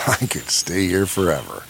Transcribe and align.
I 0.06 0.16
could 0.16 0.48
stay 0.48 0.86
here 0.86 1.04
forever. 1.04 1.62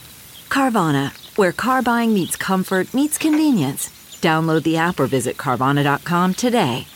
Carvana, 0.48 1.10
where 1.36 1.50
car 1.50 1.82
buying 1.82 2.14
meets 2.14 2.36
comfort, 2.36 2.94
meets 2.94 3.18
convenience. 3.18 3.88
Download 4.20 4.62
the 4.62 4.76
app 4.76 5.00
or 5.00 5.06
visit 5.06 5.36
Carvana.com 5.36 6.34
today. 6.34 6.86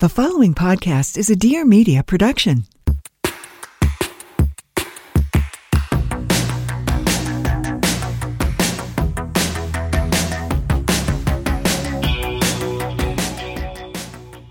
The 0.00 0.08
following 0.10 0.52
podcast 0.52 1.16
is 1.16 1.30
a 1.30 1.36
Dear 1.36 1.64
Media 1.64 2.02
production. 2.02 2.66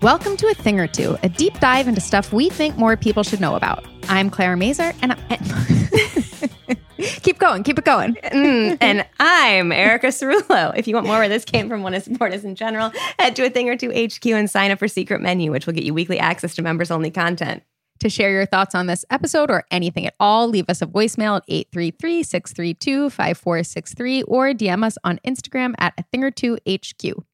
Welcome 0.02 0.36
to 0.38 0.48
A 0.48 0.54
Thing 0.54 0.80
or 0.80 0.88
Two, 0.88 1.16
a 1.22 1.28
deep 1.28 1.58
dive 1.60 1.86
into 1.86 2.00
stuff 2.00 2.32
we 2.32 2.50
think 2.50 2.76
more 2.76 2.96
people 2.96 3.22
should 3.22 3.40
know 3.40 3.54
about. 3.54 3.93
I'm 4.08 4.30
Claire 4.30 4.56
Mazur, 4.56 4.92
and 5.02 5.12
I- 5.12 6.76
keep 7.22 7.38
going, 7.38 7.62
keep 7.62 7.78
it 7.78 7.84
going. 7.84 8.16
Mm, 8.34 8.76
and 8.80 9.06
I'm 9.20 9.70
Erica 9.70 10.08
Cerulo. 10.08 10.76
If 10.76 10.88
you 10.88 10.94
want 10.96 11.06
more 11.06 11.18
where 11.18 11.28
this 11.28 11.44
came 11.44 11.68
from, 11.68 11.82
want 11.82 11.94
to 11.94 12.00
support 12.00 12.32
us 12.32 12.42
in 12.42 12.56
general, 12.56 12.90
head 13.18 13.36
to 13.36 13.44
a 13.46 13.50
thing 13.50 13.68
or 13.68 13.76
two 13.76 13.90
HQ 13.90 14.26
and 14.26 14.50
sign 14.50 14.70
up 14.72 14.78
for 14.80 14.88
Secret 14.88 15.20
Menu, 15.20 15.52
which 15.52 15.66
will 15.66 15.72
get 15.72 15.84
you 15.84 15.94
weekly 15.94 16.18
access 16.18 16.54
to 16.56 16.62
members 16.62 16.90
only 16.90 17.10
content. 17.12 17.62
To 18.00 18.10
share 18.10 18.30
your 18.32 18.44
thoughts 18.44 18.74
on 18.74 18.86
this 18.86 19.04
episode 19.10 19.50
or 19.50 19.64
anything 19.70 20.04
at 20.06 20.14
all, 20.18 20.48
leave 20.48 20.64
us 20.68 20.82
a 20.82 20.86
voicemail 20.86 21.36
at 21.36 21.44
833 21.46 22.22
632 22.24 23.10
5463 23.10 24.22
or 24.24 24.48
DM 24.48 24.84
us 24.84 24.98
on 25.04 25.20
Instagram 25.24 25.74
at 25.78 25.94
A 25.96 26.02
Thing 26.02 26.24
or 26.24 26.30
Two 26.32 26.58
HQ. 26.68 27.24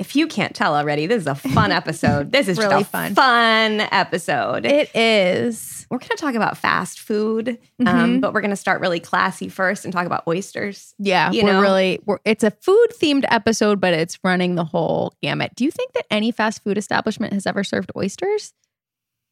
If 0.00 0.16
you 0.16 0.26
can't 0.26 0.54
tell 0.54 0.74
already, 0.74 1.06
this 1.06 1.20
is 1.20 1.26
a 1.26 1.34
fun 1.34 1.70
episode. 1.72 2.32
This 2.32 2.48
is 2.48 2.56
Really 2.58 2.70
just 2.70 2.88
a 2.88 2.90
fun. 2.90 3.14
fun 3.14 3.80
episode. 3.92 4.64
It 4.64 4.90
is. 4.96 5.86
we're 5.90 5.98
going 5.98 6.08
to 6.08 6.16
talk 6.16 6.34
about 6.34 6.56
fast 6.56 7.00
food, 7.00 7.58
Mhm. 7.82 7.86
um, 7.86 8.20
but 8.20 8.32
we're 8.32 8.40
going 8.40 8.50
to 8.52 8.56
start 8.56 8.80
really 8.80 8.98
classy 9.00 9.48
first 9.50 9.84
and 9.84 9.92
talk 9.92 10.06
about 10.06 10.22
oysters. 10.26 10.94
Yeah, 10.98 11.30
You 11.32 11.44
we're 11.44 11.52
know? 11.52 11.60
really 11.60 12.00
we're, 12.06 12.18
it's 12.24 12.42
a 12.44 12.50
food 12.50 12.86
themed 12.98 13.24
episode, 13.28 13.78
but 13.80 13.92
it's 13.92 14.18
running 14.24 14.54
the 14.54 14.64
whole 14.64 15.12
gamut. 15.22 15.52
Do 15.54 15.64
you 15.64 15.70
think 15.70 15.92
that 15.92 16.06
any 16.10 16.30
fast 16.30 16.62
food 16.64 16.78
establishment 16.78 17.32
has 17.34 17.46
ever 17.46 17.62
served 17.62 17.90
oysters? 17.94 18.54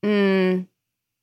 Mm, 0.04 0.66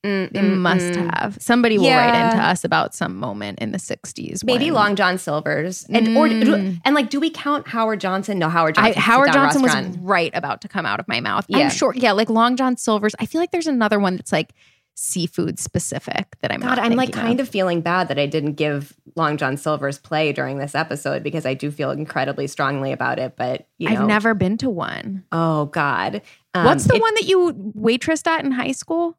mm, 0.05 0.31
They 0.31 0.39
mm, 0.39 0.57
must 0.57 0.85
mm. 0.93 1.19
have. 1.19 1.37
Somebody 1.41 1.77
will 1.77 1.89
write 1.89 2.25
into 2.31 2.43
us 2.43 2.63
about 2.63 2.93
some 2.93 3.15
moment 3.17 3.59
in 3.59 3.71
the 3.71 3.77
60s. 3.79 4.43
Maybe 4.43 4.65
when- 4.65 4.73
Long 4.73 4.95
John 4.95 5.17
Silver's, 5.17 5.85
and 5.89 6.07
or 6.17 6.27
Mm. 6.27 6.79
and 6.85 6.95
like, 6.95 7.09
do 7.09 7.19
we 7.19 7.29
count 7.29 7.67
Howard 7.67 7.99
Johnson? 7.99 8.39
No, 8.39 8.49
Howard 8.49 8.77
I, 8.77 8.87
Johnson. 8.93 9.01
Howard 9.01 9.33
Johnson 9.33 9.61
was 9.61 9.97
right 9.99 10.31
about 10.33 10.61
to 10.61 10.67
come 10.67 10.85
out 10.85 10.99
of 10.99 11.07
my 11.07 11.19
mouth. 11.19 11.45
Yeah. 11.47 11.57
I'm 11.59 11.69
sure. 11.69 11.93
Yeah, 11.95 12.11
like 12.13 12.29
Long 12.29 12.55
John 12.55 12.77
Silver's. 12.77 13.15
I 13.19 13.25
feel 13.25 13.41
like 13.41 13.51
there's 13.51 13.67
another 13.67 13.99
one 13.99 14.15
that's 14.15 14.31
like 14.31 14.53
seafood 14.97 15.59
specific 15.59 16.37
that 16.39 16.53
I'm 16.53 16.61
God, 16.61 16.79
I'm 16.79 16.93
like 16.93 17.11
kind 17.11 17.41
of 17.41 17.49
feeling 17.49 17.81
bad 17.81 18.07
that 18.07 18.17
I 18.17 18.27
didn't 18.27 18.53
give 18.53 18.93
Long 19.17 19.35
John 19.35 19.57
Silver's 19.57 19.97
play 19.99 20.31
during 20.31 20.57
this 20.57 20.73
episode 20.73 21.21
because 21.21 21.45
I 21.45 21.53
do 21.53 21.69
feel 21.69 21.91
incredibly 21.91 22.47
strongly 22.47 22.93
about 22.93 23.19
it. 23.19 23.35
But 23.35 23.67
you 23.77 23.89
know, 23.89 24.01
I've 24.03 24.07
never 24.07 24.33
been 24.33 24.57
to 24.59 24.69
one. 24.69 25.25
Oh 25.33 25.65
God, 25.65 26.21
Um, 26.53 26.63
What's 26.63 26.85
the 26.85 26.95
it- 26.95 27.01
one 27.01 27.13
that 27.15 27.25
you 27.25 27.51
waitressed 27.77 28.25
at 28.27 28.45
in 28.45 28.51
high 28.53 28.71
school? 28.71 29.17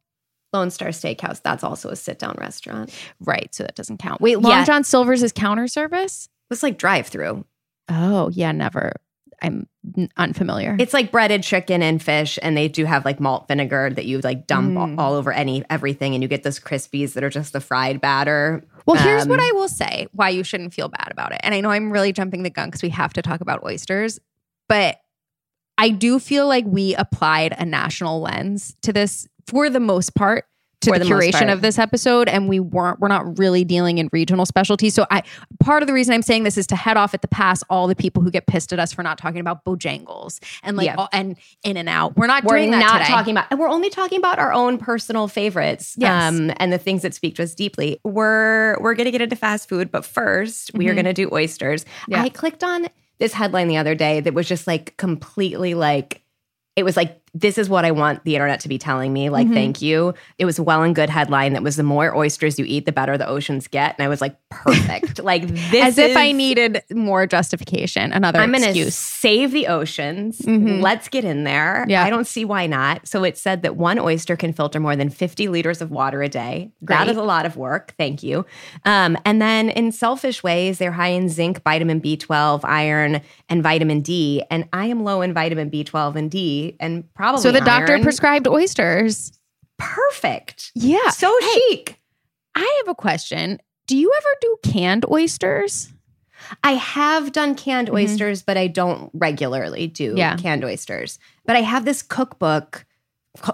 Lone 0.56 0.70
Star 0.70 0.88
Steakhouse. 0.88 1.42
That's 1.42 1.62
also 1.62 1.90
a 1.90 1.96
sit 1.96 2.18
down 2.18 2.34
restaurant. 2.38 2.90
Right, 3.20 3.54
so 3.54 3.62
that 3.64 3.74
doesn't 3.74 3.98
count. 3.98 4.20
Wait, 4.20 4.40
Long 4.40 4.52
Yeah. 4.52 4.64
John 4.64 4.84
Silver's 4.84 5.22
is 5.22 5.32
counter 5.32 5.68
service? 5.68 6.28
It's 6.50 6.62
like 6.62 6.78
drive 6.78 7.06
through. 7.08 7.44
Oh, 7.88 8.30
yeah, 8.30 8.52
never. 8.52 8.92
I'm 9.42 9.68
unfamiliar. 10.16 10.76
It's 10.80 10.94
like 10.94 11.12
breaded 11.12 11.42
chicken 11.42 11.82
and 11.82 12.02
fish, 12.02 12.38
and 12.40 12.56
they 12.56 12.68
do 12.68 12.86
have 12.86 13.04
like 13.04 13.20
malt 13.20 13.46
vinegar 13.48 13.90
that 13.94 14.06
you 14.06 14.18
like 14.20 14.46
dump 14.46 14.74
Mm. 14.76 14.98
all 14.98 15.12
over 15.12 15.30
any 15.30 15.62
everything, 15.68 16.14
and 16.14 16.22
you 16.22 16.28
get 16.28 16.42
those 16.42 16.58
crispies 16.58 17.12
that 17.12 17.22
are 17.22 17.28
just 17.28 17.52
the 17.52 17.60
fried 17.60 18.00
batter. 18.00 18.64
Well, 18.86 18.96
here's 18.96 19.26
what 19.28 19.38
Um, 19.38 19.44
I 19.44 19.50
will 19.52 19.68
say 19.68 20.06
why 20.12 20.30
you 20.30 20.42
shouldn't 20.42 20.72
feel 20.72 20.88
bad 20.88 21.08
about 21.10 21.32
it. 21.32 21.40
And 21.42 21.54
I 21.54 21.60
know 21.60 21.70
I'm 21.70 21.92
really 21.92 22.12
jumping 22.14 22.44
the 22.44 22.50
gun 22.50 22.68
because 22.68 22.82
we 22.82 22.88
have 22.88 23.12
to 23.12 23.22
talk 23.22 23.42
about 23.42 23.62
oysters, 23.62 24.18
but 24.68 25.00
I 25.76 25.90
do 25.90 26.18
feel 26.18 26.48
like 26.48 26.64
we 26.66 26.94
applied 26.94 27.54
a 27.58 27.66
national 27.66 28.20
lens 28.22 28.74
to 28.82 28.92
this 28.92 29.28
for 29.46 29.68
the 29.70 29.80
most 29.80 30.14
part 30.14 30.46
to 30.82 30.90
the, 30.92 30.98
the 30.98 31.04
curation 31.06 31.50
of 31.50 31.62
this 31.62 31.78
episode 31.78 32.28
and 32.28 32.50
we 32.50 32.60
weren't 32.60 33.00
we're 33.00 33.08
not 33.08 33.38
really 33.38 33.64
dealing 33.64 33.96
in 33.96 34.10
regional 34.12 34.44
specialties 34.44 34.92
so 34.92 35.06
i 35.10 35.22
part 35.58 35.82
of 35.82 35.86
the 35.86 35.92
reason 35.92 36.12
i'm 36.12 36.20
saying 36.20 36.42
this 36.42 36.58
is 36.58 36.66
to 36.66 36.76
head 36.76 36.98
off 36.98 37.14
at 37.14 37.22
the 37.22 37.28
pass 37.28 37.62
all 37.70 37.86
the 37.86 37.96
people 37.96 38.22
who 38.22 38.30
get 38.30 38.46
pissed 38.46 38.74
at 38.74 38.78
us 38.78 38.92
for 38.92 39.02
not 39.02 39.16
talking 39.16 39.40
about 39.40 39.64
bojangles 39.64 40.38
and 40.62 40.76
like 40.76 40.84
Yeah. 40.86 40.96
all, 40.96 41.08
and 41.14 41.38
in 41.64 41.78
and 41.78 41.88
out 41.88 42.14
we're 42.18 42.26
not 42.26 42.44
we're 42.44 42.58
doing 42.58 42.72
that 42.72 42.80
not 42.80 42.98
today. 42.98 43.08
talking 43.10 43.32
about 43.32 43.46
and 43.50 43.58
we're 43.58 43.70
only 43.70 43.88
talking 43.88 44.18
about 44.18 44.38
our 44.38 44.52
own 44.52 44.76
personal 44.76 45.28
favorites 45.28 45.94
Yes. 45.96 46.28
um, 46.34 46.52
and 46.58 46.70
the 46.74 46.78
things 46.78 47.00
that 47.02 47.14
speak 47.14 47.36
to 47.36 47.42
us 47.42 47.54
deeply 47.54 47.98
we're 48.04 48.76
we're 48.80 48.94
gonna 48.94 49.10
get 49.10 49.22
into 49.22 49.34
fast 49.34 49.70
food 49.70 49.90
but 49.90 50.02
1st 50.02 50.76
we 50.76 50.88
are 50.88 50.92
Mhm. 50.92 50.96
gonna 50.96 51.14
do 51.14 51.30
oysters 51.32 51.86
Yeah. 52.06 52.20
i 52.22 52.28
clicked 52.28 52.62
on 52.62 52.86
this 53.18 53.32
headline 53.32 53.68
the 53.68 53.78
other 53.78 53.94
day 53.94 54.20
that 54.20 54.34
was 54.34 54.46
just 54.46 54.66
like 54.66 54.94
completely 54.98 55.72
like 55.72 56.22
it 56.76 56.84
was 56.84 56.98
like 56.98 57.18
this 57.38 57.58
is 57.58 57.68
what 57.68 57.84
i 57.84 57.90
want 57.90 58.22
the 58.24 58.34
internet 58.34 58.60
to 58.60 58.68
be 58.68 58.78
telling 58.78 59.12
me 59.12 59.28
like 59.30 59.46
Mhm. 59.46 59.54
thank 59.54 59.82
you 59.82 60.14
it 60.38 60.44
was 60.44 60.58
a 60.58 60.62
well 60.62 60.82
and 60.82 60.94
good 60.94 61.10
headline 61.10 61.52
that 61.52 61.62
was 61.62 61.76
the 61.76 61.82
more 61.82 62.16
oysters 62.16 62.58
you 62.58 62.64
eat 62.66 62.86
the 62.86 62.92
better 62.92 63.16
the 63.18 63.28
oceans 63.28 63.66
get 63.68 63.94
and 63.98 64.04
i 64.04 64.08
was 64.08 64.20
like 64.20 64.36
perfect 64.50 65.22
like 65.22 65.46
this 65.46 65.84
as 65.84 65.98
if 65.98 66.16
i 66.16 66.32
needed 66.32 66.82
more 66.92 67.26
justification 67.26 68.12
another 68.12 68.40
I'm 68.40 68.54
excuse 68.54 68.94
save 68.94 69.52
the 69.52 69.66
oceans. 69.66 70.38
Mhm. 70.40 70.80
Let's 70.82 71.08
get 71.08 71.24
in 71.24 71.44
there. 71.44 71.84
Yeah. 71.88 72.04
I 72.04 72.10
don't 72.10 72.26
see 72.26 72.44
why 72.44 72.66
not. 72.66 73.06
So 73.08 73.24
it 73.24 73.36
said 73.36 73.62
that 73.62 73.76
one 73.76 73.98
oyster 73.98 74.36
can 74.36 74.52
filter 74.52 74.78
more 74.78 74.94
than 74.96 75.10
50 75.10 75.48
liters 75.48 75.80
of 75.82 75.90
water 75.90 76.22
a 76.22 76.28
day. 76.28 76.70
That 76.82 77.04
Great. 77.04 77.10
is 77.12 77.16
a 77.16 77.22
lot 77.22 77.44
of 77.44 77.56
work. 77.56 77.92
Thank 77.98 78.22
you. 78.22 78.46
Um, 78.84 79.16
and 79.24 79.42
then 79.42 79.70
in 79.70 79.90
selfish 79.92 80.42
ways, 80.42 80.78
they're 80.78 80.92
high 80.92 81.08
in 81.08 81.28
zinc, 81.28 81.62
vitamin 81.64 82.00
B12, 82.00 82.60
iron, 82.64 83.20
and 83.48 83.62
vitamin 83.62 84.00
D. 84.00 84.44
And 84.50 84.68
I 84.72 84.86
am 84.86 85.02
low 85.04 85.22
in 85.22 85.32
vitamin 85.34 85.70
B12 85.70 86.14
and 86.16 86.30
D, 86.30 86.76
and 86.78 87.02
probably 87.14 87.25
so 87.36 87.52
the 87.52 87.60
doctor 87.60 87.98
prescribed 88.00 88.46
oysters 88.48 89.32
perfect. 89.78 90.70
yeah 90.74 91.10
So 91.10 91.34
Hey, 91.40 91.60
chic. 91.70 92.00
I 92.54 92.80
have 92.84 92.88
a 92.88 92.94
question. 92.94 93.58
Do 93.86 93.96
you 93.96 94.10
ever 94.16 94.28
do 94.40 94.56
canned 94.72 95.04
oysters? 95.10 95.92
I 96.64 96.72
have 96.72 97.32
done 97.32 97.54
canned 97.54 97.88
Mhm. 97.88 97.94
oysters, 97.94 98.42
but 98.42 98.56
I 98.56 98.66
don't 98.66 99.10
regularly 99.14 99.86
do 99.86 100.14
Yeah. 100.16 100.36
canned 100.36 100.64
oysters. 100.64 101.18
But 101.44 101.56
I 101.56 101.60
have 101.62 101.84
this 101.84 102.02
cookbook 102.02 102.84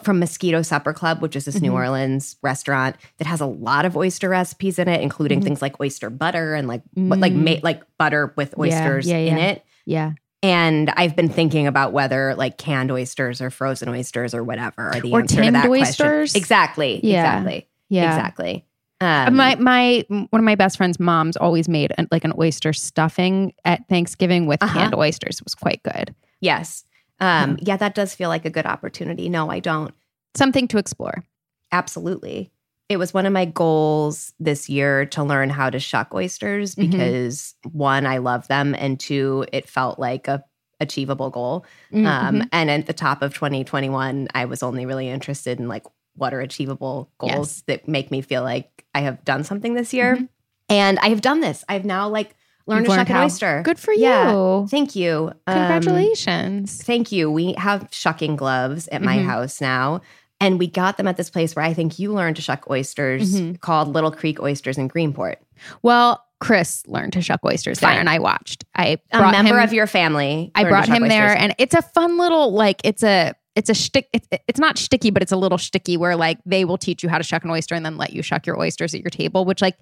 from 0.02 0.20
Mosquito 0.20 0.62
Supper 0.62 0.92
Club, 0.92 1.20
which 1.22 1.34
is 1.34 1.44
this 1.44 1.60
New 1.60 1.72
Mhm. 1.72 1.76
Orleans 1.76 2.36
restaurant 2.42 2.94
that 3.18 3.26
has 3.26 3.40
a 3.40 3.46
lot 3.46 3.84
of 3.84 3.96
oyster 3.96 4.28
recipes 4.28 4.78
in 4.78 4.86
it, 4.88 5.00
including 5.00 5.40
Mhm. 5.40 5.44
things 5.44 5.62
like 5.62 5.80
oyster 5.80 6.08
butter 6.10 6.54
and 6.54 6.68
like 6.68 6.82
like 6.96 7.32
Mm. 7.32 7.44
ma- 7.44 7.60
like 7.64 7.82
butter 7.98 8.32
with 8.36 8.54
Yeah, 8.56 8.62
oysters 8.62 9.06
yeah, 9.08 9.16
in 9.16 9.38
it. 9.38 9.64
Yeah. 9.84 10.12
And 10.42 10.90
I've 10.96 11.14
been 11.14 11.28
thinking 11.28 11.66
about 11.66 11.92
whether 11.92 12.34
like 12.34 12.58
canned 12.58 12.90
oysters 12.90 13.40
or 13.40 13.50
frozen 13.50 13.88
oysters 13.88 14.34
or 14.34 14.42
whatever 14.42 14.88
are 14.88 15.00
the 15.00 15.12
Or 15.12 15.20
answer 15.20 15.44
to 15.44 15.50
that 15.52 15.66
oysters? 15.68 16.32
question. 16.32 16.38
Exactly. 16.40 17.00
Yeah. 17.04 17.38
Exactly. 17.38 17.68
Yeah. 17.88 18.16
Exactly. 18.16 18.64
Um, 19.00 19.34
my 19.36 19.56
my 19.56 20.04
one 20.08 20.28
of 20.32 20.44
my 20.44 20.54
best 20.54 20.76
friend's 20.76 21.00
moms 21.00 21.36
always 21.36 21.68
made 21.68 21.92
an, 21.98 22.06
like 22.12 22.24
an 22.24 22.32
oyster 22.38 22.72
stuffing 22.72 23.52
at 23.64 23.86
Thanksgiving 23.88 24.46
with 24.46 24.62
Uh-huh. 24.62 24.78
canned 24.78 24.94
oysters. 24.94 25.38
It 25.40 25.44
was 25.44 25.54
quite 25.54 25.82
good. 25.82 26.14
yes. 26.40 26.84
Um, 27.20 27.56
yeah, 27.60 27.76
that 27.76 27.94
does 27.94 28.14
feel 28.16 28.28
like 28.28 28.44
a 28.44 28.50
good 28.50 28.66
opportunity. 28.66 29.28
No, 29.28 29.48
I 29.48 29.60
don't. 29.60 29.94
Something 30.34 30.66
to 30.68 30.78
explore. 30.78 31.22
Absolutely. 31.70 32.50
It 32.92 32.98
was 32.98 33.14
one 33.14 33.24
of 33.26 33.32
my 33.32 33.46
goals 33.46 34.32
this 34.38 34.68
year 34.68 35.06
to 35.06 35.24
learn 35.24 35.48
how 35.50 35.70
to 35.70 35.80
shuck 35.80 36.14
oysters 36.14 36.74
Mhm. 36.74 36.90
because 36.90 37.54
one, 37.72 38.06
I 38.06 38.18
love 38.18 38.46
them, 38.48 38.74
and 38.78 39.00
two, 39.00 39.46
it 39.52 39.68
felt 39.68 39.98
like 39.98 40.28
a 40.28 40.44
achievable 40.78 41.30
goal. 41.30 41.64
Mm, 41.92 42.06
Um, 42.06 42.48
and 42.52 42.68
at 42.70 42.86
the 42.86 42.92
top 42.92 43.22
of 43.22 43.32
2021, 43.34 44.28
I 44.34 44.44
was 44.46 44.62
only 44.62 44.84
really 44.84 45.08
interested 45.08 45.58
in 45.60 45.68
like 45.68 45.84
what 46.16 46.34
are 46.34 46.40
achievable 46.40 47.08
goals 47.18 47.32
Yes. 47.32 47.62
that 47.68 47.88
make 47.88 48.10
me 48.10 48.20
feel 48.20 48.42
like 48.42 48.84
I 48.94 49.00
have 49.00 49.24
done 49.24 49.44
something 49.44 49.74
this 49.74 49.94
year. 49.94 50.16
Mhm. 50.16 50.28
And 50.68 50.98
I 50.98 51.08
have 51.08 51.20
done 51.22 51.40
this. 51.40 51.64
I've 51.68 51.84
now 51.86 52.08
like 52.08 52.34
learned 52.66 52.86
You've 52.86 52.94
to 52.94 53.00
shuck 53.00 53.10
an 53.10 53.16
oyster. 53.16 53.62
Good 53.64 53.78
for 53.78 53.92
Yeah. 53.94 54.30
you. 54.32 54.66
Thank 54.70 54.94
you. 54.96 55.32
Um, 55.46 55.54
Congratulations. 55.56 56.82
Thank 56.82 57.10
you. 57.12 57.30
We 57.30 57.54
have 57.54 57.88
shucking 57.90 58.36
gloves 58.36 58.88
at 58.88 59.02
my 59.02 59.18
Mhm. 59.18 59.24
house 59.24 59.60
now. 59.60 60.00
And 60.42 60.58
we 60.58 60.66
got 60.66 60.96
them 60.96 61.06
at 61.08 61.16
this 61.16 61.30
place 61.30 61.54
where 61.56 61.64
I 61.64 61.72
think 61.74 61.98
you 61.98 62.12
learned 62.12 62.36
to 62.36 62.42
shuck 62.42 62.68
oysters 62.70 63.34
Mhm. 63.40 63.60
called 63.60 63.88
Little 63.88 64.10
Creek 64.10 64.40
Oysters 64.40 64.78
in 64.78 64.88
Greenport. 64.88 65.36
well, 65.82 66.24
Chris 66.40 66.82
learned 66.88 67.12
to 67.12 67.22
shuck 67.22 67.38
oysters 67.44 67.78
there, 67.78 67.90
Fine. 67.90 67.98
and 68.00 68.10
I 68.10 68.18
watched. 68.18 68.64
I 68.74 68.98
A 69.12 69.20
member 69.30 69.58
him, 69.58 69.62
of 69.64 69.72
your 69.72 69.86
family. 69.86 70.50
I 70.56 70.64
brought 70.64 70.88
him 70.88 71.06
there, 71.06 71.26
oysters. 71.30 71.40
and 71.40 71.54
it's 71.58 71.74
a 71.74 71.82
fun 71.82 72.18
little 72.18 72.52
like 72.52 72.80
it's 72.82 73.04
a 73.04 73.34
it's 73.54 73.70
a 73.70 73.74
shtick. 73.74 74.08
It's, 74.12 74.26
it's 74.48 74.58
not 74.58 74.76
sticky, 74.76 75.10
but 75.10 75.22
it's 75.22 75.30
a 75.30 75.36
little 75.36 75.58
sticky 75.58 75.96
where 75.96 76.16
like 76.16 76.38
they 76.44 76.64
will 76.64 76.78
teach 76.78 77.02
you 77.04 77.08
how 77.08 77.18
to 77.18 77.22
shuck 77.22 77.44
an 77.44 77.50
oyster 77.50 77.74
and 77.76 77.84
then 77.86 77.96
let 77.96 78.12
you 78.12 78.22
shuck 78.22 78.44
your 78.46 78.58
oysters 78.58 78.92
at 78.94 79.00
your 79.02 79.10
table, 79.10 79.44
which 79.44 79.62
like 79.62 79.76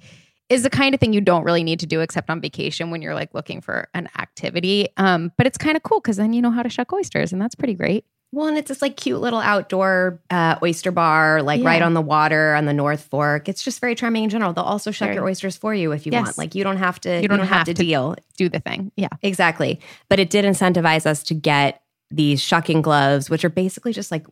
is 0.50 0.62
the 0.64 0.68
kind 0.70 0.92
of 0.94 1.00
thing 1.00 1.12
you 1.14 1.20
don't 1.22 1.44
really 1.44 1.62
need 1.64 1.78
to 1.80 1.86
do 1.86 2.00
except 2.00 2.28
on 2.28 2.40
vacation 2.42 2.90
when 2.90 3.00
you're 3.00 3.14
like 3.14 3.32
looking 3.32 3.60
for 3.62 3.88
an 3.94 4.08
activity. 4.18 4.88
Um, 4.98 5.30
but 5.38 5.46
it's 5.46 5.56
kind 5.56 5.76
of 5.78 5.82
cool 5.84 6.00
because 6.00 6.16
then 6.18 6.32
you 6.34 6.42
know 6.42 6.50
how 6.50 6.62
to 6.62 6.68
shuck 6.68 6.92
oysters, 6.92 7.32
and 7.32 7.40
that's 7.40 7.54
pretty 7.54 7.74
great. 7.74 8.04
Well, 8.32 8.47
and 8.47 8.56
it's 8.56 8.69
this 8.69 8.81
like 8.81 8.97
cute 8.97 9.21
little 9.21 9.41
outdoor 9.41 10.21
uh, 10.31 10.56
oyster 10.62 10.93
bar, 10.93 11.43
like 11.43 11.65
right 11.65 11.82
on 11.82 11.94
the 11.94 12.00
water 12.00 12.55
on 12.55 12.65
the 12.65 12.73
North 12.73 13.03
Fork. 13.11 13.49
It's 13.49 13.62
just 13.65 13.81
very 13.81 13.97
charming 13.97 14.23
in 14.25 14.31
general. 14.31 14.53
They'll 14.53 14.62
also 14.65 14.93
shuck 14.93 15.06
Very. 15.06 15.17
your 15.17 15.25
oysters 15.25 15.56
for 15.56 15.75
you 15.75 15.91
if 15.91 16.06
you 16.06 16.12
Yes. 16.12 16.25
want. 16.27 16.38
Like 16.38 16.55
you 16.55 16.62
don't 16.62 16.77
have 16.77 17.00
to. 17.00 17.21
You 17.21 17.27
don't, 17.27 17.41
have, 17.41 17.65
to, 17.67 17.75
deal. 17.75 18.15
Do 18.37 18.49
the 18.49 18.61
thing, 18.61 18.93
yeah. 18.97 19.09
Exactly. 19.23 19.81
But 20.09 20.21
it 20.21 20.31
did 20.31 20.44
incentivize 20.44 21.06
us 21.06 21.25
to 21.25 21.35
get 21.35 21.82
these 22.12 22.41
shucking 22.41 22.82
gloves, 22.82 23.29
which 23.31 23.44
are 23.44 23.50
basically 23.50 23.93
just 23.93 24.12
like 24.12 24.27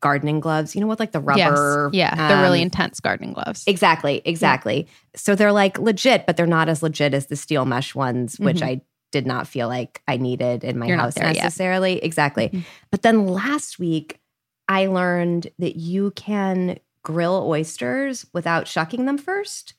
gardening 0.00 0.40
gloves. 0.40 0.74
You 0.74 0.80
know, 0.80 0.86
with 0.88 0.98
like 1.00 1.12
the 1.12 1.20
rubber. 1.20 1.90
Yes. 1.92 1.96
Yeah, 1.96 2.28
they're 2.28 2.42
really 2.42 2.60
um, 2.60 2.64
intense 2.64 2.98
gardening 3.00 3.32
gloves. 3.32 3.62
Exactly, 3.68 4.22
exactly. 4.24 4.88
So 5.14 5.34
they're 5.36 5.52
like 5.52 5.78
legit, 5.78 6.26
but 6.26 6.36
they're 6.36 6.46
not 6.46 6.68
as 6.68 6.82
legit 6.82 7.14
as 7.14 7.26
the 7.26 7.36
steel 7.36 7.64
mesh 7.64 7.94
ones, 7.94 8.38
which 8.40 8.58
Mhm. 8.58 8.66
I 8.66 8.80
did 9.14 9.26
not 9.26 9.46
feel 9.48 9.68
like 9.68 10.02
I 10.08 10.16
needed 10.18 10.64
in 10.64 10.78
my 10.78 10.86
You're 10.86 10.96
not 10.96 11.04
house 11.04 11.14
there 11.14 11.32
yet. 11.32 11.44
necessarily. 11.44 11.98
Exactly. 12.04 12.48
Mhm. 12.50 12.64
But 12.90 13.02
then 13.02 13.26
last 13.26 13.78
week, 13.78 14.18
I 14.68 14.86
learned 14.86 15.48
that 15.58 15.76
you 15.76 16.10
can 16.16 16.78
grill 17.04 17.44
oysters 17.46 18.26
without 18.34 18.66
shucking 18.68 19.04
them 19.06 19.18
first. 19.18 19.74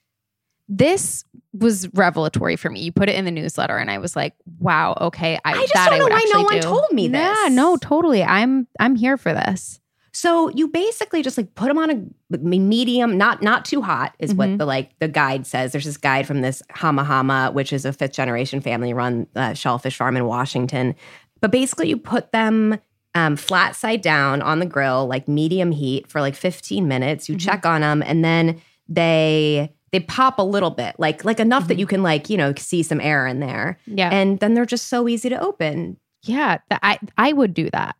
this 0.67 1.23
was 1.53 1.87
revelatory 1.93 2.55
for 2.55 2.71
me. 2.71 2.79
You 2.81 2.91
put 2.91 3.07
it 3.07 3.15
in 3.15 3.23
the 3.25 3.29
newsletter, 3.31 3.77
and 3.77 3.91
I 3.91 3.99
was 3.99 4.15
like, 4.15 4.33
"Wow, 4.59 4.97
okay." 4.99 5.37
I, 5.45 5.51
I 5.51 5.61
just 5.61 5.73
that 5.75 5.89
don't 5.91 6.01
I 6.01 6.07
know 6.09 6.15
why 6.15 6.25
no 6.33 6.41
one 6.41 6.53
do. 6.55 6.61
told 6.61 6.91
me 6.91 7.07
this. 7.07 7.19
Yeah, 7.21 7.49
no, 7.51 7.77
totally. 7.77 8.23
I'm 8.23 8.67
I'm 8.79 8.95
here 8.95 9.15
for 9.15 9.31
this. 9.31 9.79
So 10.15 10.49
you 10.51 10.69
basically 10.69 11.21
just 11.21 11.37
like 11.37 11.53
put 11.55 11.67
them 11.67 11.77
on 11.77 11.89
a 11.91 12.37
medium, 12.37 13.17
not 13.17 13.41
not 13.41 13.65
too 13.65 13.81
hot, 13.81 14.15
is 14.17 14.33
what 14.33 14.47
Mhm. 14.47 14.57
the 14.59 14.65
like 14.65 14.97
the 14.99 15.09
guide 15.09 15.45
says. 15.45 15.73
There's 15.73 15.83
this 15.83 15.97
guide 15.97 16.25
from 16.25 16.39
this 16.39 16.63
Hama 16.71 17.03
Hama, 17.03 17.51
which 17.51 17.73
is 17.73 17.83
a 17.83 17.91
fifth 17.91 18.13
generation 18.13 18.61
family 18.61 18.93
run 18.93 19.27
uh, 19.35 19.53
shellfish 19.53 19.97
farm 19.97 20.15
in 20.15 20.23
Washington. 20.25 20.95
But 21.41 21.51
basically, 21.51 21.89
you 21.89 21.97
put 21.97 22.31
them 22.31 22.79
um, 23.13 23.35
flat 23.35 23.75
side 23.75 24.01
down 24.01 24.41
on 24.41 24.59
the 24.59 24.65
grill, 24.65 25.05
like 25.07 25.27
medium 25.27 25.71
heat, 25.71 26.07
for 26.09 26.19
like 26.21 26.35
15 26.35 26.87
minutes. 26.87 27.27
You 27.29 27.35
Mhm. 27.35 27.39
check 27.41 27.65
on 27.65 27.81
them, 27.81 28.01
and 28.01 28.23
then 28.23 28.61
they 28.99 29.71
they 29.91 29.99
pop 29.99 30.39
a 30.39 30.43
little 30.43 30.71
bit, 30.71 30.95
like 30.97 31.25
like 31.25 31.39
enough 31.41 31.67
that 31.67 31.77
you 31.77 31.85
can 31.85 32.03
like 32.03 32.29
you 32.29 32.37
know 32.37 32.53
see 32.57 32.83
some 32.83 33.01
air 33.01 33.27
in 33.27 33.39
there, 33.41 33.77
Yeah, 33.85 34.09
and 34.13 34.39
then 34.39 34.53
they're 34.53 34.65
just 34.65 34.87
so 34.87 35.07
easy 35.09 35.27
to 35.29 35.39
open. 35.41 35.97
yeah. 36.23 36.57
I 36.71 36.99
I 37.17 37.33
would 37.33 37.53
do 37.53 37.69
that. 37.71 37.95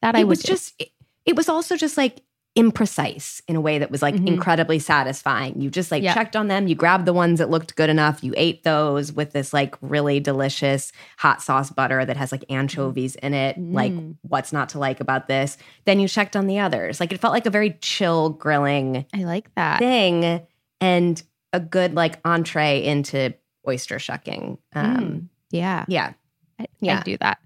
That 0.00 0.14
I 0.16 0.20
it 0.20 0.24
would 0.24 0.30
was 0.30 0.42
do. 0.42 0.52
just 0.52 0.82
it, 1.28 1.36
was 1.36 1.48
also 1.48 1.76
just 1.76 1.96
like 1.96 2.22
imprecise 2.56 3.40
in 3.46 3.54
a 3.54 3.60
way 3.60 3.78
that 3.78 3.90
was 3.90 4.02
like 4.02 4.14
Mhm. 4.16 4.26
incredibly 4.26 4.78
satisfying. 4.80 5.60
you 5.60 5.70
just 5.70 5.90
like 5.92 6.02
checked 6.02 6.34
on 6.34 6.48
them 6.48 6.66
you 6.66 6.74
grabbed 6.74 7.04
the 7.06 7.12
ones 7.12 7.38
that 7.38 7.50
looked 7.50 7.76
good 7.76 7.88
enough 7.88 8.24
you 8.24 8.34
ate 8.36 8.64
those 8.64 9.12
with 9.12 9.32
this 9.32 9.52
like 9.52 9.76
really 9.80 10.18
delicious 10.18 10.90
hot 11.18 11.40
sauce 11.40 11.70
butter 11.70 12.04
that 12.04 12.16
has 12.16 12.32
like 12.32 12.44
anchovies 12.50 13.14
in 13.16 13.32
it 13.34 13.56
like 13.58 13.92
Mm. 13.92 14.16
what's 14.22 14.52
not 14.52 14.70
to 14.70 14.78
like 14.80 14.98
about 14.98 15.28
this 15.28 15.56
then 15.84 16.00
you 16.00 16.08
checked 16.08 16.34
on 16.34 16.46
the 16.48 16.58
others 16.58 16.98
like 16.98 17.12
it 17.12 17.20
felt 17.20 17.32
like 17.32 17.46
a 17.46 17.50
very 17.50 17.76
chill 17.80 18.30
grilling 18.30 19.06
I 19.14 19.22
like 19.24 19.54
that. 19.54 19.78
thing 19.78 20.40
and 20.80 21.22
a 21.52 21.60
good 21.60 21.94
like 21.94 22.18
entree 22.24 22.82
into 22.82 23.34
oyster 23.68 23.98
shucking 24.00 24.58
um 24.74 24.96
Mm. 24.96 25.28
Yeah, 25.50 25.84
yeah 25.86 26.12
I, 26.58 26.66
yeah. 26.80 26.98
I'd 26.98 27.04
do 27.04 27.16
that. 27.18 27.38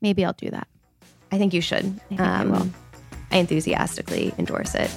Maybe 0.00 0.24
I'll 0.24 0.32
do 0.32 0.50
that. 0.50 0.66
i 1.30 1.38
think 1.38 1.54
you 1.54 1.60
should 1.60 1.84
Um, 1.84 2.00
I 2.10 2.16
think 2.16 2.20
I 2.20 2.44
will. 2.44 2.68
I 3.36 3.40
enthusiastically 3.40 4.32
endorse 4.38 4.74
it. 4.74 4.90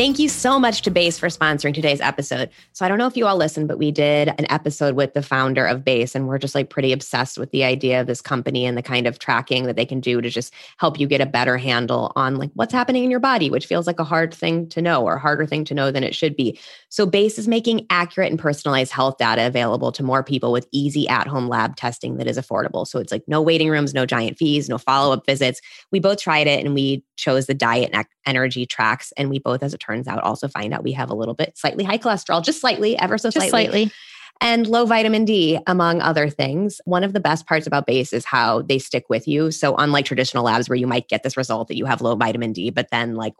Thank 0.00 0.18
you 0.18 0.30
so 0.30 0.58
much 0.58 0.80
to 0.80 0.90
Base 0.90 1.18
for 1.18 1.26
sponsoring 1.26 1.74
today's 1.74 2.00
episode. 2.00 2.48
So 2.72 2.86
I 2.86 2.88
don't 2.88 2.96
know 2.96 3.06
if 3.06 3.18
you 3.18 3.26
all 3.26 3.36
listened, 3.36 3.68
but 3.68 3.76
we 3.76 3.90
did 3.90 4.28
an 4.28 4.50
episode 4.50 4.96
with 4.96 5.12
the 5.12 5.20
founder 5.20 5.66
of 5.66 5.84
Base, 5.84 6.14
and 6.14 6.26
we're 6.26 6.38
just 6.38 6.54
like 6.54 6.70
pretty 6.70 6.90
obsessed 6.94 7.36
with 7.36 7.50
the 7.50 7.64
idea 7.64 8.00
of 8.00 8.06
this 8.06 8.22
company 8.22 8.64
and 8.64 8.78
the 8.78 8.82
kind 8.82 9.06
of 9.06 9.18
tracking 9.18 9.64
that 9.64 9.76
they 9.76 9.84
can 9.84 10.00
do 10.00 10.22
to 10.22 10.30
just 10.30 10.54
help 10.78 10.98
you 10.98 11.06
get 11.06 11.20
a 11.20 11.26
better 11.26 11.58
handle 11.58 12.12
on 12.16 12.36
like 12.36 12.50
what's 12.54 12.72
happening 12.72 13.04
in 13.04 13.10
your 13.10 13.20
body, 13.20 13.50
which 13.50 13.66
feels 13.66 13.86
like 13.86 14.00
a 14.00 14.04
hard 14.04 14.32
thing 14.32 14.66
to 14.70 14.80
know 14.80 15.04
or 15.04 15.18
harder 15.18 15.44
thing 15.44 15.66
to 15.66 15.74
know 15.74 15.90
than 15.90 16.02
it 16.02 16.14
should 16.14 16.34
be. 16.34 16.58
So 16.88 17.04
Base 17.04 17.38
is 17.38 17.46
making 17.46 17.86
accurate 17.90 18.30
and 18.30 18.40
personalized 18.40 18.92
health 18.92 19.18
data 19.18 19.46
available 19.46 19.92
to 19.92 20.02
more 20.02 20.24
people 20.24 20.50
with 20.50 20.66
easy 20.72 21.06
at-home 21.08 21.46
lab 21.46 21.76
testing 21.76 22.16
that 22.16 22.26
is 22.26 22.38
affordable. 22.38 22.86
So 22.86 23.00
it's 23.00 23.12
like 23.12 23.24
no 23.28 23.42
waiting 23.42 23.68
rooms, 23.68 23.92
no 23.92 24.06
giant 24.06 24.38
fees, 24.38 24.66
no 24.66 24.78
follow-up 24.78 25.26
visits. 25.26 25.60
We 25.92 26.00
both 26.00 26.22
tried 26.22 26.46
it 26.46 26.64
and 26.64 26.74
we 26.74 27.04
chose 27.16 27.44
the 27.44 27.52
diet 27.52 27.92
energy 28.26 28.66
tracks 28.66 29.12
and 29.16 29.30
we 29.30 29.38
both 29.38 29.62
as 29.62 29.74
it 29.74 29.78
turns 29.78 30.06
out 30.08 30.22
also 30.22 30.48
find 30.48 30.72
out 30.74 30.84
we 30.84 30.92
have 30.92 31.10
a 31.10 31.14
little 31.14 31.34
bit 31.34 31.56
slightly 31.56 31.84
high 31.84 31.98
cholesterol, 31.98 32.42
just 32.42 32.60
slightly, 32.60 32.98
ever 32.98 33.18
so 33.18 33.30
slightly 33.30 33.50
slightly. 33.50 33.92
and 34.40 34.66
low 34.66 34.86
vitamin 34.86 35.24
D, 35.24 35.58
among 35.66 36.00
other 36.00 36.28
things. 36.28 36.80
One 36.84 37.04
of 37.04 37.12
the 37.12 37.20
best 37.20 37.46
parts 37.46 37.66
about 37.66 37.86
base 37.86 38.12
is 38.12 38.24
how 38.24 38.62
they 38.62 38.78
stick 38.78 39.04
with 39.08 39.28
you. 39.28 39.50
So, 39.50 39.74
unlike 39.76 40.04
traditional 40.04 40.44
labs 40.44 40.68
where 40.68 40.76
you 40.76 40.86
might 40.86 41.08
get 41.08 41.22
this 41.22 41.36
result 41.36 41.68
that 41.68 41.76
you 41.76 41.86
have 41.86 42.00
low 42.00 42.16
vitamin 42.16 42.52
D, 42.52 42.70
but 42.70 42.88
then, 42.90 43.14
like, 43.14 43.34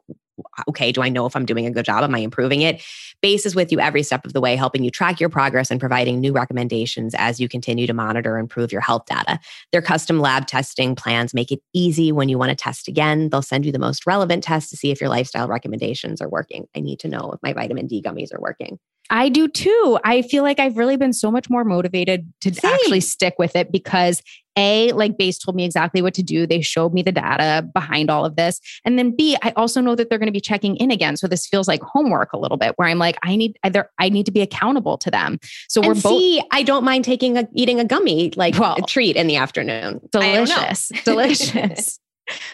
okay, 0.68 0.92
do 0.92 1.02
I 1.02 1.08
know 1.08 1.26
if 1.26 1.36
I'm 1.36 1.46
doing 1.46 1.66
a 1.66 1.70
good 1.70 1.84
job? 1.84 2.02
Am 2.02 2.14
I 2.14 2.18
improving 2.18 2.62
it? 2.62 2.82
Base 3.22 3.44
is 3.44 3.54
with 3.54 3.70
you 3.70 3.80
every 3.80 4.02
step 4.02 4.24
of 4.24 4.32
the 4.32 4.40
way, 4.40 4.56
helping 4.56 4.82
you 4.82 4.90
track 4.90 5.20
your 5.20 5.28
progress 5.28 5.70
and 5.70 5.78
providing 5.78 6.20
new 6.20 6.32
recommendations 6.32 7.14
as 7.16 7.38
you 7.38 7.48
continue 7.48 7.86
to 7.86 7.92
monitor 7.92 8.36
and 8.36 8.44
improve 8.44 8.72
your 8.72 8.80
health 8.80 9.04
data. 9.06 9.38
Their 9.72 9.82
custom 9.82 10.20
lab 10.20 10.46
testing 10.46 10.94
plans 10.94 11.34
make 11.34 11.52
it 11.52 11.60
easy 11.72 12.12
when 12.12 12.28
you 12.28 12.38
want 12.38 12.50
to 12.50 12.56
test 12.56 12.88
again. 12.88 13.28
They'll 13.28 13.42
send 13.42 13.66
you 13.66 13.72
the 13.72 13.78
most 13.78 14.06
relevant 14.06 14.42
test 14.42 14.70
to 14.70 14.76
see 14.76 14.90
if 14.90 15.00
your 15.00 15.10
lifestyle 15.10 15.48
recommendations 15.48 16.20
are 16.20 16.28
working. 16.28 16.66
I 16.74 16.80
need 16.80 16.98
to 17.00 17.08
know 17.08 17.32
if 17.34 17.40
my 17.42 17.52
vitamin 17.52 17.86
D 17.86 18.02
gummies 18.02 18.34
are 18.34 18.40
working. 18.40 18.78
I 19.10 19.28
do 19.28 19.48
too. 19.48 19.98
I 20.04 20.22
feel 20.22 20.44
like 20.44 20.60
I've 20.60 20.78
really 20.78 20.96
been 20.96 21.12
so 21.12 21.30
much 21.30 21.50
more 21.50 21.64
motivated 21.64 22.32
to 22.42 22.54
Same. 22.54 22.72
actually 22.72 23.00
stick 23.00 23.34
with 23.38 23.56
it 23.56 23.72
because 23.72 24.22
A, 24.60 24.92
like 24.92 25.16
Base 25.16 25.38
told 25.38 25.56
me 25.56 25.64
exactly 25.64 26.02
what 26.02 26.12
to 26.14 26.22
do. 26.22 26.46
They 26.46 26.60
showed 26.60 26.92
me 26.92 27.00
the 27.00 27.12
data 27.12 27.66
behind 27.72 28.10
all 28.10 28.26
of 28.26 28.36
this. 28.36 28.60
And 28.84 28.98
then 28.98 29.16
B, 29.16 29.36
I 29.42 29.52
also 29.56 29.80
know 29.80 29.94
that 29.94 30.10
they're 30.10 30.18
going 30.18 30.26
to 30.26 30.32
be 30.32 30.40
checking 30.40 30.76
in 30.76 30.90
again. 30.90 31.16
So 31.16 31.26
this 31.26 31.46
feels 31.46 31.66
like 31.66 31.80
homework 31.82 32.34
a 32.34 32.38
little 32.38 32.58
bit 32.58 32.74
where 32.76 32.86
I'm 32.86 32.98
like, 32.98 33.18
I 33.22 33.36
need 33.36 33.58
either 33.64 33.88
I 33.98 34.10
need 34.10 34.26
to 34.26 34.32
be 34.32 34.42
accountable 34.42 34.98
to 34.98 35.10
them. 35.10 35.38
So 35.68 35.80
we're 35.80 35.92
and 35.92 36.02
both 36.02 36.20
see, 36.20 36.42
I 36.50 36.62
don't 36.62 36.84
mind 36.84 37.06
taking 37.06 37.38
a 37.38 37.48
eating 37.54 37.80
a 37.80 37.84
gummy 37.84 38.32
like 38.36 38.58
Well, 38.58 38.76
a 38.76 38.82
treat 38.82 39.16
in 39.16 39.26
the 39.26 39.36
afternoon. 39.36 40.00
I 40.14 40.18
don't 40.18 40.22
know. 40.22 40.44
delicious. 40.44 40.92
delicious. 41.04 41.98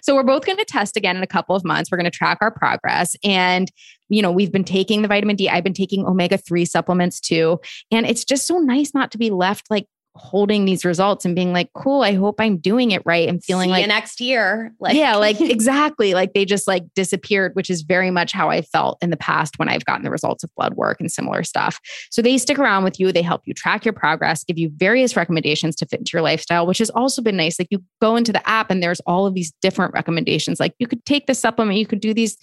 So 0.02 0.14
we're 0.14 0.22
both 0.22 0.46
going 0.46 0.58
to 0.58 0.64
test 0.64 0.96
again 0.96 1.16
in 1.16 1.22
a 1.22 1.26
couple 1.26 1.54
of 1.56 1.64
months. 1.64 1.90
We're 1.90 1.98
going 1.98 2.10
to 2.10 2.16
track 2.16 2.38
our 2.40 2.50
progress. 2.50 3.14
And, 3.22 3.70
you 4.08 4.22
know, 4.22 4.30
we've 4.30 4.52
been 4.52 4.64
taking 4.64 5.02
the 5.02 5.08
vitamin 5.08 5.36
D. 5.36 5.48
I've 5.48 5.64
been 5.64 5.74
taking 5.74 6.06
omega 6.06 6.38
3 6.38 6.64
supplements 6.64 7.20
too. 7.20 7.60
And 7.90 8.06
it's 8.06 8.24
just 8.24 8.46
so 8.46 8.58
nice 8.58 8.94
not 8.94 9.10
to 9.12 9.18
be 9.18 9.30
left 9.30 9.70
like 9.70 9.86
holding 10.16 10.64
these 10.64 10.84
results 10.84 11.24
and 11.24 11.34
being 11.34 11.52
like, 11.52 11.70
cool, 11.74 12.02
I 12.02 12.14
hope 12.14 12.40
I'm 12.40 12.58
doing 12.58 12.90
it 12.90 13.02
right 13.04 13.28
and 13.28 13.42
feeling 13.42 13.68
See 13.68 13.72
like 13.72 13.88
next 13.88 14.20
year. 14.20 14.74
Like 14.80 14.96
yeah, 14.96 15.16
like 15.16 15.40
exactly. 15.40 16.14
Like 16.14 16.34
they 16.34 16.44
just 16.44 16.66
like 16.66 16.84
disappeared, 16.94 17.52
which 17.54 17.70
is 17.70 17.82
very 17.82 18.10
much 18.10 18.32
how 18.32 18.50
I 18.50 18.62
felt 18.62 18.98
in 19.02 19.10
the 19.10 19.16
past 19.16 19.58
when 19.58 19.68
I've 19.68 19.84
gotten 19.84 20.04
the 20.04 20.10
results 20.10 20.42
of 20.44 20.50
blood 20.56 20.74
work 20.74 21.00
and 21.00 21.10
similar 21.10 21.44
stuff. 21.44 21.80
So 22.10 22.22
they 22.22 22.38
stick 22.38 22.58
around 22.58 22.84
with 22.84 22.98
you. 22.98 23.12
They 23.12 23.22
help 23.22 23.42
you 23.44 23.54
track 23.54 23.84
your 23.84 23.92
progress, 23.92 24.44
give 24.44 24.58
you 24.58 24.70
various 24.76 25.16
recommendations 25.16 25.76
to 25.76 25.86
fit 25.86 26.00
into 26.00 26.12
your 26.14 26.22
lifestyle, 26.22 26.66
which 26.66 26.78
has 26.78 26.90
also 26.90 27.22
been 27.22 27.36
nice. 27.36 27.58
Like 27.58 27.68
you 27.70 27.82
go 28.00 28.16
into 28.16 28.32
the 28.32 28.46
app 28.48 28.70
and 28.70 28.82
there's 28.82 29.00
all 29.00 29.26
of 29.26 29.34
these 29.34 29.52
different 29.62 29.94
recommendations. 29.94 30.60
Like 30.60 30.74
you 30.78 30.86
could 30.86 31.04
take 31.04 31.26
the 31.26 31.34
supplement, 31.34 31.78
you 31.78 31.86
could 31.86 32.00
do 32.00 32.14
these 32.14 32.36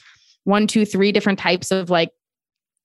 one, 0.46 0.68
two, 0.68 0.86
three 0.86 1.12
different 1.12 1.40
types 1.40 1.72
of 1.72 1.90
like 1.90 2.10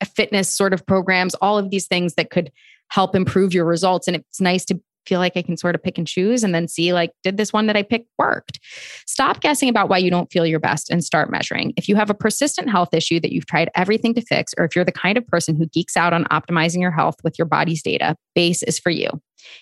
fitness 0.06 0.50
sort 0.50 0.72
of 0.72 0.86
programs, 0.86 1.34
all 1.36 1.58
of 1.58 1.70
these 1.70 1.86
things 1.86 2.14
that 2.14 2.30
could 2.30 2.50
help 2.88 3.14
improve 3.14 3.52
your 3.52 3.64
results. 3.64 4.06
And 4.06 4.16
it's 4.16 4.40
nice 4.40 4.64
to 4.66 4.80
feel 5.08 5.20
like 5.20 5.36
I 5.36 5.42
can 5.42 5.56
sort 5.56 5.74
of 5.74 5.82
pick 5.82 5.96
and 5.96 6.06
choose 6.06 6.44
and 6.44 6.54
then 6.54 6.68
see 6.68 6.92
like, 6.92 7.10
did 7.22 7.38
this 7.38 7.52
one 7.52 7.66
that 7.66 7.76
I 7.76 7.82
picked 7.82 8.08
worked? 8.18 8.60
Stop 9.06 9.40
guessing 9.40 9.68
about 9.68 9.88
why 9.88 9.98
you 9.98 10.10
don't 10.10 10.30
feel 10.30 10.46
your 10.46 10.60
best 10.60 10.90
and 10.90 11.02
start 11.02 11.30
measuring. 11.30 11.72
If 11.76 11.88
you 11.88 11.96
have 11.96 12.10
a 12.10 12.14
persistent 12.14 12.70
health 12.70 12.92
issue 12.92 13.18
that 13.20 13.32
you've 13.32 13.46
tried 13.46 13.70
everything 13.74 14.14
to 14.14 14.20
fix, 14.20 14.52
or 14.58 14.64
if 14.64 14.76
you're 14.76 14.84
the 14.84 14.92
kind 14.92 15.16
of 15.16 15.26
person 15.26 15.56
who 15.56 15.66
geeks 15.66 15.96
out 15.96 16.12
on 16.12 16.24
optimizing 16.26 16.80
your 16.80 16.90
health 16.90 17.16
with 17.24 17.38
your 17.38 17.46
body's 17.46 17.82
data, 17.82 18.14
Base 18.34 18.62
is 18.62 18.78
for 18.78 18.90
you. 18.90 19.08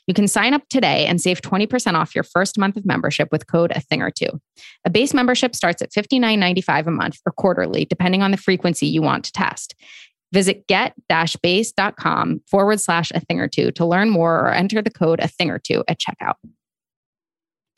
You 0.06 0.14
can 0.14 0.26
sign 0.26 0.54
up 0.54 0.62
today 0.68 1.06
and 1.06 1.20
save 1.20 1.40
20% 1.40 1.94
off 1.94 2.14
your 2.14 2.24
first 2.24 2.58
month 2.58 2.76
of 2.76 2.84
membership 2.86 3.28
with 3.30 3.46
code 3.46 3.72
a 3.74 3.80
thing 3.80 4.02
or 4.02 4.10
two. 4.10 4.40
A 4.84 4.90
base 4.90 5.14
membership 5.14 5.54
starts 5.54 5.82
at 5.82 5.92
$59.95 5.92 6.86
a 6.86 6.90
month 6.90 7.18
or 7.24 7.32
quarterly, 7.32 7.84
depending 7.84 8.22
on 8.22 8.30
the 8.30 8.36
frequency 8.36 8.86
you 8.86 9.02
want 9.02 9.24
to 9.24 9.32
test. 9.32 9.74
Visit 10.36 10.66
get-base.com 10.66 12.42
forward 12.46 12.78
slash 12.78 13.10
a 13.14 13.20
thing 13.20 13.40
or 13.40 13.48
two 13.48 13.70
to 13.70 13.86
learn 13.86 14.10
more 14.10 14.38
or 14.40 14.52
enter 14.52 14.82
the 14.82 14.90
code 14.90 15.18
a 15.18 15.28
thing 15.28 15.48
or 15.50 15.58
two 15.58 15.82
at 15.88 15.98
checkout. 15.98 16.34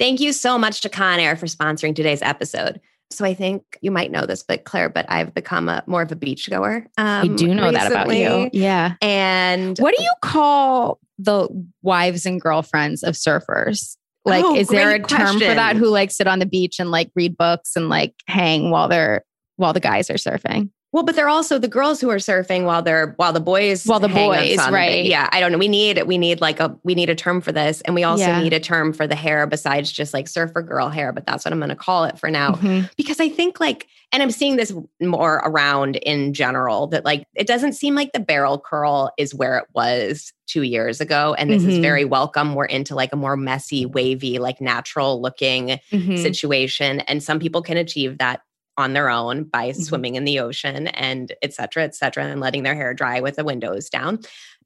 Thank 0.00 0.18
you 0.18 0.32
so 0.32 0.58
much 0.58 0.80
to 0.80 0.88
Conair 0.88 1.38
for 1.38 1.46
sponsoring 1.46 1.94
today's 1.94 2.20
episode. 2.20 2.80
So 3.12 3.24
I 3.24 3.32
think 3.32 3.62
you 3.80 3.92
might 3.92 4.10
know 4.10 4.26
this, 4.26 4.42
but 4.42 4.64
Claire, 4.64 4.88
but 4.88 5.06
I've 5.08 5.32
become 5.34 5.68
a 5.68 5.84
more 5.86 6.02
of 6.02 6.10
a 6.10 6.16
beach 6.16 6.50
goer. 6.50 6.84
Um, 6.98 7.06
I 7.06 7.26
do 7.28 7.54
know 7.54 7.70
recently. 7.70 7.72
that 7.74 7.92
about 7.92 8.12
you. 8.12 8.50
Yeah. 8.52 8.94
And 9.02 9.78
what 9.78 9.94
do 9.96 10.02
you 10.02 10.12
call 10.20 10.98
the 11.16 11.48
wives 11.82 12.26
and 12.26 12.40
girlfriends 12.40 13.04
of 13.04 13.14
surfers? 13.14 13.96
Like, 14.24 14.44
oh, 14.44 14.56
is 14.56 14.66
there 14.66 14.96
a 14.96 14.98
term 14.98 15.38
for 15.38 15.54
that 15.54 15.76
who 15.76 15.86
like 15.86 16.10
sit 16.10 16.26
on 16.26 16.40
the 16.40 16.46
beach 16.46 16.80
and 16.80 16.90
like 16.90 17.12
read 17.14 17.36
books 17.36 17.76
and 17.76 17.88
like 17.88 18.14
hang 18.26 18.72
while 18.72 18.88
they're 18.88 19.24
while 19.54 19.72
the 19.72 19.78
guys 19.78 20.10
are 20.10 20.14
surfing? 20.14 20.70
Well, 20.90 21.02
but 21.02 21.16
they're 21.16 21.28
also 21.28 21.58
the 21.58 21.68
girls 21.68 22.00
who 22.00 22.08
are 22.08 22.16
surfing 22.16 22.64
while 22.64 22.80
they're 22.80 23.12
while 23.16 23.34
the 23.34 23.40
boys 23.40 23.84
while 23.84 24.00
the 24.00 24.08
boys 24.08 24.56
right 24.70 25.04
yeah 25.04 25.28
I 25.32 25.40
don't 25.40 25.52
know 25.52 25.58
we 25.58 25.68
need 25.68 26.02
we 26.04 26.16
need 26.16 26.40
like 26.40 26.60
a 26.60 26.74
we 26.82 26.94
need 26.94 27.10
a 27.10 27.14
term 27.14 27.42
for 27.42 27.52
this 27.52 27.82
and 27.82 27.94
we 27.94 28.04
also 28.04 28.24
yeah. 28.24 28.40
need 28.40 28.54
a 28.54 28.60
term 28.60 28.94
for 28.94 29.06
the 29.06 29.14
hair 29.14 29.46
besides 29.46 29.92
just 29.92 30.14
like 30.14 30.28
surfer 30.28 30.62
girl 30.62 30.88
hair 30.88 31.12
but 31.12 31.26
that's 31.26 31.44
what 31.44 31.52
I'm 31.52 31.58
going 31.58 31.68
to 31.68 31.76
call 31.76 32.04
it 32.04 32.18
for 32.18 32.30
now 32.30 32.52
mm-hmm. 32.52 32.86
because 32.96 33.20
I 33.20 33.28
think 33.28 33.60
like 33.60 33.86
and 34.12 34.22
I'm 34.22 34.30
seeing 34.30 34.56
this 34.56 34.72
more 35.00 35.42
around 35.44 35.96
in 35.96 36.32
general 36.32 36.86
that 36.88 37.04
like 37.04 37.26
it 37.34 37.46
doesn't 37.46 37.74
seem 37.74 37.94
like 37.94 38.12
the 38.12 38.20
barrel 38.20 38.58
curl 38.58 39.12
is 39.18 39.34
where 39.34 39.58
it 39.58 39.66
was 39.74 40.32
two 40.46 40.62
years 40.62 41.02
ago 41.02 41.34
and 41.34 41.50
this 41.50 41.62
mm-hmm. 41.62 41.72
is 41.72 41.78
very 41.78 42.06
welcome 42.06 42.54
we're 42.54 42.64
into 42.64 42.94
like 42.94 43.12
a 43.12 43.16
more 43.16 43.36
messy 43.36 43.84
wavy 43.84 44.38
like 44.38 44.58
natural 44.62 45.20
looking 45.20 45.78
mm-hmm. 45.92 46.16
situation 46.16 47.00
and 47.00 47.22
some 47.22 47.38
people 47.38 47.60
can 47.60 47.76
achieve 47.76 48.16
that 48.16 48.40
on 48.78 48.94
their 48.94 49.10
own 49.10 49.44
by 49.44 49.68
mm-hmm. 49.68 49.82
swimming 49.82 50.14
in 50.14 50.24
the 50.24 50.38
ocean 50.38 50.86
and 50.88 51.34
et 51.42 51.52
cetera, 51.52 51.84
et 51.84 51.94
cetera, 51.94 52.24
and 52.24 52.40
letting 52.40 52.62
their 52.62 52.74
hair 52.74 52.94
dry 52.94 53.20
with 53.20 53.36
the 53.36 53.44
windows 53.44 53.90
down 53.90 54.20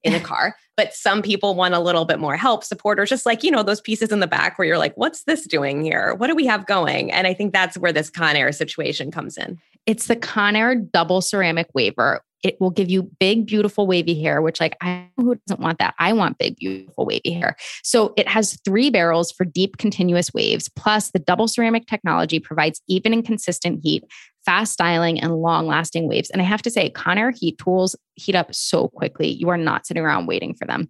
in 0.04 0.12
the 0.12 0.20
car. 0.32 0.54
But 0.76 0.94
some 0.94 1.22
people 1.22 1.54
want 1.54 1.74
a 1.74 1.80
little 1.80 2.04
bit 2.04 2.20
more 2.20 2.36
help, 2.36 2.62
support, 2.62 3.00
or 3.00 3.06
just 3.06 3.26
like, 3.26 3.42
you 3.42 3.50
know, 3.50 3.62
those 3.62 3.80
pieces 3.80 4.12
in 4.12 4.20
the 4.20 4.26
back 4.26 4.58
where 4.58 4.68
you're 4.68 4.78
like, 4.78 4.96
what's 4.96 5.24
this 5.24 5.46
doing 5.46 5.82
here? 5.82 6.14
What 6.14 6.28
do 6.28 6.34
we 6.34 6.46
have 6.46 6.66
going? 6.66 7.10
And 7.10 7.26
I 7.26 7.34
think 7.34 7.52
that's 7.52 7.76
where 7.76 7.92
this 7.92 8.10
Conair 8.10 8.54
situation 8.54 9.10
comes 9.10 9.36
in. 9.36 9.58
It's 9.86 10.06
the 10.06 10.16
Conair 10.16 10.90
double 10.92 11.20
ceramic 11.20 11.68
waver. 11.74 12.22
It 12.42 12.60
will 12.60 12.70
give 12.70 12.90
you 12.90 13.04
big, 13.20 13.46
beautiful 13.46 13.86
wavy 13.86 14.20
hair, 14.20 14.42
which 14.42 14.60
like 14.60 14.76
I 14.80 15.08
who 15.16 15.36
doesn't 15.46 15.60
want 15.60 15.78
that? 15.78 15.94
I 15.98 16.12
want 16.12 16.38
big, 16.38 16.56
beautiful 16.56 17.06
wavy 17.06 17.32
hair. 17.32 17.56
So 17.82 18.12
it 18.16 18.28
has 18.28 18.58
three 18.64 18.90
barrels 18.90 19.30
for 19.32 19.44
deep, 19.44 19.78
continuous 19.78 20.32
waves. 20.34 20.68
Plus, 20.74 21.10
the 21.10 21.18
double 21.18 21.48
ceramic 21.48 21.86
technology 21.86 22.40
provides 22.40 22.80
even 22.88 23.12
and 23.12 23.24
consistent 23.24 23.80
heat, 23.82 24.04
fast 24.44 24.72
styling, 24.72 25.20
and 25.20 25.36
long 25.36 25.66
lasting 25.66 26.08
waves. 26.08 26.30
And 26.30 26.42
I 26.42 26.44
have 26.44 26.62
to 26.62 26.70
say, 26.70 26.90
Conair 26.90 27.36
heat 27.36 27.58
tools 27.58 27.96
heat 28.14 28.34
up 28.34 28.54
so 28.54 28.88
quickly. 28.88 29.28
You 29.28 29.48
are 29.48 29.56
not 29.56 29.86
sitting 29.86 30.02
around 30.02 30.26
waiting 30.26 30.54
for 30.54 30.66
them. 30.66 30.88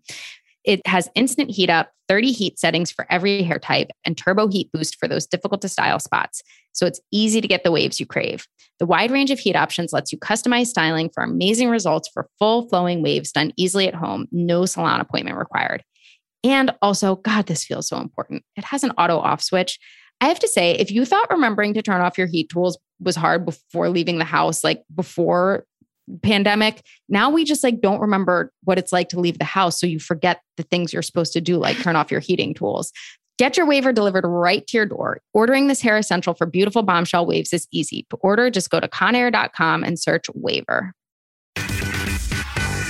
It 0.64 0.87
has 0.87 1.09
instant 1.14 1.50
heat 1.50 1.71
up, 1.71 1.90
30 2.09 2.33
heat 2.33 2.59
settings 2.59 2.90
for 2.90 3.07
every 3.11 3.42
hair 3.42 3.59
type, 3.59 3.88
and 4.04 4.16
turbo 4.16 4.49
heat 4.49 4.71
boost 4.73 4.97
for 4.99 5.09
those 5.09 5.26
difficult 5.26 5.61
to 5.62 5.69
style 5.69 5.99
spots. 5.99 6.42
So 6.73 6.87
it's 6.87 7.00
easy 7.11 7.40
to 7.40 7.49
get 7.49 7.64
the 7.64 7.73
waves 7.73 7.99
you 7.99 8.07
crave. 8.07 8.47
The 8.78 8.87
wide 8.87 9.11
range 9.11 9.31
of 9.31 9.38
heat 9.38 9.57
options 9.57 9.92
lets 9.92 10.12
you 10.12 10.19
customize 10.19 10.66
styling 10.66 11.11
for 11.12 11.23
amazing 11.23 11.69
results 11.69 12.09
for 12.12 12.28
full 12.38 12.69
flowing 12.69 13.02
waves 13.02 13.33
done 13.33 13.52
easily 13.57 13.88
at 13.88 13.95
home, 13.95 14.26
no 14.33 14.66
salon 14.66 15.00
appointment 15.00 15.37
required. 15.37 15.83
And 16.45 16.73
also, 16.83 17.16
God, 17.16 17.47
this 17.47 17.64
feels 17.64 17.88
so 17.88 17.99
important. 17.99 18.42
It 18.57 18.64
has 18.64 18.83
an 18.83 18.90
auto 18.92 19.19
off 19.19 19.42
switch. 19.42 19.78
I 20.21 20.26
have 20.26 20.40
to 20.40 20.49
say, 20.49 20.73
if 20.73 20.90
you 20.90 21.04
thought 21.04 21.31
remembering 21.31 21.75
to 21.75 21.83
turn 21.83 22.00
off 22.00 22.19
your 22.19 22.26
heat 22.26 22.49
tools 22.49 22.78
was 23.00 23.16
hard 23.16 23.45
before 23.45 23.88
leaving 23.88 24.19
the 24.19 24.25
house, 24.25 24.62
like 24.62 24.83
before 24.95 25.64
pandemic, 26.23 26.85
now 27.09 27.30
we 27.30 27.44
just 27.44 27.62
like 27.62 27.80
don't 27.80 28.00
remember 28.00 28.52
what 28.64 28.78
it's 28.78 28.92
like 28.92 29.09
to 29.11 29.21
leave 29.21 29.38
the 29.38 29.44
house. 29.44 29.80
So 29.80 29.87
you 29.87 29.99
forget 29.99 30.40
the 30.56 30.62
things 30.64 30.92
you're 30.92 31.02
supposed 31.02 31.32
to 31.35 31.40
do, 31.40 31.59
like 31.59 31.78
turn 31.78 31.97
off 31.97 32.11
your 32.11 32.21
heating 32.21 32.54
tools. 32.54 32.92
Get 33.38 33.56
your 33.56 33.66
waver 33.66 33.92
delivered 33.92 34.26
right 34.26 34.66
to 34.66 34.76
your 34.76 34.87
door. 34.87 35.21
Ordering 35.32 35.66
this 35.66 35.80
hair 35.80 35.97
essential 35.97 36.35
for 36.35 36.47
beautiful 36.47 36.82
bombshell 36.82 37.26
waves 37.26 37.52
is 37.52 37.66
easy. 37.73 38.06
To 38.11 38.16
order, 38.16 38.50
just 38.50 38.71
go 38.71 38.78
to 38.78 38.88
conair.com 38.88 39.82
and 39.85 39.99
search 39.99 40.26
waver. 40.35 40.92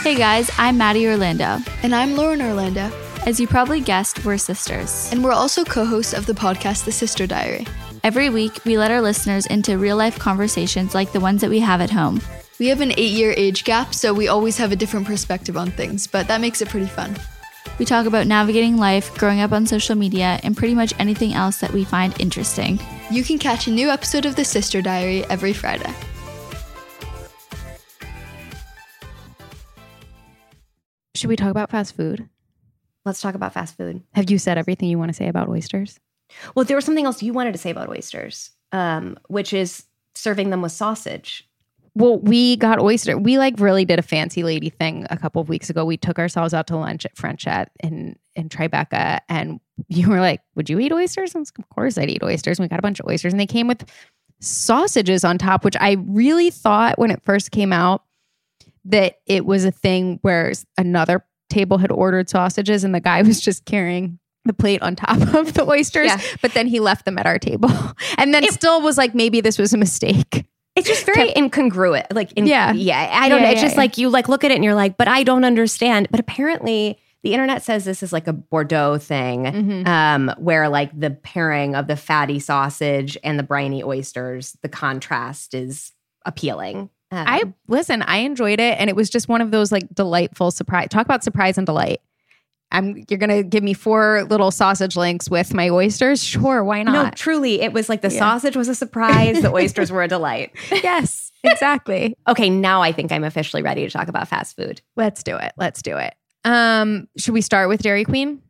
Hey 0.02 0.16
guys, 0.16 0.50
I'm 0.58 0.76
Maddie 0.78 1.06
Orlando. 1.06 1.58
And 1.82 1.94
I'm 1.94 2.16
Lauren 2.16 2.42
Orlando. 2.42 2.90
As 3.24 3.38
you 3.38 3.46
probably 3.46 3.80
guessed, 3.80 4.24
we're 4.24 4.36
sisters. 4.36 5.08
And 5.12 5.22
we're 5.22 5.32
also 5.32 5.62
co 5.64 5.84
hosts 5.84 6.12
of 6.12 6.26
the 6.26 6.32
podcast, 6.32 6.84
The 6.84 6.92
Sister 6.92 7.24
Diary. 7.24 7.66
Every 8.02 8.28
week, 8.28 8.64
we 8.64 8.76
let 8.76 8.90
our 8.90 9.00
listeners 9.00 9.46
into 9.46 9.78
real 9.78 9.96
life 9.96 10.18
conversations 10.18 10.92
like 10.92 11.12
the 11.12 11.20
ones 11.20 11.40
that 11.40 11.50
we 11.50 11.60
have 11.60 11.80
at 11.80 11.90
home. 11.90 12.20
We 12.62 12.68
have 12.68 12.80
an 12.80 12.92
eight 12.96 13.10
year 13.10 13.34
age 13.36 13.64
gap, 13.64 13.92
so 13.92 14.14
we 14.14 14.28
always 14.28 14.56
have 14.58 14.70
a 14.70 14.76
different 14.76 15.04
perspective 15.04 15.56
on 15.56 15.72
things, 15.72 16.06
but 16.06 16.28
that 16.28 16.40
makes 16.40 16.62
it 16.62 16.68
pretty 16.68 16.86
fun. 16.86 17.16
We 17.80 17.84
talk 17.84 18.06
about 18.06 18.28
navigating 18.28 18.76
life, 18.76 19.12
growing 19.18 19.40
up 19.40 19.50
on 19.50 19.66
social 19.66 19.96
media, 19.96 20.38
and 20.44 20.56
pretty 20.56 20.76
much 20.76 20.94
anything 21.00 21.34
else 21.34 21.56
that 21.56 21.72
we 21.72 21.82
find 21.82 22.14
interesting. 22.20 22.78
You 23.10 23.24
can 23.24 23.40
catch 23.40 23.66
a 23.66 23.72
new 23.72 23.90
episode 23.90 24.26
of 24.26 24.36
The 24.36 24.44
Sister 24.44 24.80
Diary 24.80 25.24
every 25.24 25.52
Friday. 25.52 25.92
Should 31.16 31.30
we 31.30 31.34
talk 31.34 31.50
about 31.50 31.72
fast 31.72 31.96
food? 31.96 32.28
Let's 33.04 33.20
talk 33.20 33.34
about 33.34 33.54
fast 33.54 33.76
food. 33.76 34.04
Have 34.12 34.30
you 34.30 34.38
said 34.38 34.56
everything 34.56 34.88
you 34.88 35.00
want 35.00 35.08
to 35.08 35.14
say 35.14 35.26
about 35.26 35.48
oysters? 35.48 35.98
Well, 36.54 36.64
there 36.64 36.76
was 36.76 36.84
something 36.84 37.06
else 37.06 37.24
you 37.24 37.32
wanted 37.32 37.54
to 37.54 37.58
say 37.58 37.70
about 37.70 37.88
oysters, 37.88 38.52
um, 38.70 39.18
which 39.26 39.52
is 39.52 39.82
serving 40.14 40.50
them 40.50 40.62
with 40.62 40.70
sausage. 40.70 41.48
Well, 41.94 42.18
we 42.18 42.56
got 42.56 42.80
oyster. 42.80 43.18
We 43.18 43.36
like 43.36 43.58
really 43.58 43.84
did 43.84 43.98
a 43.98 44.02
fancy 44.02 44.42
lady 44.42 44.70
thing 44.70 45.06
a 45.10 45.16
couple 45.16 45.42
of 45.42 45.48
weeks 45.48 45.68
ago. 45.68 45.84
We 45.84 45.98
took 45.98 46.18
ourselves 46.18 46.54
out 46.54 46.66
to 46.68 46.76
lunch 46.76 47.04
at 47.04 47.16
Frenchette 47.16 47.68
in 47.82 48.16
in 48.34 48.48
Tribeca, 48.48 49.20
and 49.28 49.60
you 49.88 50.08
were 50.08 50.20
like, 50.20 50.40
"Would 50.54 50.70
you 50.70 50.78
eat 50.80 50.92
oysters?" 50.92 51.34
And 51.34 51.46
of 51.58 51.68
course, 51.68 51.98
I'd 51.98 52.10
eat 52.10 52.22
oysters. 52.22 52.58
And 52.58 52.64
we 52.64 52.68
got 52.68 52.78
a 52.78 52.82
bunch 52.82 53.00
of 53.00 53.06
oysters, 53.06 53.32
and 53.32 53.40
they 53.40 53.46
came 53.46 53.68
with 53.68 53.84
sausages 54.40 55.22
on 55.22 55.38
top, 55.38 55.64
which 55.64 55.76
I 55.78 55.96
really 56.06 56.50
thought 56.50 56.98
when 56.98 57.10
it 57.10 57.22
first 57.22 57.50
came 57.50 57.72
out 57.72 58.02
that 58.86 59.20
it 59.26 59.44
was 59.44 59.64
a 59.64 59.70
thing 59.70 60.18
where 60.22 60.52
another 60.78 61.24
table 61.50 61.78
had 61.78 61.92
ordered 61.92 62.30
sausages, 62.30 62.84
and 62.84 62.94
the 62.94 63.00
guy 63.00 63.20
was 63.22 63.38
just 63.40 63.66
carrying 63.66 64.18
the 64.44 64.54
plate 64.54 64.82
on 64.82 64.96
top 64.96 65.20
of 65.34 65.52
the 65.52 65.68
oysters, 65.68 66.06
yeah. 66.06 66.20
but 66.40 66.54
then 66.54 66.66
he 66.66 66.80
left 66.80 67.04
them 67.04 67.18
at 67.18 67.26
our 67.26 67.38
table, 67.38 67.70
and 68.16 68.32
then 68.32 68.44
it, 68.44 68.52
still 68.54 68.80
was 68.80 68.96
like, 68.96 69.14
maybe 69.14 69.42
this 69.42 69.58
was 69.58 69.74
a 69.74 69.78
mistake. 69.78 70.46
It's 70.74 70.88
just 70.88 71.04
very 71.04 71.30
incongruent. 71.30 72.06
Like, 72.12 72.32
in, 72.32 72.46
yeah, 72.46 72.72
yeah. 72.72 73.10
I 73.12 73.28
don't 73.28 73.40
yeah, 73.40 73.44
know. 73.44 73.50
It's 73.52 73.60
yeah, 73.60 73.66
just 73.66 73.74
yeah. 73.76 73.80
like 73.80 73.98
you 73.98 74.08
like 74.08 74.28
look 74.28 74.42
at 74.42 74.50
it 74.50 74.54
and 74.54 74.64
you're 74.64 74.74
like, 74.74 74.96
but 74.96 75.08
I 75.08 75.22
don't 75.22 75.44
understand. 75.44 76.08
But 76.10 76.18
apparently, 76.18 76.98
the 77.22 77.34
internet 77.34 77.62
says 77.62 77.84
this 77.84 78.02
is 78.02 78.12
like 78.12 78.26
a 78.26 78.32
Bordeaux 78.32 78.98
thing, 78.98 79.44
mm-hmm. 79.44 79.86
um, 79.86 80.34
where 80.38 80.68
like 80.68 80.98
the 80.98 81.10
pairing 81.10 81.74
of 81.74 81.86
the 81.86 81.96
fatty 81.96 82.38
sausage 82.38 83.18
and 83.22 83.38
the 83.38 83.42
briny 83.42 83.82
oysters, 83.82 84.56
the 84.62 84.68
contrast 84.68 85.54
is 85.54 85.92
appealing. 86.24 86.90
Um, 87.10 87.26
I 87.28 87.52
listen. 87.68 88.02
I 88.02 88.18
enjoyed 88.18 88.58
it, 88.58 88.78
and 88.80 88.88
it 88.88 88.96
was 88.96 89.10
just 89.10 89.28
one 89.28 89.42
of 89.42 89.50
those 89.50 89.70
like 89.70 89.94
delightful 89.94 90.50
surprise. 90.50 90.88
Talk 90.88 91.04
about 91.04 91.22
surprise 91.22 91.58
and 91.58 91.66
delight. 91.66 92.00
I'm 92.72 93.04
you're 93.08 93.18
gonna 93.18 93.42
give 93.42 93.62
me 93.62 93.74
four 93.74 94.24
little 94.24 94.50
sausage 94.50 94.96
links 94.96 95.30
with 95.30 95.54
my 95.54 95.68
oysters? 95.68 96.22
Sure, 96.24 96.64
why 96.64 96.82
not? 96.82 96.92
No, 96.92 97.10
truly, 97.14 97.60
it 97.60 97.72
was 97.72 97.88
like 97.88 98.00
the 98.00 98.10
yeah. 98.10 98.18
sausage 98.18 98.56
was 98.56 98.68
a 98.68 98.74
surprise, 98.74 99.42
the 99.42 99.52
oysters 99.52 99.92
were 99.92 100.02
a 100.02 100.08
delight. 100.08 100.52
yes, 100.70 101.30
exactly. 101.44 102.16
okay, 102.26 102.50
now 102.50 102.82
I 102.82 102.92
think 102.92 103.12
I'm 103.12 103.24
officially 103.24 103.62
ready 103.62 103.84
to 103.86 103.90
talk 103.90 104.08
about 104.08 104.26
fast 104.28 104.56
food. 104.56 104.80
Let's 104.96 105.22
do 105.22 105.36
it. 105.36 105.52
Let's 105.56 105.82
do 105.82 105.96
it. 105.98 106.14
Um, 106.44 107.08
should 107.16 107.34
we 107.34 107.42
start 107.42 107.68
with 107.68 107.82
Dairy 107.82 108.04
Queen? 108.04 108.42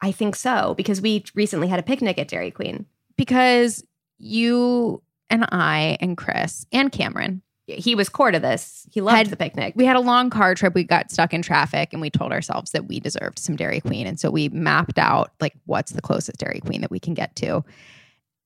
I 0.00 0.12
think 0.12 0.36
so 0.36 0.74
because 0.76 1.00
we 1.00 1.24
recently 1.34 1.68
had 1.68 1.78
a 1.78 1.82
picnic 1.82 2.18
at 2.18 2.28
Dairy 2.28 2.50
Queen. 2.50 2.86
Because 3.16 3.84
you 4.18 5.02
and 5.30 5.46
I 5.50 5.96
and 6.00 6.16
Chris 6.16 6.66
and 6.72 6.92
Cameron 6.92 7.42
he 7.66 7.94
was 7.94 8.08
core 8.08 8.30
to 8.30 8.38
this. 8.38 8.86
He 8.92 9.00
loved 9.00 9.16
had, 9.16 9.26
the 9.28 9.36
picnic. 9.36 9.74
We 9.76 9.84
had 9.84 9.96
a 9.96 10.00
long 10.00 10.30
car 10.30 10.54
trip. 10.54 10.74
We 10.74 10.84
got 10.84 11.10
stuck 11.10 11.34
in 11.34 11.42
traffic 11.42 11.92
and 11.92 12.00
we 12.00 12.10
told 12.10 12.32
ourselves 12.32 12.70
that 12.70 12.86
we 12.86 13.00
deserved 13.00 13.38
some 13.38 13.56
Dairy 13.56 13.80
Queen. 13.80 14.06
And 14.06 14.20
so 14.20 14.30
we 14.30 14.48
mapped 14.50 14.98
out 14.98 15.32
like 15.40 15.54
what's 15.66 15.92
the 15.92 16.02
closest 16.02 16.38
Dairy 16.38 16.60
Queen 16.60 16.80
that 16.82 16.90
we 16.90 17.00
can 17.00 17.14
get 17.14 17.34
to. 17.36 17.64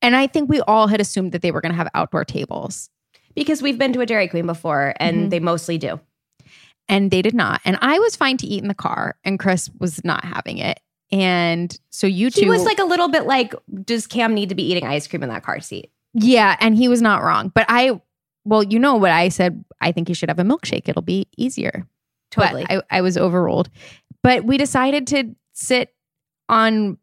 And 0.00 0.16
I 0.16 0.26
think 0.26 0.48
we 0.48 0.60
all 0.62 0.86
had 0.86 1.00
assumed 1.00 1.32
that 1.32 1.42
they 1.42 1.50
were 1.50 1.60
going 1.60 1.72
to 1.72 1.76
have 1.76 1.88
outdoor 1.92 2.24
tables 2.24 2.88
because 3.34 3.60
we've 3.60 3.78
been 3.78 3.92
to 3.92 4.00
a 4.00 4.06
Dairy 4.06 4.28
Queen 4.28 4.46
before 4.46 4.94
and 4.98 5.16
mm-hmm. 5.16 5.28
they 5.28 5.40
mostly 5.40 5.76
do. 5.76 6.00
And 6.88 7.10
they 7.10 7.22
did 7.22 7.34
not. 7.34 7.60
And 7.64 7.78
I 7.82 7.98
was 7.98 8.16
fine 8.16 8.38
to 8.38 8.46
eat 8.46 8.62
in 8.62 8.68
the 8.68 8.74
car 8.74 9.16
and 9.22 9.38
Chris 9.38 9.70
was 9.78 10.02
not 10.02 10.24
having 10.24 10.58
it. 10.58 10.80
And 11.12 11.78
so 11.90 12.06
you 12.06 12.30
two 12.30 12.40
He 12.40 12.48
was 12.48 12.64
like 12.64 12.78
a 12.78 12.84
little 12.84 13.08
bit 13.08 13.26
like, 13.26 13.54
does 13.84 14.06
Cam 14.06 14.32
need 14.32 14.48
to 14.48 14.54
be 14.54 14.62
eating 14.70 14.86
ice 14.86 15.06
cream 15.06 15.22
in 15.22 15.28
that 15.28 15.42
car 15.42 15.60
seat? 15.60 15.92
Yeah, 16.14 16.56
and 16.58 16.76
he 16.76 16.88
was 16.88 17.02
not 17.02 17.22
wrong. 17.22 17.52
But 17.54 17.66
I 17.68 18.00
well, 18.44 18.62
you 18.62 18.78
know 18.78 18.97
what 18.97 19.11
I 19.11 19.28
said, 19.28 19.64
I 19.80 19.92
think 19.92 20.09
you 20.09 20.14
should 20.14 20.28
have 20.30 20.38
a 20.38 20.42
milkshake. 20.44 20.88
It'll 20.88 21.02
be 21.02 21.26
easier. 21.37 21.87
Totally. 22.30 22.64
But 22.68 22.87
I, 22.90 22.99
I 22.99 23.00
was 23.00 23.16
overruled. 23.18 23.68
But 24.23 24.44
we 24.44 24.56
decided 24.56 25.06
to 25.09 25.35
sit 25.52 25.94
on 26.49 26.99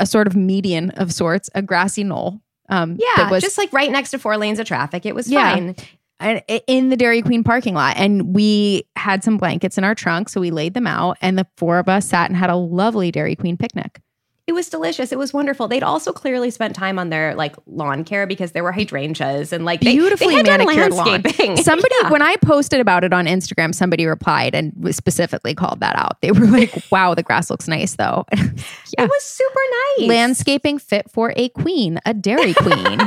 a 0.00 0.06
sort 0.06 0.26
of 0.26 0.34
median 0.36 0.90
of 0.90 1.12
sorts, 1.12 1.50
a 1.54 1.62
grassy 1.62 2.04
knoll. 2.04 2.40
Um, 2.68 2.96
Yeah, 2.98 3.30
was 3.30 3.42
just 3.42 3.58
like 3.58 3.72
right 3.72 3.90
next 3.90 4.10
to 4.12 4.18
four 4.18 4.36
lanes 4.36 4.58
of 4.58 4.66
traffic. 4.66 5.04
It 5.06 5.14
was 5.14 5.28
Yeah. 5.30 5.54
fine. 5.54 5.76
and- 6.20 6.42
in 6.66 6.88
the 6.88 6.96
Dairy 6.96 7.20
Queen 7.22 7.42
parking 7.44 7.74
lot. 7.74 7.96
And 7.98 8.34
we 8.34 8.84
had 8.96 9.22
some 9.24 9.36
blankets 9.36 9.76
in 9.76 9.84
our 9.84 9.94
trunk, 9.94 10.28
so 10.28 10.40
we 10.40 10.50
laid 10.50 10.72
them 10.72 10.86
out, 10.86 11.18
and 11.20 11.36
the 11.36 11.46
four 11.58 11.78
of 11.78 11.88
us 11.88 12.06
sat 12.06 12.30
and 12.30 12.36
had 12.36 12.50
a 12.50 12.56
lovely 12.56 13.10
Dairy 13.10 13.36
Queen 13.36 13.56
picnic. 13.56 14.00
It 14.46 14.52
was 14.52 14.68
delicious. 14.68 15.10
It 15.10 15.16
was 15.18 15.32
wonderful. 15.32 15.68
They'd 15.68 15.82
also 15.82 16.12
clearly 16.12 16.50
spent 16.50 16.76
time 16.76 16.98
on 16.98 17.08
their 17.08 17.34
like 17.34 17.56
lawn 17.66 18.04
care 18.04 18.26
because 18.26 18.52
there 18.52 18.62
were 18.62 18.72
hydrangeas 18.72 19.54
and 19.54 19.64
like 19.64 19.80
Beautifully 19.80 20.28
they 20.28 20.34
had 20.36 20.44
done 20.46 20.58
manicured 20.66 20.92
lawn. 20.92 21.06
landscaping. 21.22 21.56
Somebody, 21.64 21.94
Yeah. 22.02 22.10
when 22.10 22.20
I 22.20 22.36
posted 22.36 22.78
about 22.78 23.04
it 23.04 23.14
on 23.14 23.24
Instagram, 23.24 23.74
somebody 23.74 24.04
replied 24.04 24.54
and 24.54 24.72
specifically 24.94 25.54
called 25.54 25.80
that 25.80 25.96
out. 25.96 26.20
They 26.20 26.30
were 26.30 26.44
like, 26.46 26.74
"Wow, 26.92 27.14
the 27.14 27.22
grass 27.22 27.48
looks 27.48 27.66
nice, 27.68 27.96
though." 27.96 28.26
it 28.32 28.98
was 28.98 29.22
super 29.22 29.60
nice. 29.98 30.08
Landscaping 30.10 30.78
fit 30.78 31.10
for 31.10 31.32
a 31.36 31.48
queen, 31.48 31.98
a 32.04 32.12
Dairy 32.12 32.52
Queen. 32.52 33.00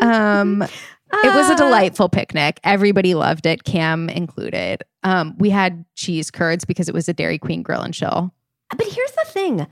um, 0.00 0.64
it 1.12 1.34
was 1.34 1.48
a 1.50 1.52
Ah. 1.52 1.56
delightful 1.56 2.08
picnic. 2.08 2.58
Everybody 2.64 3.14
loved 3.14 3.46
it, 3.46 3.64
Cam 3.64 4.08
included. 4.08 4.82
Um, 5.02 5.34
we 5.38 5.50
had 5.50 5.84
cheese 5.94 6.30
curds 6.30 6.64
because 6.64 6.88
it 6.88 6.94
was 6.94 7.08
a 7.08 7.12
Dairy 7.12 7.38
Queen 7.38 7.62
grill 7.62 7.82
and 7.82 7.92
chill. 7.94 8.32
But 8.76 8.86
here's 8.86 9.12
the 9.12 9.24
thing. 9.26 9.66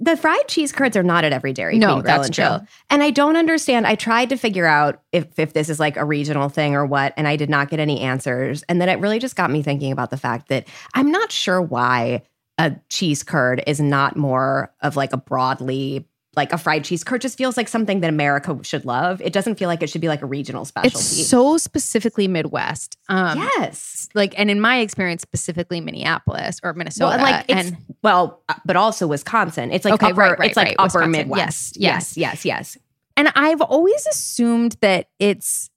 The 0.00 0.16
fried 0.16 0.48
cheese 0.48 0.72
curds 0.72 0.96
are 0.96 1.02
not 1.04 1.24
at 1.24 1.32
every 1.32 1.52
Dairy 1.52 1.78
No, 1.78 1.94
Queen 1.94 2.02
grill 2.02 2.16
that's 2.16 2.26
and 2.28 2.34
chill. 2.34 2.58
true. 2.58 2.66
And 2.90 3.02
I 3.02 3.10
don't 3.10 3.36
understand. 3.36 3.86
I 3.86 3.94
tried 3.94 4.28
to 4.30 4.36
figure 4.36 4.66
out 4.66 5.00
if 5.12 5.38
if 5.38 5.52
this 5.52 5.68
is 5.68 5.78
like 5.80 5.96
a 5.96 6.04
regional 6.04 6.48
thing 6.48 6.74
or 6.74 6.84
what, 6.84 7.14
and 7.16 7.26
I 7.28 7.36
did 7.36 7.48
not 7.48 7.70
get 7.70 7.78
any 7.80 8.00
answers. 8.00 8.64
And 8.68 8.80
then 8.80 8.88
it 8.88 8.98
really 8.98 9.18
just 9.20 9.36
got 9.36 9.50
me 9.50 9.62
thinking 9.62 9.92
about 9.92 10.10
the 10.10 10.16
fact 10.16 10.48
that 10.48 10.66
I'm 10.94 11.10
not 11.12 11.30
sure 11.32 11.62
why 11.62 12.22
a 12.58 12.72
cheese 12.88 13.22
curd 13.22 13.62
is 13.66 13.80
not 13.80 14.16
more 14.16 14.72
of 14.82 14.96
like 14.96 15.12
a 15.12 15.16
broadly 15.16 16.06
like 16.36 16.52
a 16.52 16.58
fried 16.58 16.84
cheese 16.84 17.04
curd 17.04 17.20
just 17.20 17.38
feels 17.38 17.56
like 17.56 17.68
something 17.68 18.00
that 18.00 18.08
America 18.08 18.58
should 18.62 18.84
love. 18.84 19.20
It 19.20 19.32
doesn't 19.32 19.56
feel 19.56 19.68
like 19.68 19.82
it 19.82 19.88
should 19.88 20.00
be 20.00 20.08
like 20.08 20.22
a 20.22 20.26
regional 20.26 20.64
specialty. 20.64 20.96
It's 20.96 21.28
so 21.28 21.56
specifically 21.56 22.28
Midwest. 22.28 22.96
Um, 23.08 23.38
yes. 23.38 24.08
like, 24.14 24.34
and 24.38 24.50
in 24.50 24.60
my 24.60 24.78
experience, 24.78 25.22
specifically 25.22 25.80
Minneapolis 25.80 26.60
or 26.62 26.72
Minnesota. 26.74 27.04
Well, 27.06 27.12
and 27.14 27.22
like 27.22 27.50
and 27.50 27.76
well, 28.02 28.42
uh, 28.48 28.54
but 28.64 28.76
also 28.76 29.06
Wisconsin. 29.06 29.72
It's 29.72 29.84
like 29.84 29.94
Okay, 29.94 30.10
upper, 30.10 30.20
right, 30.20 30.38
right, 30.38 30.48
it's 30.50 30.56
like 30.56 30.66
right, 30.68 30.76
upper 30.78 30.98
Wisconsin. 30.98 31.10
Midwest. 31.10 31.76
Yes, 31.76 32.16
yes, 32.16 32.44
yes, 32.44 32.44
yes. 32.44 32.78
And 33.16 33.30
I've 33.34 33.60
always 33.60 34.06
assumed 34.06 34.76
that 34.80 35.08
it's 35.18 35.70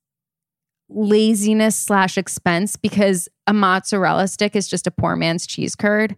laziness 0.89 1.75
slash 1.75 2.17
expense 2.17 2.75
because 2.75 3.27
a 3.45 3.53
mozzarella 3.53 4.27
stick 4.27 4.55
is 4.55 4.67
just 4.67 4.87
a 4.87 4.91
poor 4.91 5.15
man's 5.15 5.45
cheese 5.45 5.75
curd. 5.75 6.15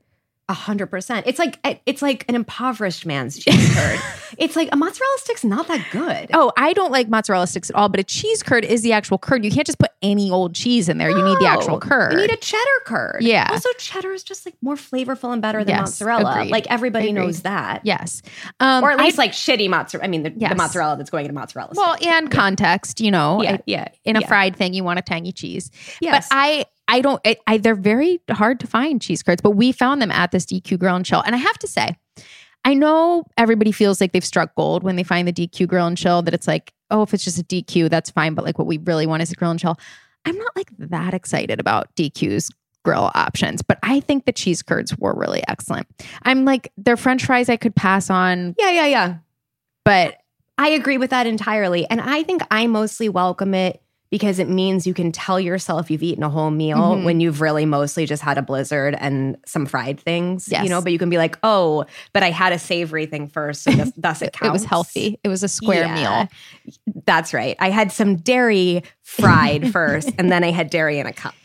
A 0.49 0.53
hundred 0.53 0.87
percent. 0.87 1.27
It's 1.27 1.37
like 1.37 1.59
it's 1.85 2.01
like 2.01 2.25
an 2.27 2.33
impoverished 2.35 3.05
man's 3.05 3.37
cheese 3.37 3.73
curd. 3.77 3.99
it's 4.39 4.55
like 4.55 4.67
a 4.71 4.75
mozzarella 4.75 5.13
stick's 5.17 5.43
not 5.43 5.67
that 5.67 5.85
good. 5.91 6.31
Oh, 6.33 6.51
I 6.57 6.73
don't 6.73 6.91
like 6.91 7.07
mozzarella 7.07 7.45
sticks 7.45 7.69
at 7.69 7.75
all, 7.75 7.87
but 7.87 7.99
a 7.99 8.03
cheese 8.03 8.41
curd 8.41 8.65
is 8.65 8.81
the 8.81 8.91
actual 8.91 9.19
curd. 9.19 9.45
You 9.45 9.51
can't 9.51 9.67
just 9.67 9.77
put 9.77 9.91
any 10.01 10.31
old 10.31 10.55
cheese 10.55 10.89
in 10.89 10.97
there. 10.97 11.11
You 11.11 11.23
need 11.23 11.37
the 11.39 11.45
actual 11.45 11.79
curd. 11.79 12.13
You 12.13 12.17
need 12.17 12.31
a 12.31 12.37
cheddar 12.37 12.79
curd. 12.85 13.17
Yeah. 13.21 13.47
Also, 13.51 13.69
cheddar 13.77 14.11
is 14.11 14.23
just 14.23 14.43
like 14.45 14.55
more 14.61 14.75
flavorful 14.75 15.31
and 15.33 15.41
better 15.41 15.59
than 15.63 15.75
Yes, 15.75 15.81
mozzarella. 15.81 16.31
agreed. 16.31 16.51
Like 16.51 16.65
everybody 16.71 17.09
Agreed. 17.09 17.21
knows 17.25 17.41
that. 17.43 17.81
yes. 17.83 18.23
Um, 18.59 18.83
Or 18.83 18.89
at 18.91 18.99
I- 18.99 19.03
least 19.03 19.17
like 19.19 19.33
shitty 19.33 19.69
mozzarella. 19.69 20.05
I 20.05 20.09
mean, 20.09 20.23
the, 20.23 20.33
Yes. 20.35 20.49
the 20.49 20.55
mozzarella 20.55 20.97
that's 20.97 21.11
going 21.11 21.25
into 21.25 21.35
mozzarella. 21.39 21.73
well, 21.75 21.95
stick. 21.95 22.07
and 22.07 22.31
context, 22.31 22.99
you 23.01 23.11
know, 23.11 23.43
yeah, 23.43 23.51
I- 23.51 23.59
yeah. 23.67 23.87
in 24.03 24.15
a 24.15 24.21
yeah. 24.21 24.27
fried 24.27 24.55
thing, 24.55 24.73
you 24.73 24.83
want 24.83 24.97
a 24.97 25.03
tangy 25.03 25.31
cheese. 25.31 25.69
Yes. 26.01 26.27
But 26.29 26.35
I 26.35 26.65
I 26.89 27.01
don't 27.01 27.21
I, 27.25 27.37
I 27.47 27.57
they're 27.57 27.75
very 27.75 28.19
hard 28.29 28.59
to 28.59 28.67
find 28.67 29.01
cheese 29.01 29.23
curds, 29.23 29.41
but 29.41 29.51
we 29.51 29.71
found 29.71 30.01
them 30.01 30.11
at 30.11 30.31
this 30.31 30.45
DQ 30.45 30.79
Grill 30.79 30.95
and 30.95 31.05
Chill. 31.05 31.21
And 31.21 31.35
I 31.35 31.37
have 31.37 31.57
to 31.59 31.67
say, 31.67 31.95
I 32.65 32.73
know 32.73 33.23
everybody 33.37 33.71
feels 33.71 34.01
like 34.01 34.11
they've 34.11 34.25
struck 34.25 34.53
gold 34.55 34.83
when 34.83 34.97
they 34.97 35.03
find 35.03 35.27
the 35.27 35.31
DQ 35.31 35.67
Grill 35.67 35.87
and 35.87 35.97
Chill 35.97 36.21
that 36.23 36.33
it's 36.33 36.47
like, 36.47 36.73
oh, 36.91 37.03
if 37.03 37.13
it's 37.13 37.23
just 37.23 37.39
a 37.39 37.43
DQ, 37.43 37.89
that's 37.89 38.09
fine, 38.09 38.33
but 38.33 38.45
like 38.45 38.57
what 38.57 38.67
we 38.67 38.77
really 38.79 39.05
want 39.05 39.21
is 39.21 39.31
a 39.31 39.35
grill 39.35 39.51
and 39.51 39.59
chill. 39.59 39.77
I'm 40.25 40.37
not 40.37 40.55
like 40.55 40.71
that 40.77 41.13
excited 41.13 41.59
about 41.59 41.95
DQ's 41.95 42.51
grill 42.83 43.11
options, 43.13 43.61
but 43.61 43.77
I 43.83 43.99
think 43.99 44.25
the 44.25 44.31
cheese 44.31 44.61
curds 44.61 44.97
were 44.97 45.13
really 45.13 45.43
excellent. 45.47 45.87
I'm 46.23 46.45
like 46.45 46.71
their 46.77 46.97
french 46.97 47.25
fries 47.25 47.49
I 47.49 47.57
could 47.57 47.75
pass 47.75 48.09
on, 48.09 48.55
yeah, 48.57 48.71
yeah, 48.71 48.85
yeah. 48.85 49.17
but 49.85 50.17
I 50.57 50.69
agree 50.69 50.97
with 50.97 51.11
that 51.11 51.25
entirely. 51.25 51.89
And 51.89 52.01
I 52.01 52.23
think 52.23 52.41
I 52.51 52.67
mostly 52.67 53.07
welcome 53.07 53.53
it 53.53 53.81
because 54.11 54.39
it 54.39 54.49
means 54.49 54.87
you 54.87 54.93
can 54.93 55.11
tell 55.11 55.39
yourself 55.39 55.91
you've 55.91 56.01
eaten 56.01 56.23
a 56.23 56.29
whole 56.29 56.49
meal 56.49 56.77
Mhm. 56.95 57.03
when 57.03 57.19
you've 57.19 57.41
really 57.41 57.65
mostly 57.65 58.05
just 58.07 58.23
had 58.23 58.37
a 58.37 58.41
blizzard 58.41 58.95
and 58.99 59.37
some 59.45 59.65
fried 59.67 59.99
things. 59.99 60.47
Yes. 60.51 60.63
You 60.63 60.69
know, 60.69 60.81
but 60.81 60.91
you 60.91 60.97
can 60.97 61.09
be 61.09 61.17
like, 61.17 61.37
oh, 61.43 61.85
but 62.11 62.23
I 62.23 62.31
had 62.31 62.51
a 62.51 62.57
savory 62.59 63.05
thing 63.05 63.27
first, 63.27 63.61
so 63.63 63.71
thus, 63.71 63.91
thus 63.95 64.21
it 64.23 64.35
it 64.41 64.51
was 64.51 64.65
healthy. 64.65 65.19
It 65.23 65.27
was 65.27 65.43
a 65.43 65.47
square 65.47 65.85
Yeah. 65.85 65.95
meal. 65.95 66.27
That's 67.05 67.33
right. 67.33 67.55
I 67.59 67.69
had 67.69 67.91
some 67.91 68.15
dairy 68.15 68.83
fried 69.03 69.71
first, 69.73 70.11
and 70.17 70.31
then 70.31 70.43
I 70.43 70.51
had 70.51 70.69
dairy 70.69 70.99
in 70.99 71.05
a 71.05 71.13
cup. 71.13 71.35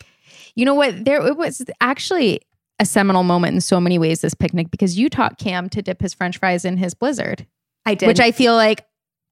You 0.55 0.65
know 0.65 0.73
what? 0.73 1.05
There 1.05 1.25
it 1.27 1.37
was 1.37 1.61
actually 1.81 2.41
a 2.79 2.85
seminal 2.85 3.23
moment 3.23 3.53
in 3.55 3.61
so 3.61 3.79
many 3.79 3.97
ways 3.99 4.21
this 4.21 4.33
picnic 4.33 4.69
because 4.71 4.97
you 4.97 5.09
taught 5.09 5.37
Cam 5.37 5.69
to 5.69 5.81
dip 5.81 6.01
his 6.01 6.13
french 6.13 6.39
fries 6.39 6.65
in 6.65 6.77
his 6.77 6.93
blizzard, 6.93 7.45
I 7.85 7.93
did. 7.95 8.07
which 8.07 8.19
I 8.19 8.31
feel 8.31 8.53
like 8.55 8.85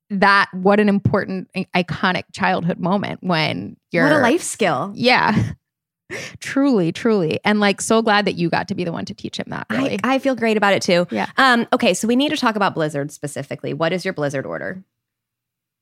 that 0.10 0.50
what 0.54 0.80
an 0.80 0.90
important 0.90 1.50
iconic 1.76 2.24
childhood 2.34 2.80
moment 2.80 3.20
when 3.24 3.78
you're 3.92 4.04
what 4.04 4.14
a 4.14 4.20
life 4.20 4.44
skill. 4.44 4.92
Yeah. 4.96 5.52
truly, 6.40 6.92
truly. 6.92 7.40
And 7.44 7.60
like 7.60 7.82
so 7.82 8.02
glad 8.02 8.26
that 8.26 8.34
you 8.34 8.50
got 8.50 8.68
to 8.68 8.76
be 8.76 8.84
the 8.84 8.92
one 8.92 9.06
to 9.06 9.14
teach 9.14 9.38
him 9.38 9.48
that 9.48 9.66
really. 9.70 10.00
I, 10.04 10.16
I 10.16 10.20
feel 10.20 10.36
great 10.36 10.58
about 10.58 10.74
it 10.74 10.82
too. 10.82 11.08
Yeah. 11.10 11.30
Um, 11.38 11.68
okay, 11.74 11.94
so 11.94 12.08
we 12.08 12.16
need 12.16 12.30
to 12.30 12.38
talk 12.38 12.56
about 12.56 12.76
Blizzard 12.76 13.12
specifically. 13.12 13.74
What 13.74 13.94
is 13.94 14.06
your 14.06 14.14
Blizzard 14.14 14.46
order? 14.46 14.84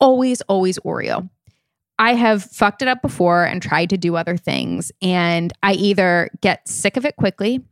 always, 0.01 0.41
always 0.41 0.77
Oreo. 0.79 1.29
I 1.97 2.15
have 2.15 2.43
fucked 2.43 2.81
it 2.81 2.87
up 2.87 3.01
before 3.01 3.45
and 3.45 3.61
tried 3.61 3.91
to 3.91 3.97
do 3.97 4.15
other 4.15 4.35
things, 4.35 4.91
and 5.01 5.53
I 5.61 5.73
either 5.73 6.31
get 6.41 6.67
sick 6.67 6.97
of 6.97 7.05
it 7.05 7.15
quickly 7.15 7.63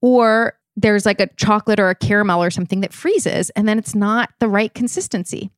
or 0.00 0.56
there's 0.76 1.04
like 1.04 1.20
a 1.20 1.26
chocolate 1.36 1.80
or 1.80 1.88
a 1.88 1.94
caramel 1.94 2.42
or 2.42 2.50
something 2.50 2.80
that 2.82 2.92
freezes, 2.92 3.50
and 3.50 3.68
then 3.68 3.78
it's 3.78 3.94
not 3.94 4.30
the 4.38 4.48
right 4.48 4.72
consistency. 4.72 5.50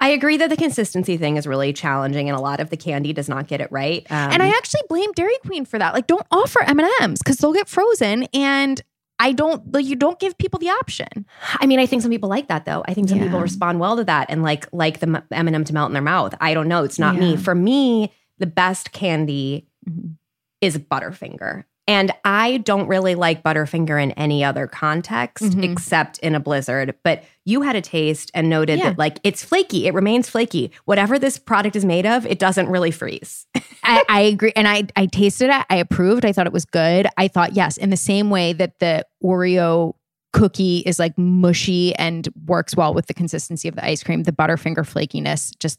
I 0.00 0.08
agree 0.10 0.36
that 0.36 0.50
the 0.50 0.56
consistency 0.56 1.16
thing 1.16 1.36
is 1.36 1.46
really 1.46 1.72
challenging, 1.72 2.28
and 2.28 2.36
a 2.36 2.40
lot 2.40 2.60
of 2.60 2.70
the 2.70 2.76
candy 2.76 3.12
does 3.12 3.28
not 3.28 3.46
get 3.48 3.60
it 3.60 3.68
right. 3.70 4.06
Um, 4.10 4.32
and 4.32 4.42
I 4.42 4.48
actually 4.48 4.82
blame 4.88 5.12
Dairy 5.12 5.36
Queen 5.44 5.64
for 5.64 5.78
that. 5.78 5.94
Like, 5.94 6.06
don't 6.06 6.26
offer 6.30 6.62
M 6.62 6.78
and 6.80 6.88
M's 7.00 7.20
because 7.22 7.38
they'll 7.38 7.52
get 7.52 7.68
frozen, 7.68 8.24
and 8.34 8.80
I 9.18 9.32
don't. 9.32 9.72
Like, 9.72 9.86
you 9.86 9.96
don't 9.96 10.18
give 10.20 10.36
people 10.38 10.58
the 10.58 10.68
option. 10.70 11.26
I 11.60 11.66
mean, 11.66 11.78
I 11.80 11.86
think 11.86 12.02
some 12.02 12.10
people 12.10 12.28
like 12.28 12.48
that 12.48 12.64
though. 12.66 12.84
I 12.86 12.92
think 12.94 13.08
some 13.08 13.18
people 13.18 13.40
respond 13.40 13.80
well 13.80 13.96
to 13.96 14.04
that 14.04 14.26
and 14.28 14.42
like 14.42 14.66
like 14.72 15.00
the 15.00 15.22
M 15.32 15.46
and 15.46 15.54
m 15.56 15.64
to 15.64 15.72
melt 15.72 15.88
in 15.88 15.94
their 15.94 16.02
mouth. 16.02 16.34
I 16.40 16.52
don't 16.54 16.68
know. 16.68 16.84
It's 16.84 16.98
not 16.98 17.16
me. 17.16 17.36
For 17.36 17.54
me, 17.54 18.12
the 18.38 18.46
best 18.46 18.92
candy 18.92 19.68
Mhm. 19.88 20.16
is 20.60 20.76
Butterfinger. 20.78 21.64
And 21.88 22.10
I 22.24 22.56
don't 22.58 22.88
really 22.88 23.14
like 23.14 23.44
Butterfinger 23.44 24.02
in 24.02 24.10
any 24.12 24.42
other 24.42 24.66
context 24.66 25.44
Mhm. 25.44 25.62
except 25.72 26.18
in 26.18 26.34
a 26.34 26.40
blizzard. 26.40 26.94
But 27.04 27.22
you 27.44 27.62
had 27.62 27.76
a 27.76 27.80
taste 27.80 28.30
and 28.34 28.48
noted 28.50 28.78
Yeah. 28.80 28.90
that 28.90 28.98
like 28.98 29.18
it's 29.22 29.44
flaky. 29.44 29.86
It 29.86 29.94
remains 29.94 30.28
flaky. 30.28 30.72
Whatever 30.86 31.16
this 31.18 31.38
product 31.38 31.76
is 31.76 31.84
made 31.84 32.04
of, 32.04 32.26
it 32.26 32.40
doesn't 32.40 32.68
really 32.68 32.90
freeze. 32.90 33.46
I, 33.84 34.02
I 34.08 34.20
agree. 34.22 34.52
And 34.56 34.66
I, 34.66 34.84
I 34.96 35.06
tasted 35.06 35.48
it. 35.50 35.64
I 35.70 35.76
approved. 35.76 36.24
I 36.24 36.32
thought 36.32 36.46
it 36.48 36.52
was 36.52 36.64
good. 36.64 37.06
I 37.16 37.28
thought, 37.28 37.52
yes, 37.54 37.76
in 37.76 37.90
the 37.90 37.96
same 37.96 38.30
way 38.30 38.52
that 38.54 38.80
the 38.80 39.06
Oreo 39.22 39.94
cookie 40.32 40.78
is 40.78 40.98
like 40.98 41.16
mushy 41.16 41.94
and 41.94 42.28
works 42.46 42.76
well 42.76 42.92
with 42.94 43.06
the 43.06 43.14
consistency 43.14 43.68
of 43.68 43.76
the 43.76 43.84
ice 43.86 44.02
cream, 44.02 44.24
the 44.24 44.32
Butterfinger 44.32 44.78
flakiness 44.84 45.56
just 45.60 45.78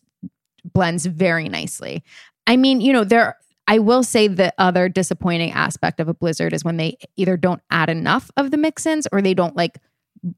blends 0.73 1.05
very 1.05 1.49
nicely. 1.49 2.01
I 2.47 2.55
mean, 2.57 2.79
you 2.81 2.93
know, 2.93 3.03
there, 3.03 3.35
I 3.67 3.79
will 3.79 4.03
say 4.03 4.27
the 4.27 4.53
other 4.57 4.87
disappointing 4.89 5.51
aspect 5.51 5.99
of 5.99 6.07
a 6.07 6.13
blizzard 6.13 6.53
is 6.53 6.63
when 6.63 6.77
they 6.77 6.97
either 7.17 7.35
don't 7.37 7.61
add 7.69 7.89
enough 7.89 8.31
of 8.37 8.51
the 8.51 8.57
mix 8.57 8.85
ins 8.85 9.07
or 9.11 9.21
they 9.21 9.33
don't 9.33 9.55
like 9.55 9.79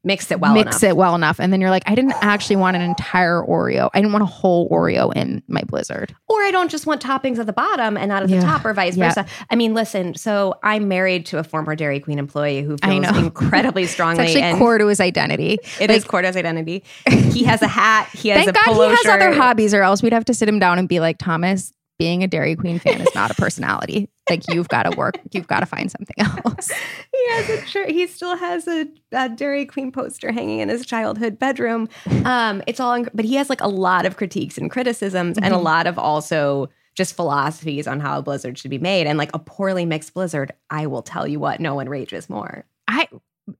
Mix 0.04 0.30
it 0.30 0.40
well 0.40 0.52
mix 0.52 0.82
enough. 0.82 0.90
it 0.90 0.96
well 0.96 1.14
enough. 1.14 1.40
And 1.40 1.50
then 1.52 1.60
you're 1.62 1.70
like, 1.70 1.84
I 1.86 1.94
didn't 1.94 2.12
actually 2.20 2.56
want 2.56 2.76
an 2.76 2.82
entire 2.82 3.42
Oreo. 3.42 3.88
I 3.94 4.00
didn't 4.00 4.12
want 4.12 4.22
a 4.22 4.26
whole 4.26 4.68
Oreo 4.68 5.10
in 5.16 5.42
my 5.48 5.62
blizzard. 5.62 6.14
Or 6.28 6.42
I 6.42 6.50
don't 6.50 6.70
just 6.70 6.86
want 6.86 7.00
toppings 7.02 7.38
at 7.38 7.46
the 7.46 7.54
bottom 7.54 7.96
and 7.96 8.10
not 8.10 8.22
at 8.22 8.28
the 8.28 8.40
top, 8.40 8.64
or 8.64 8.74
vice 8.74 8.94
Yeah. 8.96 9.08
versa. 9.08 9.26
I 9.48 9.56
mean, 9.56 9.72
listen. 9.72 10.14
So 10.16 10.54
I'm 10.62 10.86
married 10.88 11.24
to 11.26 11.38
a 11.38 11.42
former 11.42 11.74
Dairy 11.74 11.98
Queen 11.98 12.18
employee 12.18 12.60
who 12.62 12.76
feels 12.76 13.06
incredibly 13.16 13.84
It's 13.84 13.98
actually 13.98 14.42
and 14.42 14.58
core 14.58 14.76
to 14.76 14.86
his 14.86 15.00
identity. 15.00 15.58
It 15.80 15.90
is 15.90 16.04
core 16.04 16.20
to 16.20 16.26
his 16.28 16.36
identity. 16.36 16.84
He 17.30 17.44
has 17.44 17.62
a 17.62 17.68
hat. 17.68 18.08
He 18.12 18.28
has 18.28 18.44
Thank 18.44 18.50
a 18.50 18.52
God 18.52 18.74
he 18.74 18.96
has 18.96 19.06
other 19.06 19.32
hobbies, 19.32 19.72
or 19.72 19.82
else 19.82 20.02
we'd 20.02 20.12
have 20.12 20.24
to 20.26 20.34
sit 20.34 20.48
him 20.48 20.58
down 20.58 20.78
and 20.78 20.88
be 20.88 21.00
like, 21.00 21.16
Thomas, 21.16 21.72
being 22.00 22.24
a 22.24 22.26
Dairy 22.26 22.56
Queen 22.56 22.78
fan 22.78 22.98
is 23.00 23.14
not 23.14 23.30
a 23.30 23.34
personality. 23.34 24.08
like 24.30 24.42
you've 24.48 24.68
got 24.68 24.84
to 24.84 24.96
work, 24.96 25.16
you've 25.32 25.46
got 25.46 25.60
to 25.60 25.66
find 25.66 25.90
something 25.90 26.16
else. 26.18 26.70
he 27.12 27.28
has 27.32 27.50
a 27.50 27.66
shirt. 27.66 27.90
He 27.90 28.06
still 28.06 28.36
has 28.36 28.66
a, 28.66 28.86
a 29.12 29.28
Dairy 29.28 29.66
Queen 29.66 29.92
poster 29.92 30.32
hanging 30.32 30.60
in 30.60 30.70
his 30.70 30.86
childhood 30.86 31.38
bedroom. 31.38 31.88
Um, 32.24 32.62
it's 32.66 32.80
all, 32.80 32.94
in, 32.94 33.08
but 33.12 33.26
he 33.26 33.34
has 33.34 33.50
like 33.50 33.60
a 33.60 33.68
lot 33.68 34.06
of 34.06 34.16
critiques 34.16 34.56
and 34.56 34.70
criticisms, 34.70 35.36
and 35.36 35.52
a 35.52 35.58
Mhm. 35.58 35.62
lot 35.62 35.86
of 35.86 35.98
also 35.98 36.70
just 36.96 37.14
philosophies 37.14 37.86
on 37.86 38.00
how 38.00 38.18
a 38.18 38.22
blizzard 38.22 38.56
should 38.56 38.70
be 38.70 38.78
made. 38.78 39.06
And 39.06 39.18
like 39.18 39.30
a 39.34 39.38
poorly 39.38 39.84
mixed 39.84 40.14
blizzard, 40.14 40.52
I 40.70 40.86
will 40.86 41.02
tell 41.02 41.28
you 41.28 41.38
what, 41.38 41.60
no 41.60 41.74
one 41.74 41.88
rages 41.88 42.30
more. 42.30 42.64
I 42.88 43.08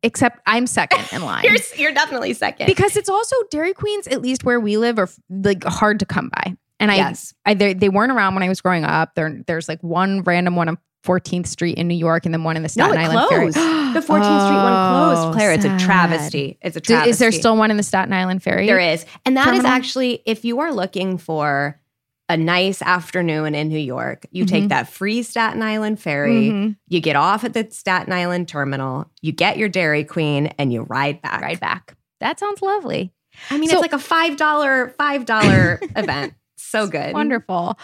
except 0.02 0.40
I'm 0.46 0.66
second 0.66 1.04
in 1.12 1.20
line. 1.30 1.44
You're 1.44 1.56
you're 1.76 1.92
definitely 1.92 2.32
second 2.32 2.66
because 2.66 2.96
it's 2.96 3.08
also 3.10 3.36
Dairy 3.50 3.74
Queens, 3.74 4.06
at 4.06 4.22
least 4.22 4.44
where 4.44 4.58
we 4.60 4.78
live, 4.78 4.98
are 4.98 5.08
like 5.28 5.62
hard 5.64 5.98
to 6.00 6.06
come 6.06 6.30
by. 6.34 6.56
And 6.80 6.90
I, 6.90 6.96
Yes. 6.96 7.32
I 7.46 7.54
they, 7.54 7.74
they 7.74 7.88
weren't 7.88 8.10
around 8.10 8.34
when 8.34 8.42
I 8.42 8.48
was 8.48 8.60
growing 8.60 8.84
up. 8.84 9.14
There, 9.14 9.40
there's 9.46 9.68
like 9.68 9.80
one 9.82 10.22
random 10.22 10.56
one 10.56 10.68
on 10.68 10.78
14th 11.06 11.46
Street 11.46 11.78
in 11.78 11.86
New 11.88 11.94
York, 11.96 12.24
and 12.26 12.34
then 12.34 12.42
one 12.44 12.56
in 12.56 12.62
the 12.62 12.72
No, 12.76 12.86
Staten 12.86 12.96
it 12.98 13.04
Island 13.04 13.28
closed. 13.28 13.56
Ferry. 13.56 13.92
the 13.92 14.00
14th 14.00 14.46
Street 14.46 14.56
one 14.56 15.14
closed. 15.14 15.34
Claire, 15.36 15.52
it's 15.52 15.64
a 15.64 15.78
travesty. 15.78 16.58
It's 16.60 16.76
a 16.76 16.80
travesty. 16.80 17.10
Is 17.10 17.18
there 17.18 17.32
still 17.32 17.56
one 17.56 17.70
in 17.70 17.76
the 17.76 17.82
Staten 17.82 18.12
Island 18.12 18.42
Ferry? 18.42 18.66
There 18.66 18.78
is. 18.80 19.06
And 19.24 19.36
that 19.36 19.48
is 19.48 19.60
Terminal? 19.60 19.70
actually, 19.70 20.22
if 20.26 20.44
you 20.44 20.60
are 20.60 20.72
looking 20.72 21.16
for 21.18 21.80
a 22.28 22.36
nice 22.36 22.80
afternoon 22.82 23.54
in 23.54 23.68
New 23.68 23.78
York, 23.78 24.24
you 24.30 24.44
take 24.44 24.64
Mhm. 24.64 24.68
that 24.68 24.88
free 24.88 25.22
Staten 25.22 25.62
Island 25.62 25.98
ferry, 26.00 26.50
Mhm. 26.50 26.76
you 26.86 27.00
get 27.00 27.16
off 27.16 27.44
at 27.44 27.54
the 27.54 27.66
Staten 27.70 28.12
Island 28.12 28.46
terminal, 28.46 29.10
you 29.20 29.32
get 29.32 29.56
your 29.58 29.68
Dairy 29.68 30.04
Queen, 30.04 30.46
and 30.58 30.72
you 30.72 30.82
ride 30.82 31.20
back. 31.22 31.40
Ride 31.40 31.58
back. 31.60 31.96
That 32.20 32.38
sounds 32.38 32.62
lovely. 32.62 33.12
I 33.50 33.58
mean, 33.58 33.68
So- 33.68 33.76
it's 33.76 33.82
like 33.82 33.92
a 33.92 33.98
five 33.98 34.36
dollar 34.36 34.90
five 34.98 35.24
dollar 35.24 35.80
event. 35.96 36.34
So 36.62 36.86
good. 36.86 37.12
Wonderful. 37.14 37.78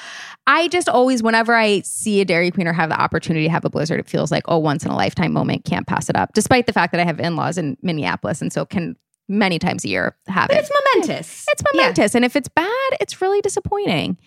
I 0.47 0.69
just 0.69 0.89
always, 0.89 1.23
whenever 1.23 1.55
I 1.55 1.81
see 1.81 2.21
a 2.21 2.25
Dairy 2.25 2.51
Queen 2.51 2.69
or 2.69 2.73
have 2.73 2.89
the 2.91 3.01
opportunity 3.01 3.47
to 3.47 3.51
have 3.51 3.65
a 3.65 3.71
blizzard, 3.71 3.99
it 4.01 4.09
feels 4.09 4.31
like, 4.31 4.45
oh, 4.47 4.59
once 4.59 4.85
in 4.85 4.91
a 4.91 4.97
lifetime 4.97 5.33
moment. 5.33 5.65
Can't 5.65 5.87
pass 5.87 6.09
it 6.09 6.17
up. 6.17 6.33
Despite 6.35 6.67
the 6.67 6.73
fact 6.73 6.93
that 6.93 7.01
I 7.01 7.05
have 7.05 7.19
in 7.19 7.37
laws 7.37 7.59
in 7.59 7.77
Minneapolis 7.83 8.41
and 8.43 8.53
so 8.53 8.65
can 8.65 8.97
many 9.29 9.59
times 9.59 9.85
a 9.85 9.89
year 9.89 10.17
have 10.29 10.49
But 10.49 10.57
it. 10.59 10.61
it's 10.61 10.71
momentous. 10.95 11.45
It's 11.51 11.63
momentous. 11.73 12.15
And 12.15 12.25
if 12.25 12.37
it's 12.37 12.49
bad, 12.49 12.91
it's 13.01 13.21
really 13.21 13.41
disappointing. 13.41 14.19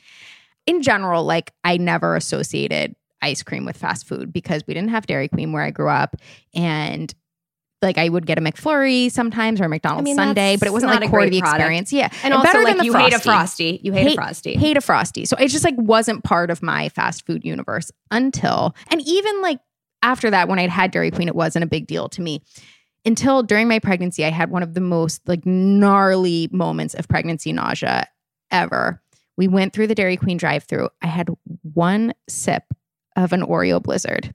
In 0.65 0.81
general, 0.81 1.23
like 1.23 1.53
I 1.63 1.77
never 1.77 2.15
associated 2.15 2.95
ice 3.21 3.43
cream 3.43 3.65
with 3.65 3.77
fast 3.77 4.07
food 4.07 4.31
because 4.31 4.63
we 4.67 4.73
didn't 4.73 4.89
have 4.89 5.05
Dairy 5.07 5.27
Queen 5.27 5.51
where 5.51 5.63
I 5.63 5.71
grew 5.71 5.89
up. 5.89 6.15
And 6.53 7.13
like 7.81 7.97
I 7.97 8.09
would 8.09 8.25
get 8.25 8.37
a 8.37 8.41
McFlurry 8.41 9.11
sometimes 9.11 9.61
or 9.61 9.65
a 9.65 9.69
McDonald's 9.69 10.05
mean, 10.05 10.15
sundae, 10.15 10.57
but 10.57 10.67
it 10.67 10.71
wasn't 10.71 10.91
like 10.91 11.03
a 11.03 11.09
core 11.09 11.19
to 11.21 11.25
great 11.25 11.31
the 11.31 11.39
product. 11.39 11.59
experience. 11.59 11.93
Yeah. 11.93 12.09
And 12.23 12.33
also, 12.33 12.45
better 12.45 12.63
like 12.63 12.77
than 12.77 12.77
the 12.79 12.85
you 12.85 12.93
hate 12.93 13.13
a 13.13 13.19
frosty. 13.19 13.79
You 13.83 13.93
hate, 13.93 14.11
a 14.11 14.15
frosty. 14.15 14.55
Hate 14.55 14.77
a 14.77 14.81
frosty. 14.81 15.25
So 15.25 15.37
it 15.37 15.47
just 15.47 15.63
like 15.63 15.75
wasn't 15.77 16.23
part 16.23 16.51
of 16.51 16.61
my 16.61 16.89
fast 16.89 17.25
food 17.25 17.43
universe 17.45 17.91
until, 18.11 18.75
and 18.89 19.01
even 19.05 19.41
like 19.41 19.59
after 20.01 20.29
that, 20.29 20.47
when 20.47 20.59
I'd 20.59 20.69
had 20.69 20.91
Dairy 20.91 21.11
Queen, 21.11 21.27
it 21.27 21.35
wasn't 21.35 21.63
a 21.63 21.67
big 21.67 21.87
deal 21.87 22.09
to 22.09 22.21
me. 22.21 22.41
Until 23.05 23.43
during 23.43 23.67
my 23.67 23.79
pregnancy, 23.79 24.25
I 24.25 24.29
had 24.29 24.51
one 24.51 24.63
of 24.63 24.73
the 24.73 24.81
most 24.81 25.27
like 25.27 25.45
gnarly 25.45 26.49
moments 26.51 26.93
of 26.93 27.07
pregnancy 27.07 27.53
nausea 27.53 28.07
ever. 28.51 29.01
We 29.37 29.47
went 29.47 29.71
through 29.71 29.87
the 29.87 29.95
Dairy 29.95 30.17
Queen 30.17 30.35
drive 30.35 30.63
through. 30.65 30.89
I 31.01 31.07
had 31.07 31.29
one 31.61 32.13
sip 32.27 32.63
of 33.15 33.31
an 33.31 33.41
Oreo 33.41 33.81
blizzard. 33.81 34.33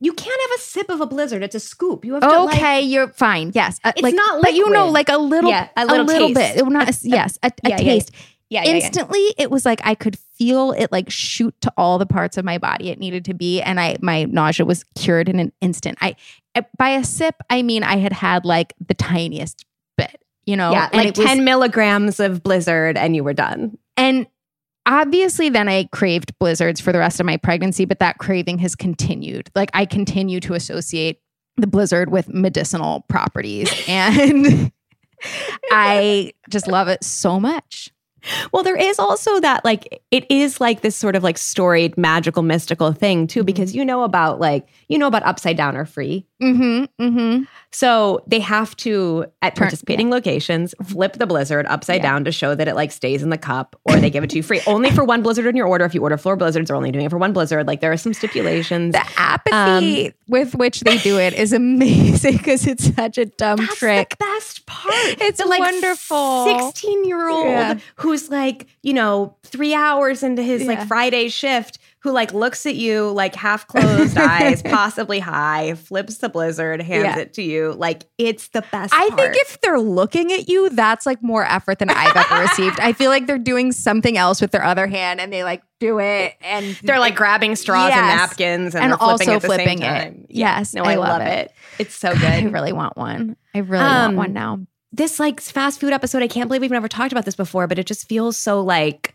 You 0.00 0.12
can't 0.12 0.40
have 0.50 0.58
a 0.58 0.62
sip 0.62 0.90
of 0.90 1.00
a 1.00 1.06
blizzard. 1.06 1.42
It's 1.42 1.54
a 1.54 1.60
scoop. 1.60 2.04
You 2.04 2.14
have 2.14 2.22
to 2.22 2.42
like 2.44 2.56
Okay, 2.56 2.80
you're 2.82 3.08
fine. 3.08 3.52
Yes, 3.54 3.80
Uh, 3.82 3.92
It's 3.96 4.02
like, 4.02 4.14
not 4.14 4.42
but 4.42 4.54
you 4.54 4.68
know, 4.70 4.88
like 4.88 5.08
a 5.08 5.16
little, 5.16 5.50
Yeah, 5.50 5.68
a 5.76 5.86
little 5.86 6.06
taste. 6.06 6.34
bit. 6.34 6.56
It 6.58 6.64
was 6.66 6.72
not. 6.72 6.88
a- 6.90 6.98
yes, 7.08 7.38
a, 7.42 7.50
a 7.64 7.68
Yeah, 7.70 7.76
taste. 7.78 8.10
yeah, 8.50 8.64
yeah, 8.64 8.68
yeah. 8.70 8.74
Instantly, 8.76 9.24
it 9.38 9.50
was 9.50 9.64
like 9.64 9.80
I 9.84 9.94
could 9.94 10.18
feel 10.38 10.72
it 10.72 10.92
like 10.92 11.08
shoot 11.10 11.54
to 11.62 11.72
all 11.78 11.96
the 11.98 12.04
parts 12.06 12.36
of 12.36 12.44
my 12.44 12.58
body 12.58 12.90
it 12.90 12.98
needed 12.98 13.24
to 13.26 13.34
be, 13.34 13.62
and 13.62 13.80
I 13.80 13.96
my 14.02 14.24
nausea 14.24 14.66
was 14.66 14.84
cured 14.96 15.28
in 15.30 15.40
an 15.40 15.52
instant. 15.62 15.96
I 16.02 16.14
I- 16.54 16.66
by 16.78 16.90
a 16.90 17.02
sip, 17.02 17.36
I 17.48 17.62
mean 17.62 17.82
I 17.82 17.96
had 17.96 18.12
had 18.12 18.44
like 18.44 18.74
the 18.86 18.94
tiniest 18.94 19.64
bit, 19.96 20.20
you 20.44 20.56
know, 20.56 20.72
yeah, 20.72 20.86
and 20.92 20.94
like 20.94 21.08
it 21.08 21.18
was- 21.18 21.26
10 21.26 21.42
milligrams 21.44 22.20
of 22.20 22.42
blizzard 22.42 22.98
and 22.98 23.16
you 23.16 23.24
were 23.24 23.32
done. 23.34 23.78
and 23.96 24.26
obviously, 24.86 25.48
then 25.48 25.68
I 25.68 25.84
craved 25.92 26.38
blizzards 26.38 26.80
for 26.80 26.92
the 26.92 26.98
rest 26.98 27.20
of 27.20 27.26
my 27.26 27.36
pregnancy, 27.36 27.84
but 27.84 27.98
that 27.98 28.18
craving 28.18 28.58
has 28.58 28.74
continued. 28.74 29.50
Like 29.54 29.70
I 29.74 29.84
continue 29.84 30.40
to 30.40 30.54
associate 30.54 31.20
the 31.56 31.66
blizzard 31.66 32.10
with 32.10 32.28
medicinal 32.28 33.04
properties, 33.08 33.70
and 33.88 34.72
I 35.70 36.32
just 36.48 36.68
love 36.68 36.88
it 36.88 37.04
so 37.04 37.40
much. 37.40 37.90
Well, 38.52 38.62
there 38.62 38.76
is 38.76 38.98
also 38.98 39.40
that 39.40 39.64
like 39.64 40.02
it 40.10 40.26
is 40.30 40.60
like 40.60 40.80
this 40.80 40.96
sort 40.96 41.16
of 41.16 41.22
like 41.22 41.38
storied 41.38 41.96
magical 41.96 42.42
mystical 42.42 42.92
thing 42.92 43.26
too 43.26 43.44
because 43.44 43.74
you 43.74 43.84
know 43.84 44.02
about 44.02 44.40
like 44.40 44.68
you 44.88 44.98
know 44.98 45.06
about 45.06 45.22
upside 45.24 45.56
down 45.56 45.76
or 45.76 45.84
free. 45.84 46.26
Mm-hmm. 46.42 46.84
Mm-hmm. 47.02 47.44
So 47.72 48.22
they 48.26 48.40
have 48.40 48.76
to 48.76 49.24
at 49.42 49.54
participating 49.56 50.10
locations 50.10 50.74
flip 50.84 51.14
the 51.14 51.26
blizzard 51.26 51.66
upside 51.66 51.96
Yeah. 51.96 52.02
down 52.12 52.24
to 52.24 52.32
show 52.32 52.54
that 52.54 52.68
it 52.68 52.74
like 52.74 52.92
stays 52.92 53.22
in 53.22 53.30
the 53.30 53.38
cup 53.38 53.74
or 53.84 53.96
they 53.96 54.10
give 54.10 54.22
it 54.24 54.30
to 54.30 54.36
you 54.36 54.42
free. 54.42 54.60
only 54.66 54.90
for 54.90 55.04
one 55.04 55.22
blizzard 55.22 55.46
in 55.46 55.56
your 55.56 55.66
order. 55.66 55.84
If 55.84 55.94
you 55.94 56.02
order 56.02 56.16
four 56.18 56.36
blizzards, 56.36 56.68
they're 56.68 56.76
only 56.76 56.90
doing 56.92 57.06
it 57.06 57.10
for 57.10 57.18
one 57.18 57.32
blizzard. 57.32 57.66
Like 57.66 57.80
there 57.80 57.92
are 57.92 57.96
some 57.96 58.12
stipulations. 58.14 58.92
The 58.92 59.04
apathy 59.16 60.12
with 60.28 60.54
which 60.54 60.80
they 60.80 60.98
do 60.98 61.18
it 61.18 61.32
is 61.34 61.52
amazing 61.52 62.36
because 62.38 62.66
it's 62.66 62.94
such 62.94 63.16
a 63.18 63.24
dumb 63.26 63.58
That's 63.58 63.76
trick. 63.78 64.10
the 64.10 64.16
best 64.18 64.66
part. 64.66 64.94
It's 65.20 65.38
the 65.38 65.46
like 65.46 65.60
wonderful. 65.60 66.44
16 66.68 67.04
year 67.06 67.28
old 67.28 67.46
Yeah. 67.46 67.78
Who's 68.20 68.30
like, 68.30 68.66
you 68.82 68.92
know, 68.94 69.36
three 69.44 69.74
hours 69.74 70.22
into 70.22 70.42
his 70.42 70.62
Yeah. 70.62 70.68
like 70.68 70.86
Friday 70.88 71.28
shift, 71.28 71.78
who 72.00 72.12
like 72.12 72.32
looks 72.32 72.66
at 72.66 72.74
you 72.76 73.10
like 73.10 73.34
half 73.34 73.66
closed 73.66 74.16
eyes, 74.18 74.62
possibly 74.62 75.18
high, 75.18 75.74
flips 75.74 76.18
the 76.18 76.28
blizzard, 76.28 76.80
hands 76.80 77.04
Yeah. 77.04 77.18
it 77.18 77.34
to 77.34 77.42
you. 77.42 77.74
Like 77.76 78.04
it's 78.16 78.48
the 78.48 78.62
best. 78.72 78.94
I 78.94 79.08
part. 79.10 79.20
think 79.20 79.36
if 79.38 79.60
they're 79.60 79.80
looking 79.80 80.32
at 80.32 80.48
you, 80.48 80.70
that's 80.70 81.04
like 81.04 81.22
more 81.22 81.44
effort 81.44 81.78
than 81.78 81.90
I've 81.90 82.16
ever 82.16 82.42
received. 82.42 82.78
I 82.80 82.92
feel 82.92 83.10
like 83.10 83.26
they're 83.26 83.38
doing 83.38 83.72
something 83.72 84.16
else 84.16 84.40
with 84.40 84.52
their 84.52 84.64
other 84.64 84.86
hand 84.86 85.20
and 85.20 85.32
they 85.32 85.42
like 85.44 85.62
do 85.80 85.98
it 85.98 86.34
and 86.40 86.78
they're 86.84 87.00
like 87.00 87.16
grabbing 87.16 87.54
straws 87.56 87.90
and 87.92 88.06
napkins 88.06 88.74
and, 88.74 88.84
And 88.92 88.98
flipping 88.98 89.28
also 89.28 89.32
at 89.36 89.42
flipping 89.42 89.82
it. 89.82 90.14
Yeah. 90.28 90.58
Yes, 90.58 90.74
no, 90.74 90.84
I 90.84 90.92
I, 90.92 90.94
love 90.96 91.08
love, 91.08 91.22
it. 91.22 91.46
it. 91.46 91.52
It's 91.80 91.94
so 91.94 92.12
God, 92.14 92.22
I 92.24 92.42
really 92.44 92.72
want 92.72 92.96
one. 92.96 93.36
I 93.54 93.58
really 93.58 93.84
Um, 93.84 94.16
want 94.16 94.16
one 94.16 94.32
now. 94.32 94.60
This 94.92 95.18
like 95.18 95.40
fast 95.40 95.80
food 95.80 95.92
episode, 95.92 96.22
I 96.22 96.28
can't 96.28 96.48
believe 96.48 96.62
we've 96.62 96.70
never 96.70 96.88
talked 96.88 97.12
about 97.12 97.24
this 97.24 97.36
before, 97.36 97.66
but 97.66 97.78
it 97.78 97.86
just 97.86 98.08
feels 98.08 98.36
so 98.36 98.62
like 98.62 99.14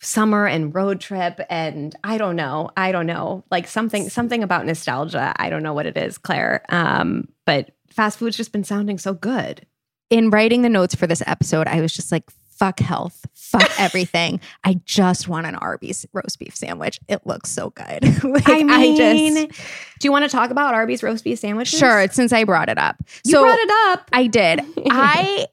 summer 0.00 0.46
and 0.46 0.74
road 0.74 1.00
trip 1.00 1.40
and 1.48 1.94
I 2.02 2.18
don't 2.18 2.36
know. 2.36 2.70
I 2.76 2.90
don't 2.92 3.06
know. 3.06 3.44
Like 3.50 3.68
something 3.68 4.08
something 4.08 4.42
about 4.42 4.66
nostalgia. 4.66 5.32
I 5.36 5.48
don't 5.48 5.62
know 5.62 5.74
what 5.74 5.86
it 5.86 5.96
is, 5.96 6.18
Claire. 6.18 6.64
Um, 6.68 7.28
but 7.46 7.70
fast 7.90 8.18
food's 8.18 8.36
just 8.36 8.52
been 8.52 8.64
sounding 8.64 8.98
so 8.98 9.14
good. 9.14 9.66
In 10.10 10.30
writing 10.30 10.62
the 10.62 10.68
notes 10.68 10.94
for 10.94 11.06
this 11.06 11.22
episode, 11.26 11.68
I 11.68 11.80
was 11.80 11.92
just 11.92 12.12
like, 12.12 12.30
fuck 12.62 12.78
health, 12.78 13.26
fuck 13.34 13.68
everything. 13.80 14.40
I 14.62 14.74
just 14.84 15.26
want 15.26 15.48
an 15.48 15.56
Arby's 15.56 16.06
roast 16.12 16.38
beef 16.38 16.54
sandwich. 16.54 17.00
It 17.08 17.26
looks 17.26 17.50
so 17.50 17.70
good. 17.70 18.04
like, 18.24 18.48
I 18.48 18.62
mean, 18.62 19.34
just 19.34 19.60
do 19.98 20.06
you 20.06 20.12
want 20.12 20.24
to 20.24 20.28
talk 20.28 20.50
about 20.50 20.72
Arby's 20.72 21.02
roast 21.02 21.24
beef 21.24 21.40
sandwich? 21.40 21.66
sure. 21.68 22.06
Since 22.08 22.32
I 22.32 22.44
brought 22.44 22.68
it 22.68 22.78
up, 22.78 23.02
You 23.24 23.40
brought 23.40 23.58
it 23.58 23.70
up. 23.88 24.08
I 24.12 24.28
did. 24.28 24.60
I 24.90 25.48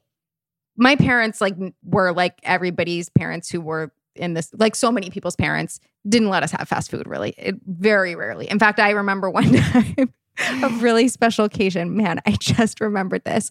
my 0.76 0.94
parents 0.94 1.40
like 1.40 1.56
were 1.82 2.12
like 2.12 2.38
everybody's 2.44 3.08
parents 3.08 3.50
who 3.50 3.60
were 3.60 3.92
in 4.14 4.34
this 4.34 4.52
like 4.56 4.76
so 4.76 4.92
many 4.92 5.10
people's 5.10 5.36
parents 5.36 5.80
didn't 6.08 6.28
let 6.28 6.44
us 6.44 6.52
have 6.52 6.68
fast 6.68 6.92
food 6.92 7.08
really. 7.08 7.34
It, 7.36 7.56
very 7.66 8.14
rarely. 8.14 8.48
In 8.48 8.60
fact, 8.60 8.78
I 8.78 8.90
remember 8.90 9.28
one 9.30 9.52
time 9.52 10.14
a 10.62 10.68
really 10.80 11.08
special 11.08 11.44
occasion. 11.44 11.96
Man, 11.96 12.20
I 12.26 12.32
just 12.32 12.80
remembered 12.80 13.24
this 13.24 13.50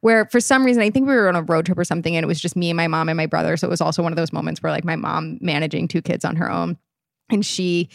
where 0.00 0.26
for 0.26 0.40
some 0.40 0.64
reason 0.64 0.82
I 0.82 0.90
think 0.90 1.08
we 1.08 1.14
were 1.14 1.28
on 1.28 1.36
a 1.36 1.42
road 1.42 1.66
trip 1.66 1.78
or 1.78 1.84
something 1.84 2.16
and 2.16 2.24
it 2.24 2.26
was 2.26 2.40
just 2.40 2.56
me 2.56 2.70
and 2.70 2.76
my 2.76 2.88
mom 2.88 3.08
and 3.08 3.16
my 3.16 3.26
brother. 3.26 3.56
So 3.56 3.66
it 3.66 3.70
was 3.70 3.80
also 3.80 4.02
one 4.02 4.12
of 4.12 4.16
those 4.16 4.32
moments 4.32 4.62
where 4.62 4.72
like 4.72 4.84
my 4.84 4.96
mom 4.96 5.38
managing 5.40 5.88
two 5.88 6.02
kids 6.02 6.24
on 6.24 6.36
her 6.36 6.50
own 6.50 6.76
and 7.30 7.44
she 7.44 7.88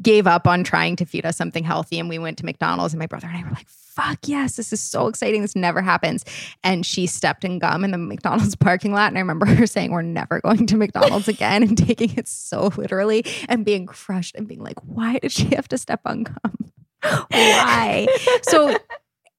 gave 0.00 0.26
up 0.26 0.46
on 0.46 0.62
trying 0.64 0.96
to 0.96 1.04
feed 1.04 1.26
us 1.26 1.36
something 1.36 1.64
healthy 1.64 1.98
and 1.98 2.08
we 2.08 2.18
went 2.18 2.38
to 2.38 2.44
McDonald's 2.44 2.94
and 2.94 2.98
my 2.98 3.06
brother 3.06 3.26
and 3.26 3.36
I 3.36 3.42
were 3.42 3.50
like 3.50 3.68
fuck 3.68 4.18
yes 4.26 4.56
this 4.56 4.72
is 4.72 4.80
so 4.80 5.08
exciting 5.08 5.42
this 5.42 5.56
never 5.56 5.82
happens 5.82 6.24
and 6.62 6.86
she 6.86 7.06
stepped 7.06 7.44
in 7.44 7.58
gum 7.58 7.82
in 7.82 7.90
the 7.90 7.98
McDonald's 7.98 8.54
parking 8.56 8.92
lot 8.92 9.08
and 9.08 9.18
I 9.18 9.20
remember 9.20 9.46
her 9.46 9.66
saying 9.66 9.90
we're 9.90 10.02
never 10.02 10.40
going 10.40 10.66
to 10.66 10.76
McDonald's 10.76 11.28
again 11.28 11.62
and 11.62 11.76
taking 11.76 12.16
it 12.16 12.28
so 12.28 12.72
literally 12.76 13.24
and 13.48 13.64
being 13.64 13.86
crushed 13.86 14.36
and 14.36 14.46
being 14.46 14.62
like 14.62 14.78
why 14.84 15.18
did 15.18 15.32
she 15.32 15.54
have 15.56 15.68
to 15.68 15.78
step 15.78 16.00
on 16.04 16.24
gum 16.24 16.72
why 17.02 18.06
so 18.42 18.76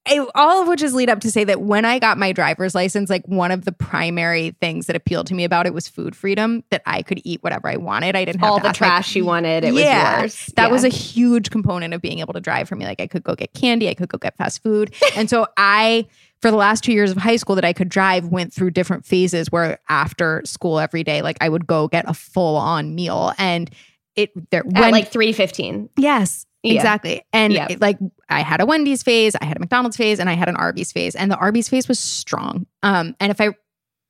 it- 0.06 0.28
all 0.34 0.62
of 0.64 0.68
which 0.68 0.82
is 0.82 0.94
lead 0.96 1.08
up 1.10 1.20
to 1.20 1.30
say 1.30 1.44
that 1.44 1.62
when 1.62 1.86
I 1.86 2.00
got 2.00 2.18
my 2.18 2.32
driver's 2.32 2.74
license, 2.74 3.12
like 3.12 3.28
one 3.28 3.52
of 3.52 3.66
the 3.66 3.72
primary 3.72 4.56
things 4.60 4.88
that 4.88 4.96
appealed 4.96 5.28
to 5.28 5.36
me 5.36 5.44
about 5.44 5.68
it 5.68 5.74
was 5.74 5.88
food 5.88 6.16
freedom, 6.16 6.64
that 6.72 6.82
I 6.88 7.04
could 7.04 7.22
eat 7.24 7.44
whatever 7.44 7.68
I 7.68 7.76
wanted. 7.76 8.16
I 8.16 8.26
didn't 8.26 8.40
have 8.42 8.50
All 8.50 8.58
to 8.58 8.64
the 8.64 8.70
ask 8.70 8.78
trash 8.78 9.16
you 9.16 9.26
wanted, 9.26 9.64
it 9.66 9.74
was 9.74 9.84
Yeah. 9.84 10.22
yours. 10.22 10.52
That 10.56 10.68
Yeah. 10.68 10.72
was 10.72 10.84
a 10.84 10.90
huge 10.90 11.52
component 11.52 11.94
of 11.94 12.02
being 12.02 12.20
able 12.20 12.34
to 12.34 12.40
drive 12.40 12.68
for 12.68 12.76
me. 12.76 12.86
Like 12.86 13.00
I 13.02 13.06
could 13.08 13.24
go 13.24 13.36
get 13.36 13.54
candy, 13.54 13.88
I 13.88 13.94
could 13.94 14.10
go 14.10 14.18
get 14.18 14.36
fast 14.36 14.64
food. 14.64 14.96
and 15.16 15.30
so 15.30 15.46
I, 15.58 16.08
for 16.42 16.50
the 16.50 16.58
last 16.58 16.84
two 16.84 16.94
years 16.94 17.12
of 17.12 17.18
high 17.18 17.36
school 17.36 17.54
that 17.56 17.66
I 17.66 17.74
could 17.74 17.90
drive, 17.90 18.26
went 18.30 18.52
through 18.52 18.72
different 18.72 19.06
phases 19.06 19.52
where 19.52 19.78
after 19.90 20.42
school 20.44 20.80
every 20.80 21.04
day, 21.04 21.22
like 21.22 21.38
I 21.40 21.50
would 21.50 21.68
go 21.68 21.88
get 21.88 22.06
a 22.10 22.16
full 22.16 22.56
on 22.56 22.96
meal. 22.96 23.34
And 23.38 23.70
it 24.16 24.32
there 24.50 24.62
At 24.62 24.74
when 24.82 24.92
like 24.92 25.12
315. 25.12 25.90
Yes, 25.98 26.48
Yeah. 26.64 26.74
exactly. 26.74 27.24
And 27.34 27.54
Yeah. 27.54 27.68
it, 27.70 27.82
like 27.82 27.98
I 28.30 28.42
had 28.42 28.62
a 28.62 28.66
Wendy's 28.66 29.04
phase, 29.04 29.36
I 29.40 29.46
had 29.46 29.58
a 29.58 29.60
McDonald's 29.60 29.98
phase, 29.98 30.20
and 30.20 30.30
I 30.30 30.34
had 30.34 30.50
an 30.50 30.56
Arby's 30.56 30.92
phase. 30.92 31.16
And 31.16 31.32
the 31.32 31.38
Arby's 31.38 31.70
phase 31.70 31.88
was 31.88 32.00
strong. 32.00 32.66
Um, 32.84 33.16
and 33.20 33.32
if 33.32 33.40
I 33.40 33.50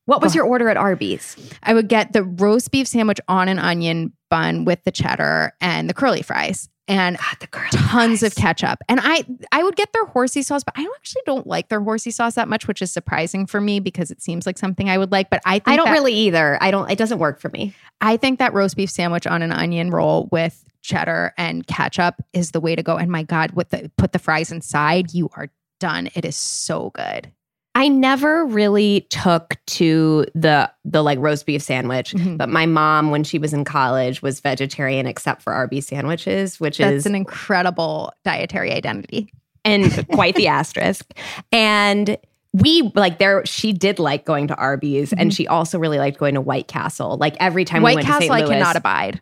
What 0.05 0.21
was 0.21 0.33
your 0.33 0.45
order 0.45 0.69
at 0.69 0.77
Arby's? 0.77 1.35
I 1.61 1.73
would 1.75 1.87
get 1.87 2.13
the 2.13 2.23
roast 2.23 2.71
beef 2.71 2.87
sandwich 2.87 3.19
on 3.27 3.47
an 3.47 3.59
onion 3.59 4.13
bun 4.31 4.65
with 4.65 4.83
the 4.83 4.91
cheddar 4.91 5.53
and 5.61 5.87
the 5.89 5.93
curly 5.93 6.21
fries 6.23 6.69
and 6.89 7.17
God, 7.17 7.37
the 7.39 7.47
girl. 7.47 7.69
tons 7.71 8.23
of 8.23 8.35
ketchup. 8.35 8.79
And 8.89 8.99
I 9.01 9.23
I 9.53 9.63
would 9.63 9.77
get 9.77 9.93
their 9.93 10.05
horsey 10.05 10.41
sauce, 10.41 10.63
but 10.65 10.73
I 10.77 10.85
actually 10.97 11.21
don't 11.25 11.47
like 11.47 11.69
their 11.69 11.79
horsey 11.79 12.11
sauce 12.11 12.35
that 12.35 12.49
much, 12.49 12.67
which 12.67 12.81
is 12.81 12.91
surprising 12.91 13.45
for 13.45 13.61
me 13.61 13.79
because 13.79 14.11
it 14.11 14.21
seems 14.21 14.45
like 14.45 14.57
something 14.57 14.89
I 14.89 14.97
would 14.97 15.11
like. 15.11 15.29
But 15.29 15.41
I 15.45 15.59
think 15.59 15.67
I 15.69 15.75
don't 15.77 15.85
that- 15.85 15.93
really 15.93 16.13
either. 16.13 16.57
I 16.61 16.71
don't. 16.71 16.89
It 16.91 16.97
doesn't 16.97 17.19
work 17.19 17.39
for 17.39 17.49
me. 17.49 17.73
I 18.01 18.17
think 18.17 18.39
that 18.39 18.53
roast 18.53 18.75
beef 18.75 18.89
sandwich 18.89 19.25
on 19.27 19.41
an 19.41 19.51
onion 19.53 19.91
roll 19.91 20.27
with 20.31 20.65
cheddar 20.81 21.33
and 21.37 21.67
ketchup 21.67 22.15
is 22.33 22.51
the 22.51 22.59
way 22.59 22.75
to 22.75 22.81
go. 22.83 22.97
And 22.97 23.11
my 23.11 23.23
God, 23.23 23.51
with 23.51 23.69
the 23.69 23.91
put 23.97 24.11
the 24.11 24.19
fries 24.19 24.51
inside, 24.51 25.13
you 25.13 25.29
are 25.35 25.49
done. 25.79 26.09
It 26.15 26.25
is 26.25 26.35
so 26.35 26.89
good. 26.95 27.31
I 27.75 27.87
never 27.87 28.45
really 28.45 29.07
took 29.09 29.55
to 29.67 30.25
the 30.35 30.69
the 30.83 31.01
like 31.03 31.19
roast 31.19 31.45
beef 31.45 31.61
sandwich, 31.61 32.13
Mhm. 32.13 32.37
but 32.37 32.49
my 32.49 32.65
mom, 32.65 33.11
when 33.11 33.23
she 33.23 33.37
was 33.37 33.53
in 33.53 33.63
college, 33.63 34.21
was 34.21 34.39
vegetarian 34.39 35.05
except 35.05 35.41
for 35.41 35.53
Arby's 35.53 35.87
sandwiches, 35.87 36.59
which 36.59 36.79
That's 36.79 36.93
is 36.93 37.05
an 37.05 37.15
incredible 37.15 38.11
dietary 38.25 38.71
identity. 38.73 39.31
and 39.65 40.07
quite 40.13 40.35
the 40.35 40.47
asterisk. 40.47 41.05
And 41.51 42.17
we 42.53 42.91
like 42.95 43.19
there. 43.19 43.45
She 43.45 43.73
did 43.73 43.99
like 43.99 44.25
going 44.25 44.47
to 44.47 44.55
Arby's, 44.55 45.13
and 45.13 45.33
she 45.33 45.47
also 45.47 45.77
really 45.77 45.99
liked 45.99 46.17
going 46.17 46.33
to 46.35 46.41
White 46.41 46.67
Castle. 46.67 47.17
Like 47.17 47.35
every 47.39 47.65
time 47.65 47.81
we 47.81 47.83
White 47.83 47.95
went 47.95 48.07
to 48.07 48.13
Castle, 48.13 48.27
St. 48.29 48.31
I 48.31 48.39
Louis, 48.45 48.49
cannot 48.55 48.75
abide. 48.77 49.21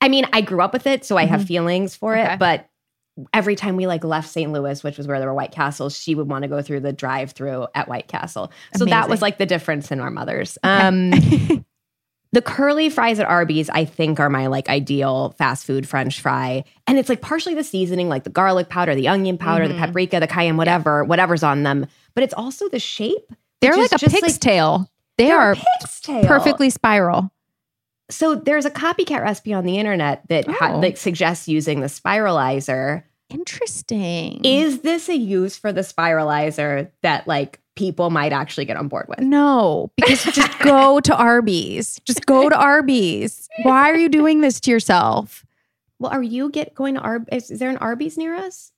I 0.00 0.08
mean, 0.08 0.26
I 0.32 0.40
grew 0.40 0.62
up 0.62 0.72
with 0.72 0.86
it, 0.86 1.04
so 1.04 1.16
I 1.18 1.26
have 1.26 1.44
feelings 1.44 1.94
for 1.94 2.16
Okay. 2.16 2.34
it, 2.34 2.38
but 2.38 2.66
every 3.32 3.54
time 3.56 3.76
we 3.76 3.86
like 3.86 4.02
left 4.04 4.28
St. 4.28 4.50
Louis, 4.52 4.82
which 4.82 4.98
was 4.98 5.06
where 5.06 5.18
there 5.18 5.28
were 5.28 5.34
White 5.34 5.52
Castles, 5.52 5.96
she 5.96 6.14
would 6.14 6.28
want 6.28 6.42
to 6.42 6.48
go 6.48 6.62
through 6.62 6.80
the 6.80 6.92
drive-through 6.92 7.66
at 7.74 7.88
White 7.88 8.08
Castle. 8.08 8.50
So 8.76 8.84
that 8.86 9.08
was 9.08 9.22
like 9.22 9.38
the 9.38 9.46
difference 9.46 9.90
in 9.92 10.00
our 10.00 10.10
mothers. 10.10 10.58
Um 10.62 11.10
the 12.32 12.42
curly 12.42 12.90
fries 12.90 13.20
at 13.20 13.26
Arby's, 13.26 13.70
I 13.70 13.84
think, 13.84 14.18
are 14.18 14.28
my 14.28 14.48
like 14.48 14.68
ideal 14.68 15.30
fast 15.38 15.64
food 15.66 15.88
French 15.88 16.20
fry. 16.20 16.64
And 16.88 16.98
it's 16.98 17.08
like 17.08 17.20
partially 17.20 17.54
the 17.54 17.62
seasoning, 17.62 18.08
like 18.08 18.24
the 18.24 18.30
garlic 18.30 18.68
powder, 18.68 18.94
the 18.96 19.06
onion 19.06 19.38
powder, 19.38 19.68
the 19.68 19.74
Mhm. 19.74 19.78
paprika, 19.86 20.18
the 20.18 20.26
cayenne, 20.26 20.56
whatever, 20.56 21.04
whatever's 21.04 21.44
on 21.44 21.62
them. 21.62 21.86
But 22.16 22.24
it's 22.24 22.34
also 22.34 22.68
the 22.68 22.80
shape. 22.80 23.32
They're 23.60 23.76
like 23.76 23.92
a 23.92 23.98
pig's 23.98 24.22
like- 24.22 24.40
tail. 24.40 24.90
They 25.16 25.30
are 25.30 25.54
pig's 25.54 26.00
tail. 26.00 26.24
perfectly 26.26 26.70
spiral. 26.70 27.30
So 28.10 28.34
there's 28.34 28.64
a 28.66 28.70
copycat 28.70 29.22
recipe 29.22 29.52
on 29.54 29.64
the 29.64 29.78
internet 29.78 30.22
that 30.28 30.46
ha- 30.48 30.74
Oh. 30.74 30.80
that 30.82 30.98
suggests 30.98 31.48
using 31.48 31.80
the 31.80 31.86
spiralizer. 31.86 33.02
Interesting. 33.30 34.40
Is 34.44 34.80
this 34.80 35.08
a 35.08 35.16
use 35.16 35.56
for 35.56 35.72
the 35.72 35.80
spiralizer 35.80 36.90
that 37.02 37.26
like 37.26 37.60
people 37.76 38.10
might 38.10 38.32
actually 38.32 38.64
get 38.64 38.76
on 38.76 38.88
board 38.88 39.06
with? 39.08 39.20
no, 39.20 39.90
because 39.96 40.22
just 40.32 40.58
go 40.60 41.00
to 41.00 41.14
Arby's. 41.16 42.00
Just 42.04 42.26
go 42.26 42.48
to 42.48 42.56
Arby's. 42.56 43.48
Why 43.62 43.90
are 43.90 43.96
you 43.96 44.08
doing 44.08 44.40
this 44.40 44.60
to 44.60 44.70
yourself? 44.70 45.44
Well, 45.98 46.10
are 46.12 46.22
you 46.22 46.50
get 46.50 46.74
going 46.74 46.94
to 46.94 47.00
Arby's? 47.00 47.50
Is 47.50 47.58
there 47.58 47.70
an 47.70 47.78
Arby's 47.78 48.18
near 48.18 48.34
us? 48.34 48.72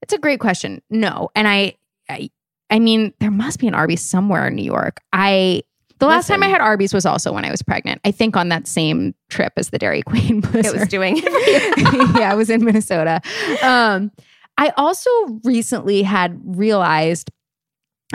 It's 0.00 0.12
a 0.14 0.18
great 0.18 0.40
question. 0.40 0.80
No, 0.90 1.30
and 1.36 1.46
I, 1.46 1.74
I, 2.08 2.30
I 2.70 2.78
mean, 2.78 3.12
there 3.20 3.30
must 3.30 3.58
be 3.60 3.68
an 3.68 3.74
Arby's 3.74 4.02
somewhere 4.02 4.48
in 4.48 4.56
New 4.56 4.64
York. 4.64 5.00
I 5.12 5.62
the 6.02 6.08
last 6.08 6.26
time 6.26 6.42
I 6.42 6.48
had 6.48 6.60
Arby's 6.60 6.92
was 6.92 7.06
also 7.06 7.32
when 7.32 7.44
I 7.44 7.50
was 7.52 7.62
pregnant. 7.62 8.00
I 8.04 8.10
think 8.10 8.36
on 8.36 8.48
that 8.48 8.66
same 8.66 9.14
trip 9.30 9.52
as 9.56 9.70
the 9.70 9.78
Dairy 9.78 10.02
Queen. 10.06 10.42
It 10.52 10.72
was 10.72 10.88
doing 10.88 11.16
yeah, 12.16 12.30
I 12.32 12.34
was 12.34 12.50
in 12.50 12.64
Minnesota. 12.64 13.20
Um, 13.62 14.10
I 14.58 14.72
also 14.76 15.10
recently 15.44 16.02
had 16.02 16.40
realized, 16.44 17.30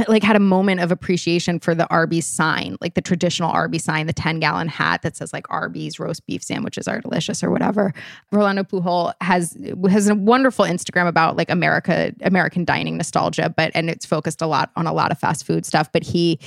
like, 0.09 0.21
had 0.21 0.35
a 0.35 0.39
moment 0.39 0.81
of 0.81 0.91
appreciation 0.91 1.59
for 1.59 1.73
the 1.73 1.87
Arby's 1.87 2.27
sign, 2.27 2.75
like 2.81 2.93
the 2.93 3.01
traditional 3.01 3.49
Arby's 3.51 3.85
sign, 3.85 4.05
the 4.05 4.13
10 4.13 4.41
gallon 4.41 4.67
hat 4.67 5.01
that 5.03 5.15
says, 5.15 5.31
like, 5.31 5.45
Arby's 5.49 5.97
roast 5.97 6.25
beef 6.27 6.43
sandwiches 6.43 6.89
are 6.89 6.99
delicious 6.99 7.41
or 7.41 7.49
whatever. 7.49 7.93
Rolando 8.33 8.63
Pujol 8.63 9.13
has 9.21 9.57
has 9.89 10.09
a 10.09 10.15
wonderful 10.15 10.65
Instagram 10.65 11.07
about 11.07 11.37
like 11.37 11.49
America, 11.49 12.13
American 12.21 12.65
dining 12.65 12.97
nostalgia, 12.97 13.51
but 13.55 13.71
and 13.73 13.89
it's 13.89 14.05
focused 14.05 14.41
a 14.41 14.47
lot 14.47 14.71
on 14.75 14.87
a 14.87 14.93
lot 14.93 15.11
of 15.11 15.17
fast 15.17 15.45
food 15.45 15.65
stuff. 15.65 15.89
But 15.93 16.03
he 16.03 16.37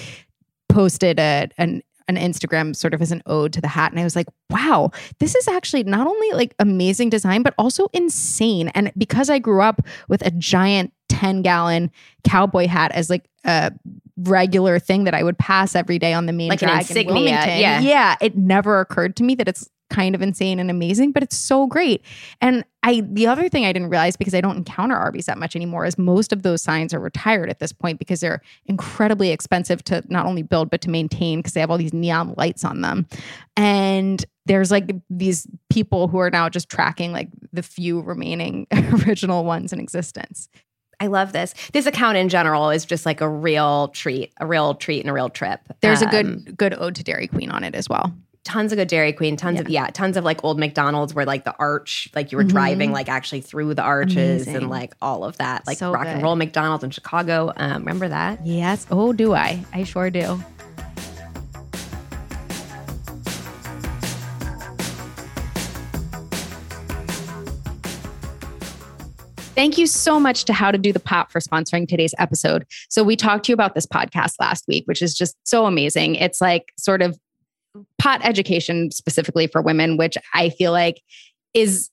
posted 0.71 1.19
a, 1.19 1.49
an 1.59 1.83
an 2.09 2.17
Instagram 2.17 2.75
sort 2.75 2.93
of 2.93 3.01
as 3.01 3.13
an 3.13 3.23
ode 3.27 3.53
to 3.53 3.61
the 3.61 3.69
hat. 3.69 3.93
And 3.93 4.01
I 4.01 4.05
was 4.05 4.17
like, 4.17 4.27
wow, 4.51 4.91
this 5.21 5.37
is 5.37 5.47
actually 5.47 5.85
not 5.85 6.09
only 6.09 6.33
like 6.33 6.57
amazing 6.59 7.09
design, 7.09 7.45
but 7.45 7.55
also 7.57 7.87
insane. 7.93 8.67
And 8.69 8.91
because 8.99 9.31
I 9.31 9.39
grew 9.39 9.63
up 9.63 9.87
with 10.09 10.27
a 10.27 10.33
giant 10.33 10.93
10 11.09 11.43
gallon 11.43 11.89
cowboy 12.25 12.67
hat 12.67 12.91
as 12.93 13.11
like 13.11 13.29
a 13.45 13.71
regular 14.17 14.81
thing 14.81 15.05
that 15.05 15.15
I 15.15 15.23
would 15.23 15.39
pass 15.39 15.77
every 15.77 16.01
day 16.01 16.13
on 16.13 16.27
the 16.27 16.33
main 16.33 16.49
Like 16.49 16.59
drag 16.59 16.91
in 16.91 17.07
Wilmington. 17.07 17.61
yeah. 17.61 17.81
Yeah. 17.81 18.17
It 18.21 18.37
never 18.37 18.81
occurred 18.81 19.15
to 19.17 19.23
me 19.23 19.37
that 19.37 19.47
it's 19.47 19.69
kind 19.91 20.15
of 20.15 20.23
insane 20.23 20.59
and 20.59 20.71
amazing, 20.71 21.13
but 21.13 21.23
it's 21.23 21.37
so 21.37 21.67
great. 21.67 22.03
And 22.41 22.65
I 22.83 23.03
the 23.07 23.27
other 23.27 23.49
thing 23.49 23.67
I 23.67 23.73
didn't 23.73 23.91
realize 23.91 24.17
because 24.17 24.35
I 24.35 24.41
don't 24.41 24.57
encounter 24.57 24.97
Arby's 24.97 25.27
that 25.27 25.37
much 25.37 25.55
anymore 25.55 25.85
is 25.85 25.99
most 25.99 26.33
of 26.33 26.43
those 26.43 26.63
signs 26.63 26.95
are 26.95 27.01
retired 27.01 27.51
at 27.51 27.59
this 27.59 27.73
point 27.73 27.99
because 27.99 28.21
they're 28.21 28.41
incredibly 28.67 29.31
expensive 29.31 29.85
to 29.85 30.03
not 30.09 30.25
only 30.25 30.43
build 30.43 30.71
but 30.71 30.81
to 30.83 30.91
maintain 30.91 31.41
because 31.41 31.53
they 31.53 31.61
have 31.61 31.71
all 31.71 31.79
these 31.79 31.93
neon 31.93 32.35
lights 32.39 32.65
on 32.65 32.81
them. 32.81 33.07
And 33.57 34.25
there's 34.47 34.71
like 34.71 34.91
these 35.11 35.47
people 35.69 36.09
who 36.09 36.19
are 36.19 36.31
now 36.31 36.49
just 36.49 36.69
tracking 36.71 37.13
like 37.13 37.29
the 37.53 37.63
few 37.63 38.01
remaining 38.01 38.67
original 38.73 39.45
ones 39.45 39.73
in 39.73 39.81
existence. 39.81 40.49
I 41.03 41.07
love 41.07 41.33
this. 41.33 41.55
This 41.73 41.87
account 41.87 42.19
in 42.19 42.29
general 42.29 42.69
is 42.71 42.85
just 42.85 43.07
like 43.07 43.23
a 43.23 43.29
real 43.29 43.89
treat, 43.89 44.33
a 44.39 44.47
real 44.47 44.75
treat 44.75 45.01
and 45.01 45.09
a 45.09 45.15
real 45.15 45.31
trip. 45.31 45.61
There's 45.81 46.03
a 46.03 46.07
Um, 46.07 46.11
good 46.11 46.57
good 46.59 46.75
ode 46.79 46.95
to 46.97 47.03
Dairy 47.03 47.27
Queen 47.27 47.51
on 47.51 47.65
it 47.65 47.75
as 47.75 47.89
well. 47.89 48.13
Tons 48.43 48.73
of 48.73 48.79
good 48.79 48.89
Dairy 48.89 49.13
Queen, 49.13 49.37
tons 49.37 49.61
of 49.61 49.69
yeah, 49.69 49.89
tons 49.89 50.17
of 50.17 50.25
like 50.25 50.43
old 50.43 50.59
McDonald's 50.59 51.13
where 51.15 51.27
like 51.27 51.45
the 51.45 51.55
arch, 51.59 52.09
like 52.15 52.33
you 52.33 52.39
were 52.39 52.45
Mhm. 52.45 52.49
driving 52.49 52.91
like 52.93 53.09
actually 53.09 53.43
through 53.43 53.75
the 53.75 53.83
arches 53.83 54.43
Amazing. 54.47 54.57
and 54.57 54.71
like 54.71 54.95
all 55.03 55.25
of 55.25 55.37
that, 55.37 55.67
like 55.67 55.77
So 55.77 55.93
rock 55.93 56.07
and 56.07 56.23
roll 56.23 56.37
McDonald's 56.37 56.83
in 56.83 56.91
Chicago. 56.91 57.53
Um, 57.57 57.81
remember 57.81 58.09
that? 58.09 58.45
Yes. 58.47 58.87
Oh, 58.91 59.13
do 59.13 59.35
I? 59.35 59.63
I 59.75 59.85
sure 59.85 60.09
do. 60.09 60.43
Thank 69.55 69.77
you 69.77 69.87
so 69.87 70.19
much 70.19 70.45
to 70.45 70.53
How 70.53 70.71
to 70.71 70.79
Do 70.79 70.93
the 70.93 71.01
Pot 71.01 71.31
for 71.31 71.41
sponsoring 71.41 71.87
today's 71.87 72.15
episode. 72.19 72.65
So, 72.89 73.03
we 73.03 73.17
talked 73.17 73.45
to 73.47 73.53
you 73.53 73.55
about 73.55 73.75
this 73.75 73.85
podcast 73.87 74.35
last 74.41 74.65
week, 74.69 74.87
which 74.87 75.03
is 75.03 75.15
just 75.15 75.37
so 75.45 75.67
amazing. 75.67 76.15
It's 76.15 76.41
like 76.41 76.73
sort 76.79 77.03
of 77.03 77.19
pot 77.99 78.21
education 78.25 78.91
specifically 78.91 79.47
for 79.47 79.63
women, 79.63 79.97
which 79.97 80.17
I 80.35 80.51
feel 80.51 80.73
like 80.73 81.01
is 81.55 81.91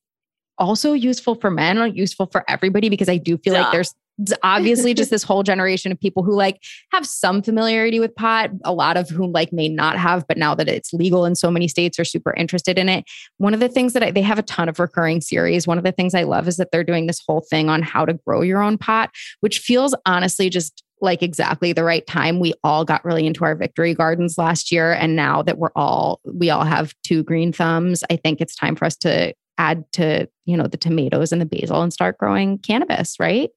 also 0.58 0.94
useful 0.94 1.36
for 1.36 1.52
men 1.52 1.78
or 1.78 1.88
useful 1.88 2.28
for 2.28 2.44
everybody 2.48 2.90
because 2.90 3.10
I 3.10 3.18
do 3.18 3.38
feel 3.38 3.54
Duh. 3.54 3.62
like 3.62 3.72
there's 3.72 3.94
obviously 4.42 4.94
just 4.94 5.12
this 5.12 5.24
whole 5.24 5.44
generation 5.44 5.92
of 5.92 6.00
people 6.00 6.24
who 6.24 6.34
like 6.34 6.64
have 6.92 7.06
some 7.06 7.42
familiarity 7.44 8.00
with 8.00 8.16
pot, 8.16 8.50
a 8.64 8.74
lot 8.74 8.98
of 8.98 9.10
whom 9.10 9.32
like 9.32 9.54
may 9.54 9.70
not 9.70 9.98
have, 9.98 10.28
but 10.28 10.38
now 10.38 10.56
that 10.56 10.68
it's 10.68 10.94
legal 10.94 11.26
in 11.26 11.36
so 11.36 11.52
many 11.52 11.68
states 11.68 12.00
are 12.00 12.06
super 12.06 12.34
interested 12.34 12.80
in 12.80 12.90
it. 12.90 13.06
One 13.38 13.54
of 13.54 13.60
the 13.60 13.70
things 13.70 13.94
that 13.94 14.04
I, 14.04 14.12
they 14.12 14.24
have 14.24 14.40
a 14.40 14.44
ton 14.44 14.70
of 14.70 14.80
recurring 14.80 15.22
series. 15.22 15.68
One 15.68 15.78
of 15.78 15.84
the 15.84 15.92
things 15.92 16.16
I 16.16 16.24
love 16.24 16.48
is 16.48 16.58
that 16.58 16.72
they're 16.72 16.84
doing 16.84 17.06
this 17.06 17.22
whole 17.26 17.42
thing 17.42 17.70
on 17.70 17.84
how 17.84 18.06
to 18.06 18.14
grow 18.14 18.42
your 18.42 18.64
own 18.64 18.78
pot, 18.78 19.12
which 19.42 19.60
feels 19.60 19.96
honestly 20.06 20.50
just 20.50 20.84
like 21.02 21.22
exactly 21.22 21.74
the 21.74 21.84
right 21.84 22.06
time. 22.08 22.40
We 22.40 22.54
all 22.64 22.84
got 22.86 23.06
really 23.06 23.26
into 23.28 23.44
our 23.44 23.56
victory 23.56 23.94
gardens 23.94 24.38
last 24.38 24.72
year. 24.72 24.94
And 24.94 25.16
now 25.16 25.42
that 25.44 25.58
we're 25.58 25.72
all, 25.76 26.20
we 26.26 26.50
all 26.50 26.64
have 26.64 26.94
two 27.04 27.24
green 27.24 27.54
thumbs, 27.54 28.04
I 28.10 28.16
think 28.16 28.42
it's 28.42 28.56
time 28.56 28.76
for 28.76 28.86
us 28.86 28.98
to 28.98 29.34
add 29.58 29.84
to, 29.94 30.28
you 30.46 30.58
know, 30.58 30.68
the 30.68 30.78
tomatoes 30.78 31.32
and 31.32 31.42
the 31.42 31.46
basil 31.46 31.82
and 31.82 31.94
start 31.94 32.18
growing 32.18 32.60
cannabis, 32.60 33.20
right? 33.20 33.50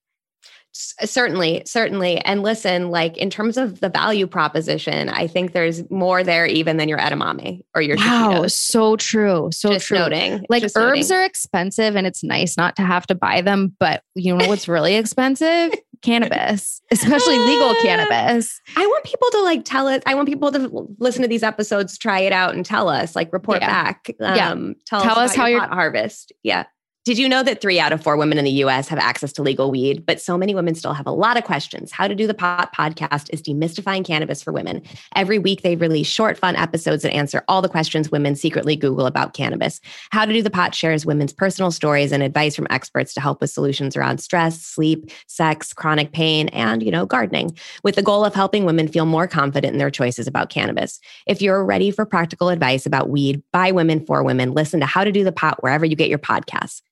Certainly, 0.72 1.62
certainly. 1.66 2.18
And 2.18 2.42
listen, 2.42 2.90
like 2.90 3.16
in 3.16 3.28
terms 3.30 3.56
of 3.56 3.80
the 3.80 3.88
value 3.88 4.26
proposition, 4.26 5.09
I 5.09 5.26
think 5.26 5.52
there's 5.52 5.88
more 5.90 6.22
there 6.22 6.46
even 6.46 6.76
than 6.76 6.88
your 6.88 6.98
edamame 6.98 7.61
or 7.74 7.83
your 7.83 7.96
Wow, 7.96 8.46
so 8.46 8.96
true. 8.96 9.50
So 9.52 9.72
Just 9.72 9.87
true. 9.87 9.98
noting. 9.98 10.44
Like 10.48 10.62
just 10.62 10.76
herbs 10.76 11.11
noting. 11.11 11.16
are 11.22 11.24
expensive 11.24 11.96
and 11.96 12.06
it's 12.06 12.22
nice 12.24 12.56
not 12.56 12.76
to 12.76 12.83
have 12.83 13.06
to 13.09 13.14
buy 13.14 13.40
them, 13.40 13.74
but 13.78 14.02
you 14.14 14.35
know 14.37 14.46
what's 14.48 14.68
really 14.68 14.94
expensive? 14.96 15.72
cannabis, 16.02 16.80
especially 16.90 17.37
legal 17.38 17.74
cannabis. 17.83 18.59
I 18.74 18.87
want 18.87 19.04
people 19.04 19.28
to 19.33 19.42
like 19.42 19.66
tell 19.66 19.87
us. 19.87 20.02
I 20.06 20.14
want 20.14 20.28
people 20.28 20.50
to 20.52 20.87
listen 20.98 21.20
to 21.22 21.28
these 21.28 21.42
episodes, 21.42 21.98
try 21.98 22.20
it 22.20 22.33
out, 22.33 22.54
and 22.54 22.64
tell 22.64 22.88
us. 22.88 23.14
Like 23.14 23.30
report 23.35 23.61
Yeah. 23.61 23.66
back. 23.68 24.11
Yeah. 24.18 24.50
Um, 24.50 24.76
tell, 24.87 25.02
Tell 25.02 25.18
us, 25.18 25.30
us 25.30 25.35
about 25.35 25.42
how 25.42 25.48
your 25.48 25.61
you're- 25.61 25.74
harvest. 25.74 26.33
Yeah. 26.42 26.64
Did 27.11 27.18
you 27.18 27.29
know 27.29 27.42
that 27.42 27.61
three 27.61 27.81
out 27.81 27.90
of 27.90 28.01
four 28.01 28.16
women 28.16 28.38
in 28.38 28.44
the 28.44 28.62
US 28.62 28.87
have 28.87 29.01
access 29.01 29.33
to 29.33 29.42
legal 29.42 29.68
weed? 29.68 30.07
But 30.07 30.20
so 30.20 30.38
many 30.38 30.55
women 30.55 30.77
still 30.77 30.92
have 30.92 31.09
a 31.09 31.11
lot 31.11 31.37
of 31.37 31.42
questions. 31.42 31.90
How 31.90 32.07
to 32.07 32.14
Do 32.14 32.29
the 32.29 32.35
Pot 32.35 32.73
podcast 32.73 33.29
is 33.33 33.42
demystifying 33.42 34.07
cannabis 34.07 34.44
for 34.44 34.53
women. 34.53 34.81
Every 35.16 35.40
week, 35.40 35.62
they 35.62 35.75
release 35.75 36.07
short, 36.07 36.38
fun 36.38 36.55
episodes 36.55 37.03
that 37.03 37.12
answer 37.12 37.42
all 37.49 37.62
the 37.62 37.68
questions 37.68 38.12
women 38.12 38.37
secretly 38.37 38.77
Google 38.77 39.07
about 39.07 39.35
cannabis. 39.35 39.81
How 40.12 40.25
to 40.25 40.33
Do 40.33 40.40
the 40.40 40.51
Pot 40.51 40.73
shares 40.73 41.05
women's 41.05 41.33
personal 41.33 41.73
stories 41.73 42.12
and 42.12 42.23
advice 42.23 42.55
from 42.55 42.68
experts 42.70 43.12
to 43.14 43.20
help 43.20 43.40
with 43.40 43.51
solutions 43.51 43.96
around 43.96 44.18
stress, 44.18 44.62
sleep, 44.62 45.11
sex, 45.27 45.73
chronic 45.73 46.12
pain, 46.12 46.46
and, 46.51 46.81
you 46.81 46.92
know, 46.92 47.07
gardening, 47.07 47.59
with 47.83 47.96
the 47.96 48.03
goal 48.03 48.25
of 48.25 48.37
helping 48.37 48.64
women 48.64 48.87
feel 48.87 49.05
more 49.05 49.27
confident 49.27 49.73
in 49.73 49.79
their 49.79 49.90
choices 49.90 50.29
about 50.29 50.49
cannabis. 50.49 51.01
If 51.27 51.42
you're 51.42 51.64
ready 51.64 51.90
for 51.90 52.07
practical 52.07 52.51
advice 52.51 52.87
about 52.87 53.11
weed 53.11 53.42
by 53.53 53.73
women 53.73 54.07
for 54.07 54.23
women, 54.23 54.53
listen 54.53 54.79
to 54.79 54.87
How 54.87 55.03
to 55.03 55.11
Do 55.11 55.25
the 55.25 55.33
Pot 55.33 55.61
wherever 55.61 55.85
you 55.85 55.96
get 55.96 56.09
your 56.09 56.20
podcasts. 56.20 56.83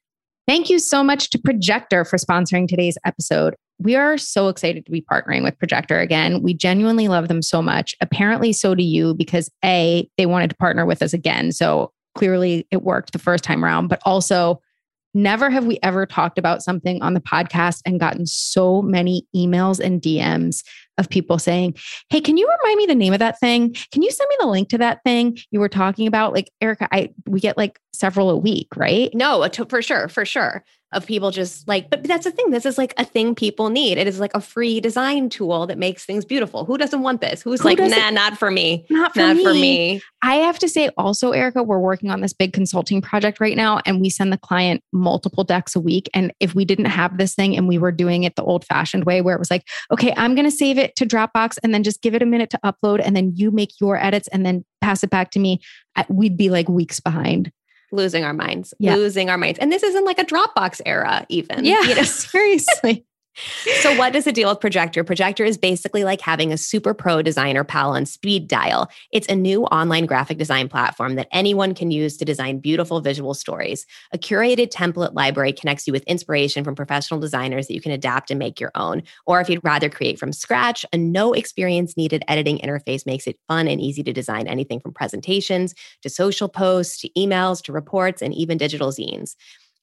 Thank 0.49 0.71
you 0.71 0.79
so 0.79 1.05
much 1.05 1.29
to 1.31 1.39
Projector 1.39 2.07
for 2.07 2.17
sponsoring 2.17 2.67
today's 2.67 2.97
episode. 3.05 3.55
We 3.79 3.97
are 3.97 4.17
so 4.17 4.49
excited 4.49 4.87
to 4.87 4.91
be 4.91 5.03
partnering 5.03 5.43
with 5.43 5.59
Projector 5.59 6.01
again. 6.01 6.43
We 6.43 6.55
genuinely 6.55 7.07
love 7.07 7.29
them 7.29 7.43
so 7.43 7.61
much. 7.61 7.95
Apparently, 8.01 8.55
so 8.55 8.75
do 8.75 8.83
you, 8.83 9.13
because 9.13 9.51
A, 9.63 10.09
they 10.17 10.25
wanted 10.25 10.49
to 10.49 10.57
partner 10.57 10.87
with 10.87 11.03
us 11.03 11.13
again. 11.13 11.53
So 11.53 11.93
clearly 12.15 12.67
it 12.71 12.83
worked 12.83 13.13
the 13.13 13.19
first 13.19 13.45
time 13.45 13.63
around, 13.63 13.89
but 13.89 14.01
also, 14.07 14.63
never 15.13 15.51
have 15.51 15.67
we 15.67 15.79
ever 15.83 16.07
talked 16.07 16.39
about 16.39 16.63
something 16.63 17.03
on 17.03 17.13
the 17.13 17.21
podcast 17.21 17.83
and 17.85 18.01
gotten 18.01 18.25
so 18.27 18.81
many 18.81 19.27
emails 19.37 19.79
and 19.79 20.01
DMs 20.01 20.63
of 20.99 21.09
people 21.09 21.39
saying, 21.39 21.77
Hey, 22.11 22.21
can 22.21 22.37
you 22.37 22.49
remind 22.63 22.79
me 22.79 22.87
the 22.87 22.95
name 22.95 23.13
of 23.13 23.21
that 23.21 23.41
thing? 23.41 23.75
Can 23.93 24.03
you 24.03 24.11
send 24.11 24.29
me 24.29 24.37
the 24.41 24.47
link 24.47 24.69
to 24.71 24.79
that 24.79 25.03
thing 25.05 25.39
you 25.51 25.61
were 25.61 25.69
talking 25.69 26.07
about? 26.07 26.33
Like, 26.33 26.51
Erica, 26.61 26.89
I 26.93 27.11
we 27.27 27.41
get 27.41 27.57
like 27.57 27.81
several 27.99 28.31
a 28.31 28.37
week, 28.37 28.69
right? 28.77 29.13
No, 29.15 29.49
for 29.69 29.83
sure, 29.83 30.09
for 30.09 30.25
sure. 30.25 30.65
Of 30.91 31.05
people 31.05 31.31
just 31.31 31.69
like, 31.69 31.91
but 31.91 32.03
that's 32.05 32.25
the 32.25 32.31
thing. 32.31 32.49
This 32.49 32.65
is 32.65 32.79
like 32.79 32.95
a 32.97 33.05
thing 33.05 33.35
people 33.35 33.69
need. 33.69 33.99
It 33.99 34.07
is 34.07 34.21
like 34.21 34.31
a 34.35 34.41
free 34.41 34.81
design 34.81 35.29
tool 35.29 35.67
that 35.67 35.77
makes 35.77 36.07
things 36.07 36.25
beautiful. 36.25 36.65
Who 36.65 36.79
doesn't 36.79 37.03
want 37.03 37.21
this? 37.21 37.43
Who's 37.43 37.61
Who 37.61 37.69
like, 37.69 37.79
nah, 37.79 38.09
not 38.09 38.39
for 38.39 38.51
me. 38.51 38.87
Not 38.89 39.13
for 39.13 39.21
not 39.21 39.37
me. 39.37 39.45
for 39.45 39.53
me. 39.53 40.03
I 40.23 40.37
have 40.37 40.59
to 40.61 40.69
say 40.69 40.89
also, 40.97 41.33
Erica, 41.33 41.63
we're 41.63 41.79
working 41.79 42.11
on 42.11 42.23
this 42.23 42.33
big 42.33 42.55
consulting 42.55 43.03
project 43.03 43.39
right 43.39 43.55
now, 43.55 43.83
and 43.85 44.01
we 44.01 44.09
send 44.09 44.33
the 44.33 44.39
client 44.39 44.83
multiple 44.91 45.45
decks 45.45 45.77
a 45.77 45.81
week. 45.81 46.09
And 46.15 46.33
if 46.41 46.55
we 46.55 46.65
didn't 46.65 46.87
have 46.87 47.19
this 47.19 47.35
thing 47.35 47.55
and 47.55 47.69
we 47.69 47.77
were 47.77 47.93
doing 47.93 48.25
it 48.25 48.37
the 48.37 48.43
old 48.43 48.65
fashioned 48.65 49.05
way, 49.05 49.21
where 49.21 49.35
it 49.35 49.39
was 49.39 49.51
like, 49.51 49.65
okay, 49.93 50.15
I'm 50.17 50.35
going 50.35 50.47
to 50.47 50.57
save 50.57 50.79
it 50.79 50.88
to 50.97 51.07
Dropbox 51.07 51.59
and 51.63 51.73
then 51.75 51.83
just 51.83 52.03
give 52.03 52.15
it 52.15 52.23
a 52.23 52.27
minute 52.27 52.51
to 52.51 52.61
upload, 52.65 53.01
and 53.05 53.15
then 53.17 53.33
you 53.35 53.51
make 53.51 53.81
your 53.81 53.97
edits 54.03 54.29
and 54.29 54.45
then 54.45 54.65
pass 54.81 55.03
it 55.03 55.11
back 55.11 55.31
to 55.33 55.39
me, 55.39 55.61
we'd 56.09 56.37
be 56.37 56.51
like 56.51 56.69
weeks 56.69 57.01
behind. 57.01 57.51
Losing 57.91 58.23
our 58.25 58.35
minds, 58.35 58.75
Yeah. 58.79 58.97
losing 58.97 59.31
our 59.31 59.39
minds. 59.39 59.59
And 59.59 59.73
this 59.73 59.83
isn't 59.83 60.05
like 60.05 60.19
a 60.19 60.25
Dropbox 60.25 60.83
era, 60.85 61.25
even. 61.31 61.65
Yeah, 61.65 61.81
You 61.83 61.95
know? 61.95 62.03
seriously. 62.05 63.07
So, 63.81 63.97
what 63.97 64.13
does 64.13 64.25
the 64.25 64.33
deal 64.33 64.49
with 64.49 64.61
Projector? 64.61 65.05
Projector 65.05 65.45
is 65.45 65.57
basically 65.57 66.05
like 66.05 66.21
having 66.21 66.53
a 66.53 66.59
super 66.59 66.95
pro 66.95 67.23
designer 67.23 67.65
pal 67.65 67.91
on 67.91 68.07
speed 68.07 68.49
dial. 68.49 68.91
It's 69.13 69.29
a 69.29 69.35
new 69.35 69.65
online 69.65 70.07
graphic 70.07 70.39
design 70.39 70.69
platform 70.69 71.15
that 71.17 71.29
anyone 71.33 71.75
can 71.75 71.91
use 71.91 72.17
to 72.19 72.25
design 72.25 72.59
beautiful 72.59 73.01
visual 73.01 73.35
stories. 73.35 73.87
A 74.13 74.19
curated 74.19 74.71
template 74.71 75.15
library 75.15 75.53
connects 75.53 75.87
you 75.87 75.93
with 75.93 76.03
inspiration 76.05 76.65
from 76.65 76.75
professional 76.75 77.21
designers 77.21 77.67
that 77.67 77.75
you 77.75 77.81
can 77.81 77.93
adapt 77.93 78.31
and 78.31 78.39
make 78.39 78.61
your 78.61 78.73
own. 78.75 79.03
Or 79.27 79.41
if 79.41 79.49
you'd 79.49 79.65
rather 79.65 79.89
create 79.89 80.19
from 80.19 80.33
scratch, 80.33 80.85
a 80.93 80.99
no 80.99 81.33
experience 81.33 81.97
needed 81.97 82.25
editing 82.29 82.59
interface 82.59 83.07
makes 83.07 83.27
it 83.27 83.39
fun 83.49 83.69
and 83.69 83.81
easy 83.81 84.03
to 84.03 84.13
design 84.13 84.47
anything 84.47 84.81
from 84.81 84.93
presentations 84.93 85.75
to 86.03 86.11
social 86.11 86.49
posts 86.49 87.01
to 87.01 87.11
emails 87.11 87.63
to 87.63 87.73
reports 87.73 88.23
and 88.23 88.35
even 88.35 88.59
digital 88.59 88.91
zines. 88.91 89.35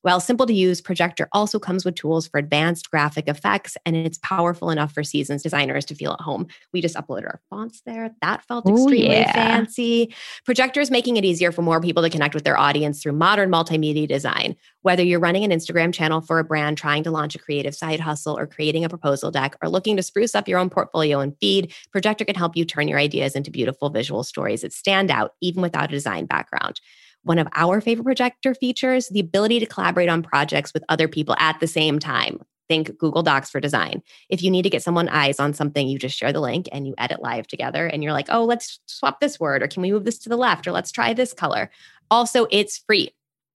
While 0.06 0.20
simple 0.20 0.46
to 0.46 0.54
use, 0.54 0.82
Projector 0.82 1.28
also 1.32 1.58
comes 1.58 1.84
with 1.84 1.96
tools 1.96 2.28
for 2.28 2.38
advanced 2.38 2.92
graphic 2.92 3.28
effects, 3.28 3.76
and 3.88 3.96
it's 3.96 4.20
powerful 4.20 4.70
enough 4.70 4.94
for 4.94 5.04
seasoned 5.04 5.42
designers 5.42 5.84
to 5.86 5.96
feel 5.96 6.12
at 6.12 6.22
home. 6.22 6.46
We 6.72 6.80
just 6.80 6.94
uploaded 6.94 7.24
our 7.24 7.42
fonts 7.50 7.82
there. 7.88 8.12
That 8.22 8.46
felt 8.46 8.70
Ooh, 8.70 8.76
extremely 8.76 9.16
yeah. 9.16 9.34
fancy. 9.34 10.14
Projector 10.46 10.80
is 10.80 10.92
making 10.92 11.18
it 11.18 11.26
easier 11.26 11.52
for 11.52 11.64
more 11.64 11.82
people 11.82 12.04
to 12.04 12.12
connect 12.12 12.36
with 12.36 12.44
their 12.44 12.56
audience 12.56 13.02
through 13.02 13.14
modern 13.14 13.50
multimedia 13.50 14.08
design. 14.08 14.56
Whether 14.84 15.02
you're 15.02 15.20
running 15.20 15.44
an 15.44 15.50
Instagram 15.50 15.92
channel 15.92 16.22
for 16.22 16.38
a 16.38 16.44
brand, 16.44 16.78
trying 16.78 17.02
to 17.02 17.10
launch 17.10 17.34
a 17.34 17.40
creative 17.40 17.74
side 17.74 18.00
hustle, 18.00 18.38
or 18.38 18.46
creating 18.46 18.86
a 18.86 18.90
proposal 18.90 19.32
deck, 19.32 19.56
or 19.64 19.70
looking 19.70 19.98
to 19.98 20.04
spruce 20.04 20.36
up 20.36 20.48
your 20.48 20.60
own 20.60 20.70
portfolio 20.70 21.20
and 21.20 21.36
feed, 21.40 21.74
Projector 21.92 22.26
can 22.26 22.36
help 22.36 22.56
you 22.56 22.64
turn 22.64 22.88
your 22.88 23.00
ideas 23.00 23.34
into 23.36 23.50
beautiful 23.50 23.90
visual 23.90 24.24
stories 24.24 24.62
that 24.62 24.72
stand 24.72 25.10
out 25.10 25.32
even 25.42 25.64
without 25.64 25.86
a 25.86 25.88
design 25.88 26.28
background 26.28 26.80
one 27.26 27.40
of 27.40 27.48
our 27.54 27.82
favorite 27.82 28.06
projector 28.06 28.54
features 28.54 29.10
the 29.10 29.20
ability 29.20 29.60
to 29.60 29.66
collaborate 29.66 30.10
on 30.10 30.24
projects 30.24 30.74
with 30.74 30.84
other 30.90 31.08
people 31.08 31.36
at 31.40 31.60
the 31.60 31.68
same 31.68 32.00
time. 32.00 32.40
Think 32.70 32.98
google 32.98 33.24
docs 33.24 33.50
for 33.50 33.60
design. 33.60 34.02
If 34.30 34.42
you 34.42 34.50
need 34.50 34.62
to 34.62 34.70
get 34.70 34.84
someone 34.84 35.10
eyes 35.10 35.40
on 35.40 35.54
something 35.54 35.88
you 35.88 36.00
just 36.00 36.18
share 36.18 36.32
the 36.32 36.40
link 36.40 36.70
and 36.72 36.88
you 36.88 36.94
edit 36.98 37.22
live 37.22 37.48
together 37.48 37.88
and 37.88 38.04
you're 38.04 38.14
like 38.14 38.28
oh 38.30 38.46
let's 38.46 38.80
swap 38.86 39.20
this 39.20 39.40
word 39.40 39.62
or 39.62 39.68
can 39.68 39.82
we 39.82 39.92
move 39.92 40.06
this 40.06 40.20
to 40.20 40.30
the 40.30 40.38
left? 40.38 40.68
or 40.68 40.72
let's 40.72 40.92
try 40.92 41.14
this 41.14 41.34
color. 41.34 41.70
Also 42.10 42.48
it's 42.52 42.78
free. 42.78 43.12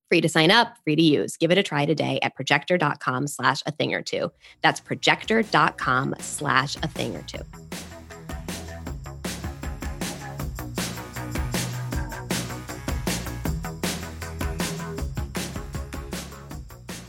Free 0.09 0.21
to 0.21 0.29
sign 0.29 0.51
up 0.51 0.77
free 0.83 0.97
to 0.97 1.01
use. 1.01 1.37
Give 1.37 1.51
it 1.51 1.57
a 1.57 1.63
try 1.63 1.85
today 1.85 2.19
at 2.21 2.35
projector.com 2.35 3.27
slash 3.27 3.63
a 3.65 3.71
thing 3.71 3.93
or 3.93 4.01
two. 4.01 4.31
That's 4.61 4.81
projector.com 4.81 6.15
slash 6.19 6.75
a 6.77 6.87
thing 6.87 7.15
or 7.15 7.21
two 7.23 7.90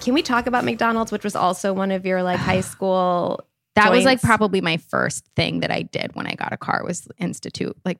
Can 0.03 0.15
we 0.15 0.23
talk 0.23 0.47
about 0.47 0.65
McDonald's, 0.65 1.13
which 1.13 1.25
was 1.25 1.37
also 1.37 1.73
one 1.73 1.91
of 1.91 2.05
your 2.05 2.23
like 2.23 2.39
high 2.39 2.61
school? 2.73 3.47
That 3.75 3.91
was 3.91 4.05
like 4.05 4.21
probably 4.21 4.61
my 4.61 4.77
first 4.77 5.25
thing 5.35 5.61
that 5.61 5.71
I 5.71 5.83
did 5.83 6.15
when 6.15 6.27
I 6.27 6.35
got 6.35 6.53
a 6.53 6.59
car 6.59 6.83
was 6.85 7.09
institute 7.19 7.77
like 7.85 7.99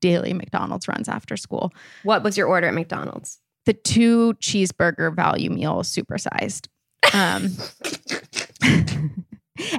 daily 0.00 0.34
McDonald's 0.34 0.86
runs 0.86 1.08
after 1.08 1.36
school. 1.36 1.72
What 2.02 2.22
was 2.22 2.36
your 2.36 2.46
order 2.46 2.66
at 2.66 2.74
McDonald's? 2.74 3.40
The 3.64 3.72
two 3.72 4.34
cheeseburger 4.34 5.14
value 5.14 5.50
meal 5.50 5.82
supersized. 5.82 6.66
Um 7.14 7.52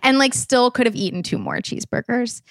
and 0.03 0.17
like 0.17 0.33
still 0.33 0.71
could 0.71 0.85
have 0.85 0.95
eaten 0.95 1.23
two 1.23 1.37
more 1.37 1.57
cheeseburgers. 1.57 2.41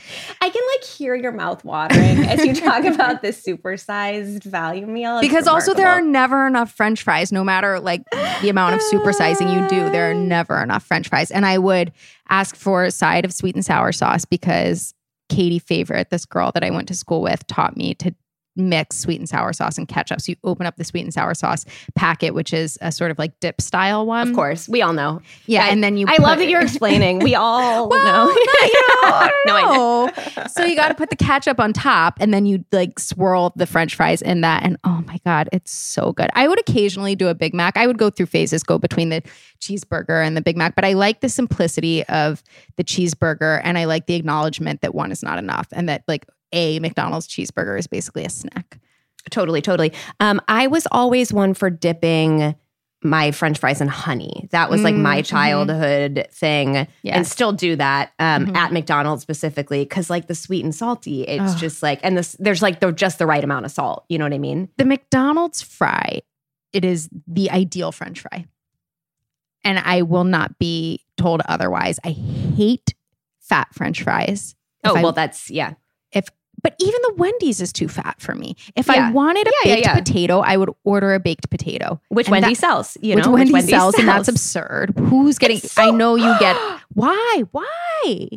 I 0.41 0.51
can 0.51 0.63
like 0.77 0.85
hear 0.85 1.15
your 1.15 1.33
mouth 1.33 1.65
watering 1.65 2.25
as 2.25 2.45
you 2.45 2.55
talk 2.55 2.85
about 2.95 3.23
this 3.23 3.43
supersized 3.43 4.45
value 4.45 4.87
meal. 4.87 5.19
It's 5.19 5.27
because 5.27 5.47
also 5.47 5.75
there 5.75 5.89
are 5.89 6.03
never 6.03 6.47
enough 6.47 6.73
french 6.73 7.03
fries 7.03 7.33
no 7.33 7.45
matter 7.45 7.81
like 7.81 8.03
the 8.43 8.49
amount 8.49 8.75
of 8.75 8.81
supersizing 8.81 9.53
you 9.53 9.67
do 9.69 9.91
there 9.91 10.11
are 10.11 10.15
ah. 10.15 10.19
never 10.19 10.63
enough 10.63 10.85
french 10.85 11.09
fries 11.09 11.31
and 11.31 11.47
i 11.47 11.59
would 11.59 11.93
ask 12.29 12.57
for 12.57 12.85
a 12.85 12.91
side 12.91 13.25
of 13.25 13.33
sweet 13.33 13.55
and 13.55 13.65
sour 13.65 13.93
sauce 13.93 14.25
because 14.25 14.95
katie 15.29 15.59
favorite 15.59 16.11
this 16.11 16.25
girl 16.27 16.51
that 16.53 16.65
i 16.65 16.71
went 16.71 16.89
to 16.89 16.95
school 16.95 17.23
with 17.23 17.47
taught 17.47 17.77
me 17.77 17.95
to 17.95 18.15
mix 18.59 18.99
sweet 18.99 19.19
and 19.21 19.29
sour 19.29 19.53
sauce 19.53 19.79
and 19.79 19.87
ketchup 19.89 20.21
so 20.21 20.31
you 20.33 20.37
open 20.45 20.67
up 20.67 20.77
the 20.77 20.85
sweet 20.85 21.03
and 21.03 21.15
sour 21.15 21.33
sauce 21.35 21.65
packet 21.95 22.35
which 22.35 22.53
is 22.53 22.77
a 22.83 22.91
sort 22.93 23.11
of 23.11 23.19
like 23.19 23.39
dip 23.41 23.61
style 23.61 24.05
one 24.05 24.29
Of 24.29 24.35
course, 24.35 24.69
we 24.69 24.83
all 24.83 24.93
know. 24.93 25.23
yeah 25.47 25.65
I- 25.65 25.69
and 25.69 25.83
then 25.83 25.97
you 25.97 26.07
I 26.09 26.17
love 26.21 26.39
that 26.39 26.49
you're 26.49 26.61
explaining. 26.63 27.21
We 27.21 27.35
all 27.37 27.89
well, 27.89 28.05
know. 28.05 28.35
not, 28.35 29.31
you 29.33 29.45
know, 29.47 29.61
No, 29.61 30.07
know. 30.37 30.47
so 30.53 30.65
you 30.65 30.75
got 30.77 30.89
to 30.89 30.95
put 30.95 31.11
the 31.11 31.17
ketchup 31.17 31.61
on 31.61 31.73
top, 31.73 32.17
and 32.21 32.35
then 32.35 32.47
you 32.47 32.65
like 32.73 32.99
swirl 32.99 33.53
the 33.57 33.67
French 33.67 33.95
fries 33.95 34.21
in 34.23 34.41
that, 34.43 34.65
and 34.65 34.77
oh 34.85 35.03
my 35.07 35.19
god, 35.25 35.49
it's 35.53 35.71
so 35.73 36.13
good. 36.13 36.31
I 36.35 36.49
would 36.49 36.59
occasionally 36.61 37.15
do 37.15 37.29
a 37.29 37.35
Big 37.35 37.55
Mac. 37.55 37.77
I 37.77 37.87
would 37.87 37.99
go 37.99 38.11
through 38.11 38.27
phases, 38.27 38.63
go 38.63 38.79
between 38.79 39.09
the 39.11 39.23
cheeseburger 39.61 40.25
and 40.27 40.37
the 40.37 40.41
Big 40.41 40.57
Mac, 40.57 40.75
but 40.75 40.85
I 40.85 40.93
like 40.95 41.21
the 41.21 41.29
simplicity 41.29 42.05
of 42.05 42.43
the 42.77 42.85
cheeseburger, 42.85 43.61
and 43.63 43.79
I 43.79 43.85
like 43.85 44.07
the 44.07 44.15
acknowledgement 44.15 44.81
that 44.83 44.95
one 44.95 45.13
is 45.13 45.23
not 45.23 45.39
enough, 45.39 45.69
and 45.73 45.89
that 45.89 46.03
like 46.09 46.27
a 46.53 46.79
McDonald's 46.81 47.27
cheeseburger 47.29 47.79
is 47.79 47.87
basically 47.87 48.25
a 48.25 48.31
snack. 48.31 48.79
Totally, 49.31 49.61
totally. 49.61 49.93
Um, 50.21 50.41
I 50.49 50.67
was 50.69 50.87
always 50.91 51.33
one 51.33 51.55
for 51.55 51.69
dipping 51.71 52.55
my 53.05 53.31
French 53.31 53.59
fries 53.59 53.81
in 53.81 53.87
honey. 53.87 54.49
That 54.51 54.71
was 54.71 54.83
like 54.83 54.95
my 54.97 55.19
Mm, 55.19 55.21
mhm. 55.23 55.27
childhood 55.27 56.27
thing, 56.33 56.75
Yeah. 57.03 57.17
and 57.17 57.25
still 57.27 57.53
do 57.53 57.77
that 57.77 58.11
um, 58.19 58.47
Mhm. 58.47 58.57
at 58.57 58.73
McDonald's 58.73 59.23
specifically 59.23 59.85
because 59.85 60.11
like 60.11 60.27
the 60.27 60.35
sweet 60.35 60.65
and 60.65 60.75
salty, 60.75 61.23
it's 61.23 61.53
Ugh. 61.53 61.59
just 61.59 61.81
like, 61.83 62.01
and 62.03 62.19
this 62.19 62.35
there's 62.41 62.61
like 62.63 62.81
the 62.81 62.91
just 62.91 63.19
the 63.19 63.27
right 63.27 63.45
amount 63.45 63.67
of 63.67 63.71
salt. 63.71 64.05
You 64.09 64.19
know 64.19 64.25
what 64.25 64.33
I 64.33 64.39
mean? 64.39 64.69
the 64.79 64.85
McDonald's 64.85 65.63
fry, 65.63 66.23
it 66.73 66.85
is 66.85 67.09
the 67.29 67.51
ideal 67.53 67.93
French 67.93 68.21
fry. 68.21 68.47
And 69.65 69.79
I 69.79 70.03
will 70.03 70.25
not 70.25 70.59
be 70.59 71.05
told 71.17 71.43
otherwise. 71.49 72.01
I 72.05 72.11
hate 72.11 72.95
fat 73.41 73.69
French 73.75 74.03
fries. 74.03 74.55
If 74.85 74.91
Oh 74.91 74.97
I- 74.97 75.03
well, 75.03 75.13
that's 75.13 75.51
yeah. 75.51 75.75
But 76.63 76.75
even 76.81 77.01
the 77.03 77.15
Wendy's 77.17 77.61
is 77.61 77.73
too 77.73 77.89
fat 77.89 78.21
for 78.21 78.35
me. 78.35 78.57
If 78.77 78.87
Yeah. 78.89 79.09
I 79.09 79.11
wanted 79.13 79.47
a 79.47 79.51
Yeah, 79.65 79.75
baked 79.77 79.87
yeah. 79.87 79.95
potato, 79.95 80.41
I 80.41 80.57
would 80.57 80.71
order 80.85 81.15
a 81.15 81.21
baked 81.21 81.51
potato. 81.51 82.01
Which 82.09 82.29
Wendy 82.29 82.51
that- 82.51 82.57
sells, 82.57 82.97
you 83.01 83.15
which 83.15 83.25
know, 83.25 83.33
Wendy 83.33 83.61
sells, 83.63 83.95
and 83.97 84.09
that's 84.09 84.29
absurd. 84.29 84.95
Who's 84.99 85.39
getting? 85.39 85.59
So- 85.59 85.83
I 85.83 85.91
know 85.91 86.15
you 86.17 86.35
get. 86.39 86.57
Why? 86.95 87.45
Why? 87.53 88.29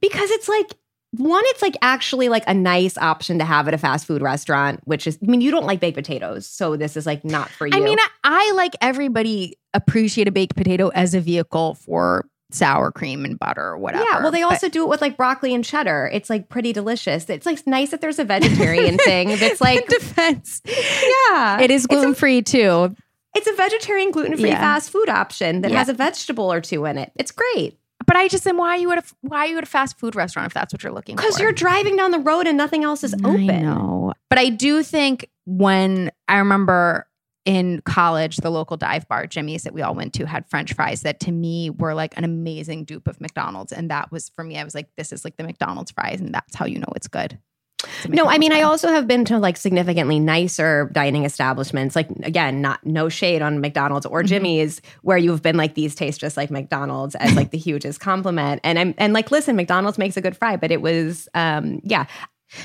because 0.00 0.30
it's 0.30 0.48
like 0.48 0.74
one, 1.12 1.42
it's 1.46 1.62
like 1.62 1.74
actually 1.80 2.28
like 2.28 2.44
a 2.46 2.52
nice 2.52 2.98
option 2.98 3.38
to 3.38 3.44
have 3.46 3.66
at 3.66 3.72
a 3.74 3.78
fast 3.78 4.06
food 4.06 4.20
restaurant, 4.20 4.80
which 4.84 5.06
is, 5.06 5.18
I 5.22 5.26
mean, 5.26 5.40
you 5.40 5.50
don't 5.50 5.64
like 5.64 5.80
baked 5.80 5.96
potatoes, 5.96 6.46
so 6.46 6.76
this 6.76 6.96
is 6.96 7.06
like 7.06 7.24
not 7.24 7.48
for 7.48 7.66
you. 7.66 7.72
I 7.74 7.80
mean, 7.80 7.98
I, 7.98 8.08
I 8.24 8.52
like 8.52 8.74
everybody 8.82 9.56
appreciate 9.72 10.28
a 10.28 10.30
baked 10.30 10.54
potato 10.56 10.88
as 10.88 11.14
a 11.14 11.20
vehicle 11.20 11.74
for 11.74 12.26
sour 12.50 12.92
cream 12.92 13.24
and 13.24 13.38
butter 13.38 13.62
or 13.62 13.78
whatever. 13.78 14.04
yeah, 14.10 14.22
well, 14.22 14.30
they 14.30 14.42
but- 14.42 14.52
also 14.52 14.68
do 14.68 14.82
it 14.84 14.88
with 14.88 15.00
like 15.00 15.16
broccoli 15.16 15.54
and 15.54 15.64
cheddar. 15.64 16.08
It's 16.12 16.30
like 16.30 16.48
pretty 16.48 16.72
delicious. 16.72 17.28
It's 17.28 17.46
like 17.46 17.66
nice 17.66 17.90
that 17.90 18.00
there's 18.00 18.18
a 18.18 18.24
vegetarian 18.24 18.98
thing 18.98 19.36
that's 19.38 19.60
like, 19.60 19.86
defense. 19.88 20.62
yeah, 20.64 21.60
It 21.60 21.70
is 21.70 21.86
gluten 21.86 22.14
free 22.14 22.42
too. 22.42 22.94
It's 23.34 23.46
a 23.46 23.52
vegetarian 23.52 24.10
gluten 24.12 24.36
free 24.36 24.48
Yeah. 24.50 24.60
fast 24.60 24.90
food 24.90 25.08
option 25.08 25.60
that 25.62 25.70
Yeah. 25.70 25.78
has 25.78 25.88
a 25.88 25.92
vegetable 25.94 26.50
or 26.52 26.60
two 26.60 26.84
in 26.86 26.96
it. 26.98 27.12
It's 27.16 27.30
great 27.32 27.78
But 28.06 28.16
I 28.16 28.28
just 28.28 28.46
am 28.46 28.56
why 28.56 28.70
are 28.70 28.76
you 28.78 28.92
at 28.92 28.98
a 28.98 29.02
why 29.22 29.46
you 29.46 29.58
at 29.58 29.64
a 29.64 29.66
fast 29.66 29.98
food 29.98 30.14
restaurant 30.14 30.46
if 30.46 30.54
that's 30.54 30.72
what 30.72 30.82
you're 30.82 30.92
looking 30.92 31.16
for? 31.16 31.22
because 31.22 31.40
you're 31.40 31.52
driving 31.52 31.96
down 31.96 32.12
the 32.12 32.18
road 32.20 32.46
and 32.46 32.56
nothing 32.56 32.84
else 32.84 33.02
is 33.04 33.12
open. 33.24 33.50
I 33.50 33.60
know. 33.60 34.14
But 34.30 34.38
I 34.38 34.48
do 34.50 34.82
think 34.82 35.28
when 35.44 36.10
I 36.28 36.36
remember 36.38 37.05
in 37.46 37.80
college, 37.86 38.36
the 38.38 38.50
local 38.50 38.76
dive 38.76 39.08
bar, 39.08 39.26
Jimmy's, 39.26 39.62
that 39.62 39.72
we 39.72 39.80
all 39.80 39.94
went 39.94 40.12
to, 40.14 40.26
had 40.26 40.46
French 40.50 40.74
fries 40.74 41.02
that 41.02 41.20
to 41.20 41.32
me 41.32 41.70
were 41.70 41.94
like 41.94 42.14
an 42.18 42.24
amazing 42.24 42.84
dupe 42.84 43.08
of 43.08 43.20
McDonald's. 43.20 43.72
And 43.72 43.90
that 43.90 44.12
was 44.12 44.28
for 44.28 44.44
me, 44.44 44.58
I 44.58 44.64
was 44.64 44.74
like, 44.74 44.88
this 44.96 45.12
is 45.12 45.24
like 45.24 45.36
the 45.38 45.44
McDonald's 45.44 45.92
fries, 45.92 46.20
and 46.20 46.34
that's 46.34 46.54
how 46.54 46.66
you 46.66 46.78
know 46.78 46.92
it's 46.94 47.08
good. 47.08 47.38
It's 48.02 48.08
No, 48.08 48.26
I 48.26 48.38
mean, 48.38 48.52
I 48.52 48.62
also 48.62 48.88
have 48.88 49.06
been 49.06 49.24
to 49.26 49.38
like 49.38 49.56
significantly 49.56 50.18
nicer 50.18 50.90
dining 50.92 51.24
establishments. 51.24 51.94
Like 51.94 52.10
again, 52.24 52.60
not 52.60 52.84
no 52.84 53.08
shade 53.08 53.42
on 53.42 53.60
McDonald's 53.60 54.06
or 54.06 54.22
Mhm. 54.22 54.26
Jimmy's, 54.26 54.80
where 55.02 55.18
you've 55.18 55.42
been 55.42 55.56
like 55.56 55.74
these 55.74 55.94
taste 55.94 56.18
just 56.20 56.36
like 56.36 56.50
McDonald's 56.50 57.14
as 57.14 57.36
like 57.36 57.50
the 57.52 57.58
hugest 57.68 58.00
compliment. 58.00 58.60
And 58.64 58.78
I'm 58.78 58.94
and 58.98 59.12
like, 59.12 59.30
listen, 59.30 59.54
McDonald's 59.56 59.98
makes 59.98 60.16
a 60.16 60.20
good 60.20 60.36
fry, 60.36 60.56
but 60.56 60.70
it 60.72 60.80
was 60.82 61.28
um 61.34 61.80
yeah. 61.84 62.06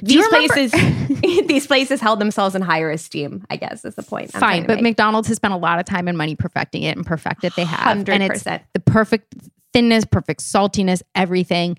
Do 0.04 0.06
These 0.06 0.28
places, 0.28 0.72
these 1.48 1.68
places 1.68 2.00
held 2.00 2.20
themselves 2.20 2.56
in 2.56 2.62
higher 2.62 2.92
esteem. 2.92 3.46
I 3.50 3.56
guess 3.56 3.84
is 3.84 3.96
the 3.96 4.04
point. 4.04 4.32
I'm 4.34 4.40
Fine, 4.40 4.68
but 4.68 4.76
make. 4.76 4.84
McDonald's 4.84 5.28
has 5.28 5.38
spent 5.38 5.54
a 5.54 5.58
lot 5.58 5.80
of 5.80 5.86
time 5.86 6.08
and 6.08 6.18
money 6.18 6.36
perfecting 6.36 6.84
it 6.84 6.96
and 6.96 7.06
perfected 7.06 7.54
they 7.56 7.66
have. 7.66 8.08
And 8.08 8.24
it's 8.24 8.44
the 8.44 8.80
perfect 8.86 9.34
thinness, 9.74 10.06
perfect 10.06 10.42
saltiness, 10.42 11.02
everything. 11.16 11.78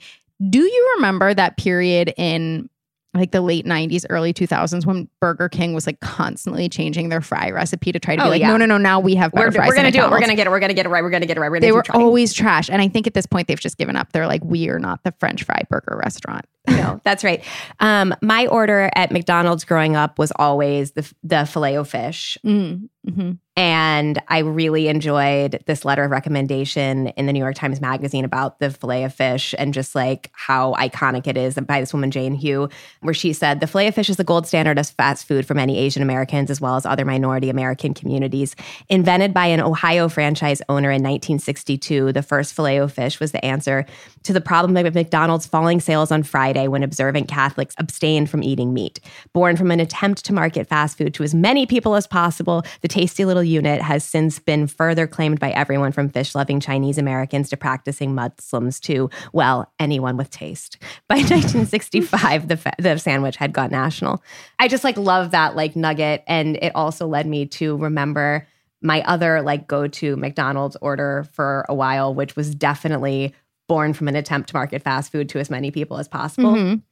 Do 0.48 0.60
you 0.60 0.92
remember 0.96 1.32
that 1.34 1.56
period 1.56 2.12
in 2.16 2.68
like 3.14 3.30
the 3.30 3.42
late 3.42 3.66
90s, 3.66 4.06
early 4.08 4.32
2000s 4.32 4.86
when 4.86 5.06
Burger 5.20 5.48
King 5.48 5.74
was 5.74 5.86
like 5.86 6.00
constantly 6.00 6.68
changing 6.68 7.10
their 7.10 7.20
fry 7.20 7.50
recipe 7.50 7.92
to 7.92 8.00
try 8.00 8.16
to 8.16 8.22
be 8.22 8.26
Oh, 8.26 8.30
like, 8.30 8.40
yeah. 8.40 8.48
no, 8.48 8.56
no, 8.56 8.64
no, 8.64 8.78
now 8.78 9.00
we 9.00 9.14
have 9.16 9.32
better 9.32 9.48
we're, 9.48 9.52
fries. 9.52 9.68
we're 9.68 9.74
gonna 9.76 9.90
do 9.90 10.00
it. 10.02 10.10
We're 10.10 10.20
gonna 10.20 10.34
get 10.34 10.46
it. 10.46 10.50
We're 10.50 10.60
gonna 10.60 10.72
get 10.72 10.86
it 10.86 10.88
right. 10.88 11.02
We're 11.02 11.10
gonna 11.10 11.26
get 11.26 11.36
it 11.36 11.40
right. 11.40 11.50
We're 11.50 11.60
They 11.60 11.72
were 11.72 11.82
trying. 11.82 12.02
always 12.02 12.32
trash. 12.32 12.70
And 12.70 12.80
I 12.80 12.88
think 12.88 13.06
at 13.06 13.12
this 13.14 13.26
point 13.26 13.48
they've 13.48 13.60
just 13.60 13.76
given 13.76 13.96
up. 13.96 14.12
They're 14.12 14.26
like, 14.26 14.42
we 14.44 14.68
are 14.70 14.78
not 14.78 15.02
the 15.04 15.12
French 15.20 15.42
fry 15.44 15.60
burger 15.68 15.98
restaurant. 16.02 16.46
no, 16.68 17.00
that's 17.04 17.22
right. 17.24 17.44
Um, 17.80 18.14
my 18.22 18.46
order 18.46 18.88
at 18.94 19.10
McDonald's 19.10 19.64
growing 19.64 19.94
up 19.96 20.18
was 20.18 20.32
always 20.36 20.92
the 20.92 21.12
the 21.22 21.44
filet 21.44 21.76
o 21.76 21.84
fish, 21.84 22.38
Mm, 22.46 22.88
mhm. 23.06 23.38
And 23.54 24.18
I 24.28 24.38
really 24.38 24.88
enjoyed 24.88 25.62
this 25.66 25.84
letter 25.84 26.04
of 26.04 26.10
recommendation 26.10 27.08
in 27.08 27.26
the 27.26 27.34
New 27.34 27.38
York 27.38 27.54
Times 27.54 27.82
Magazine 27.82 28.24
about 28.24 28.60
the 28.60 28.70
filet 28.70 29.04
of 29.04 29.14
fish 29.14 29.54
and 29.58 29.74
just 29.74 29.94
like 29.94 30.30
how 30.32 30.72
iconic 30.74 31.26
it 31.26 31.36
is 31.36 31.56
by 31.56 31.80
this 31.80 31.92
woman 31.92 32.10
Jane 32.10 32.34
Hu, 32.34 32.70
where 33.02 33.12
she 33.12 33.34
said 33.34 33.60
the 33.60 33.66
filet 33.66 33.88
of 33.88 33.94
fish 33.94 34.08
is 34.08 34.16
the 34.16 34.24
gold 34.24 34.46
standard 34.46 34.78
of 34.78 34.88
fast 34.88 35.28
food 35.28 35.46
for 35.46 35.52
many 35.52 35.76
Asian 35.76 36.02
Americans 36.02 36.50
as 36.50 36.62
well 36.62 36.76
as 36.76 36.86
other 36.86 37.04
minority 37.04 37.50
American 37.50 37.92
communities. 37.92 38.56
Invented 38.88 39.34
by 39.34 39.46
an 39.46 39.60
Ohio 39.60 40.08
franchise 40.08 40.62
owner 40.70 40.88
in 40.88 41.02
1962, 41.02 42.12
the 42.12 42.22
first 42.22 42.54
filet 42.54 42.80
o 42.80 42.88
fish 42.88 43.20
was 43.20 43.32
the 43.32 43.44
answer 43.44 43.84
to 44.24 44.32
the 44.32 44.40
problem 44.40 44.76
of 44.76 44.94
McDonald's 44.94 45.46
falling 45.46 45.80
sales 45.80 46.10
on 46.10 46.22
Friday 46.22 46.68
when 46.68 46.82
observant 46.82 47.28
Catholics 47.28 47.74
abstained 47.78 48.30
from 48.30 48.42
eating 48.42 48.72
meat. 48.72 49.00
Born 49.32 49.56
from 49.56 49.70
an 49.70 49.80
attempt 49.80 50.24
to 50.24 50.32
market 50.32 50.66
fast 50.68 50.98
food 50.98 51.14
to 51.14 51.22
as 51.22 51.34
many 51.34 51.66
people 51.66 51.94
as 51.94 52.06
possible, 52.06 52.62
the 52.80 52.88
tasty 52.88 53.24
little 53.24 53.42
unit 53.42 53.80
has 53.82 54.04
since 54.04 54.38
been 54.38 54.66
further 54.66 55.06
claimed 55.06 55.40
by 55.40 55.50
everyone 55.50 55.92
from 55.92 56.08
fish 56.08 56.34
loving 56.34 56.60
Chinese 56.60 56.98
Americans 56.98 57.50
to 57.50 57.56
practicing 57.56 58.14
Muslims 58.14 58.80
to, 58.80 59.10
well, 59.32 59.70
anyone 59.78 60.16
with 60.16 60.30
taste. 60.30 60.78
By 61.08 61.16
1965, 61.16 62.48
the, 62.48 62.56
fa- 62.56 62.74
the 62.78 62.96
sandwich 62.96 63.36
had 63.36 63.52
gone 63.52 63.70
national. 63.70 64.22
I 64.58 64.68
just 64.68 64.84
like 64.84 64.96
love 64.96 65.32
that 65.32 65.56
like 65.56 65.76
nugget. 65.76 66.24
And 66.26 66.56
it 66.56 66.72
also 66.74 67.06
led 67.06 67.26
me 67.26 67.46
to 67.46 67.76
remember 67.76 68.46
my 68.82 69.02
other 69.02 69.42
like 69.42 69.68
go 69.68 69.86
to 69.86 70.16
McDonald's 70.16 70.76
order 70.80 71.26
for 71.32 71.64
a 71.68 71.74
while, 71.74 72.14
which 72.14 72.36
was 72.36 72.54
definitely 72.54 73.34
born 73.72 73.94
from 73.94 74.06
an 74.06 74.16
attempt 74.16 74.50
to 74.50 74.54
market 74.54 74.82
fast 74.82 75.10
food 75.10 75.30
to 75.30 75.38
as 75.38 75.48
many 75.48 75.70
people 75.70 75.96
as 75.96 76.06
possible. 76.08 76.52
Mhm. 76.52 76.82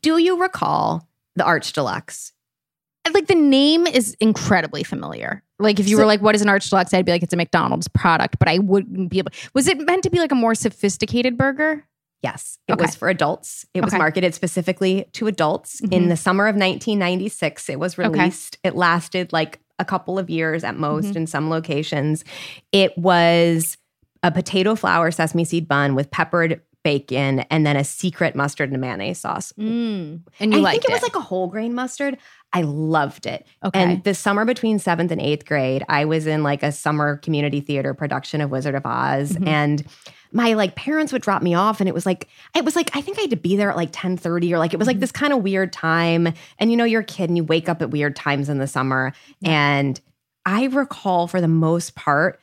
Do 0.00 0.16
you 0.18 0.40
recall 0.40 1.08
the 1.34 1.42
Arch 1.44 1.72
Deluxe? 1.72 2.32
Like 3.12 3.26
the 3.26 3.34
name 3.34 3.88
is 3.88 4.14
incredibly 4.20 4.84
familiar. 4.84 5.42
Like 5.58 5.80
if 5.80 5.88
you 5.88 5.96
were 5.98 6.06
like, 6.06 6.22
"What 6.22 6.36
is 6.36 6.42
an 6.42 6.48
Arch 6.48 6.70
Deluxe?" 6.70 6.94
I'd 6.94 7.04
be 7.04 7.10
like, 7.10 7.24
"It's 7.24 7.32
a 7.34 7.36
McDonald's 7.36 7.88
product," 7.88 8.38
but 8.38 8.48
I 8.48 8.58
wouldn't 8.60 9.10
be 9.10 9.18
able. 9.18 9.32
Was 9.54 9.66
it 9.66 9.78
meant 9.80 10.04
to 10.04 10.10
be 10.10 10.20
like 10.20 10.30
a 10.30 10.36
more 10.36 10.54
sophisticated 10.54 11.36
burger? 11.36 11.84
Yes, 12.22 12.58
it 12.68 12.74
Okay. 12.74 12.82
was 12.84 12.94
for 12.94 13.08
adults. 13.08 13.66
It 13.74 13.84
was 13.84 13.92
marketed 13.92 14.34
specifically 14.36 15.06
to 15.14 15.26
adults. 15.26 15.80
In 15.80 16.04
Mhm. 16.04 16.08
the 16.10 16.16
summer 16.16 16.46
of 16.46 16.54
1996, 16.56 17.68
it 17.68 17.78
was 17.80 17.98
Okay. 17.98 18.08
released. 18.08 18.56
It 18.62 18.74
lasted 18.76 19.32
like 19.32 19.58
a 19.80 19.84
couple 19.84 20.18
of 20.18 20.30
years 20.30 20.62
at 20.64 20.76
most 20.78 21.08
Mhm. 21.08 21.16
in 21.16 21.26
some 21.26 21.50
locations. 21.50 22.24
It 22.72 22.96
was 22.96 23.76
a 24.24 24.32
potato 24.32 24.74
flour 24.74 25.12
sesame 25.12 25.44
seed 25.44 25.68
bun 25.68 25.94
with 25.94 26.10
peppered 26.10 26.60
bacon 26.82 27.40
and 27.50 27.64
then 27.66 27.76
a 27.76 27.84
secret 27.84 28.34
mustard 28.36 28.70
and 28.70 28.80
mayonnaise 28.80 29.18
sauce. 29.20 29.52
Mm. 29.58 30.20
And 30.40 30.52
you 30.52 30.66
I 30.66 30.72
think 30.72 30.84
it, 30.84 30.90
was 30.92 31.02
like 31.02 31.14
a 31.16 31.20
whole 31.20 31.46
grain 31.46 31.72
mustard. 31.74 32.18
I 32.52 32.60
loved 32.62 33.26
it. 33.26 33.46
okay. 33.64 33.82
And 33.82 34.04
the 34.04 34.14
summer 34.14 34.44
between 34.44 34.78
seventh 34.78 35.10
and 35.10 35.20
eighth 35.20 35.46
grade, 35.46 35.82
I 35.88 36.04
was 36.04 36.26
in 36.26 36.42
like 36.42 36.62
a 36.62 36.72
summer 36.72 37.16
community 37.18 37.60
theater 37.60 37.94
production 37.94 38.40
of 38.42 38.50
Wizard 38.50 38.74
of 38.74 38.84
Oz. 38.84 39.32
Mhm. 39.32 39.46
And 39.48 39.84
my 40.30 40.52
like 40.54 40.74
parents 40.74 41.12
would 41.12 41.22
drop 41.22 41.42
me 41.42 41.54
off 41.54 41.80
and 41.80 41.88
it 41.88 41.94
was 41.94 42.04
like 42.04 42.28
it 42.54 42.64
was 42.64 42.76
like 42.76 42.90
I 42.94 43.00
think 43.00 43.18
I 43.18 43.22
had 43.22 43.30
to 43.30 43.36
be 43.36 43.56
there 43.56 43.70
at 43.70 43.76
like 43.76 43.90
10 43.92 44.16
30 44.18 44.52
or 44.52 44.58
like 44.58 44.74
it 44.74 44.78
was 44.78 44.86
like 44.86 44.98
Mhm. 44.98 45.00
this 45.00 45.12
kind 45.12 45.32
of 45.32 45.42
weird 45.42 45.72
time. 45.72 46.32
And 46.58 46.70
you 46.70 46.76
know, 46.76 46.84
you're 46.84 47.00
a 47.00 47.04
kid 47.04 47.30
and 47.30 47.36
you 47.36 47.44
wake 47.44 47.68
up 47.68 47.80
at 47.82 47.90
weird 47.90 48.14
times 48.14 48.48
in 48.50 48.58
the 48.58 48.66
summer. 48.66 49.12
And 49.42 49.98
I 50.46 50.64
recall 50.66 51.26
for 51.28 51.40
the 51.40 51.48
most 51.48 51.94
part 51.94 52.40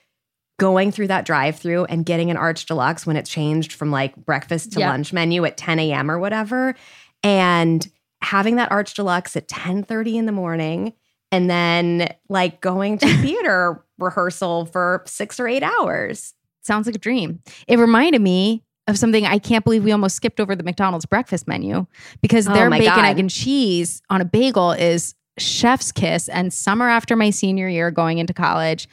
going 0.62 0.92
through 0.92 1.08
that 1.08 1.26
drive 1.26 1.58
through 1.58 1.86
and 1.86 2.06
getting 2.06 2.30
an 2.30 2.38
Arch 2.38 2.68
Deluxe 2.68 3.04
when 3.08 3.18
it 3.18 3.26
changed 3.26 3.74
from 3.74 3.90
like 3.90 4.16
breakfast 4.16 4.74
to 4.74 4.80
Yeah. 4.80 4.92
lunch 4.92 5.12
menu 5.12 5.44
at 5.44 5.58
10 5.58 5.80
a.m. 5.80 6.12
or 6.12 6.20
whatever. 6.20 6.76
And 7.24 7.86
having 8.22 8.58
that 8.58 8.72
Arch 8.72 8.94
Deluxe 8.94 9.36
at 9.36 9.48
10 9.48 9.84
30 9.84 10.18
in 10.20 10.26
the 10.28 10.32
morning 10.32 10.94
and 11.32 11.50
then 11.50 12.14
like 12.30 12.62
going 12.62 13.00
to 13.00 13.08
theater 13.24 13.84
rehearsal 13.98 14.66
for 14.66 15.04
six 15.08 15.40
or 15.40 15.48
eight 15.48 15.64
hours. 15.64 16.36
Sounds 16.64 16.86
like 16.86 16.96
a 16.96 17.00
dream. 17.00 17.40
It 17.68 17.80
reminded 17.80 18.22
me 18.22 18.64
of 18.88 19.00
something 19.00 19.26
I 19.26 19.40
can't 19.40 19.64
believe 19.64 19.84
we 19.84 19.92
almost 19.92 20.16
skipped 20.16 20.40
over 20.40 20.56
the 20.56 20.64
McDonald's 20.64 21.08
breakfast 21.08 21.48
menu 21.48 21.88
because 22.22 22.48
Oh 22.48 22.54
their 22.54 22.70
bacon, 22.70 22.86
God. 22.86 23.06
egg, 23.06 23.18
and 23.20 23.32
cheese 23.32 24.02
on 24.12 24.22
a 24.22 24.26
bagel 24.26 24.74
is 24.74 25.16
chef's 25.40 25.92
kiss. 25.92 26.30
And 26.30 26.54
summer 26.54 26.88
after 26.88 27.16
my 27.16 27.32
senior 27.32 27.68
year 27.68 27.90
going 27.90 28.20
into 28.20 28.34
college, 28.34 28.88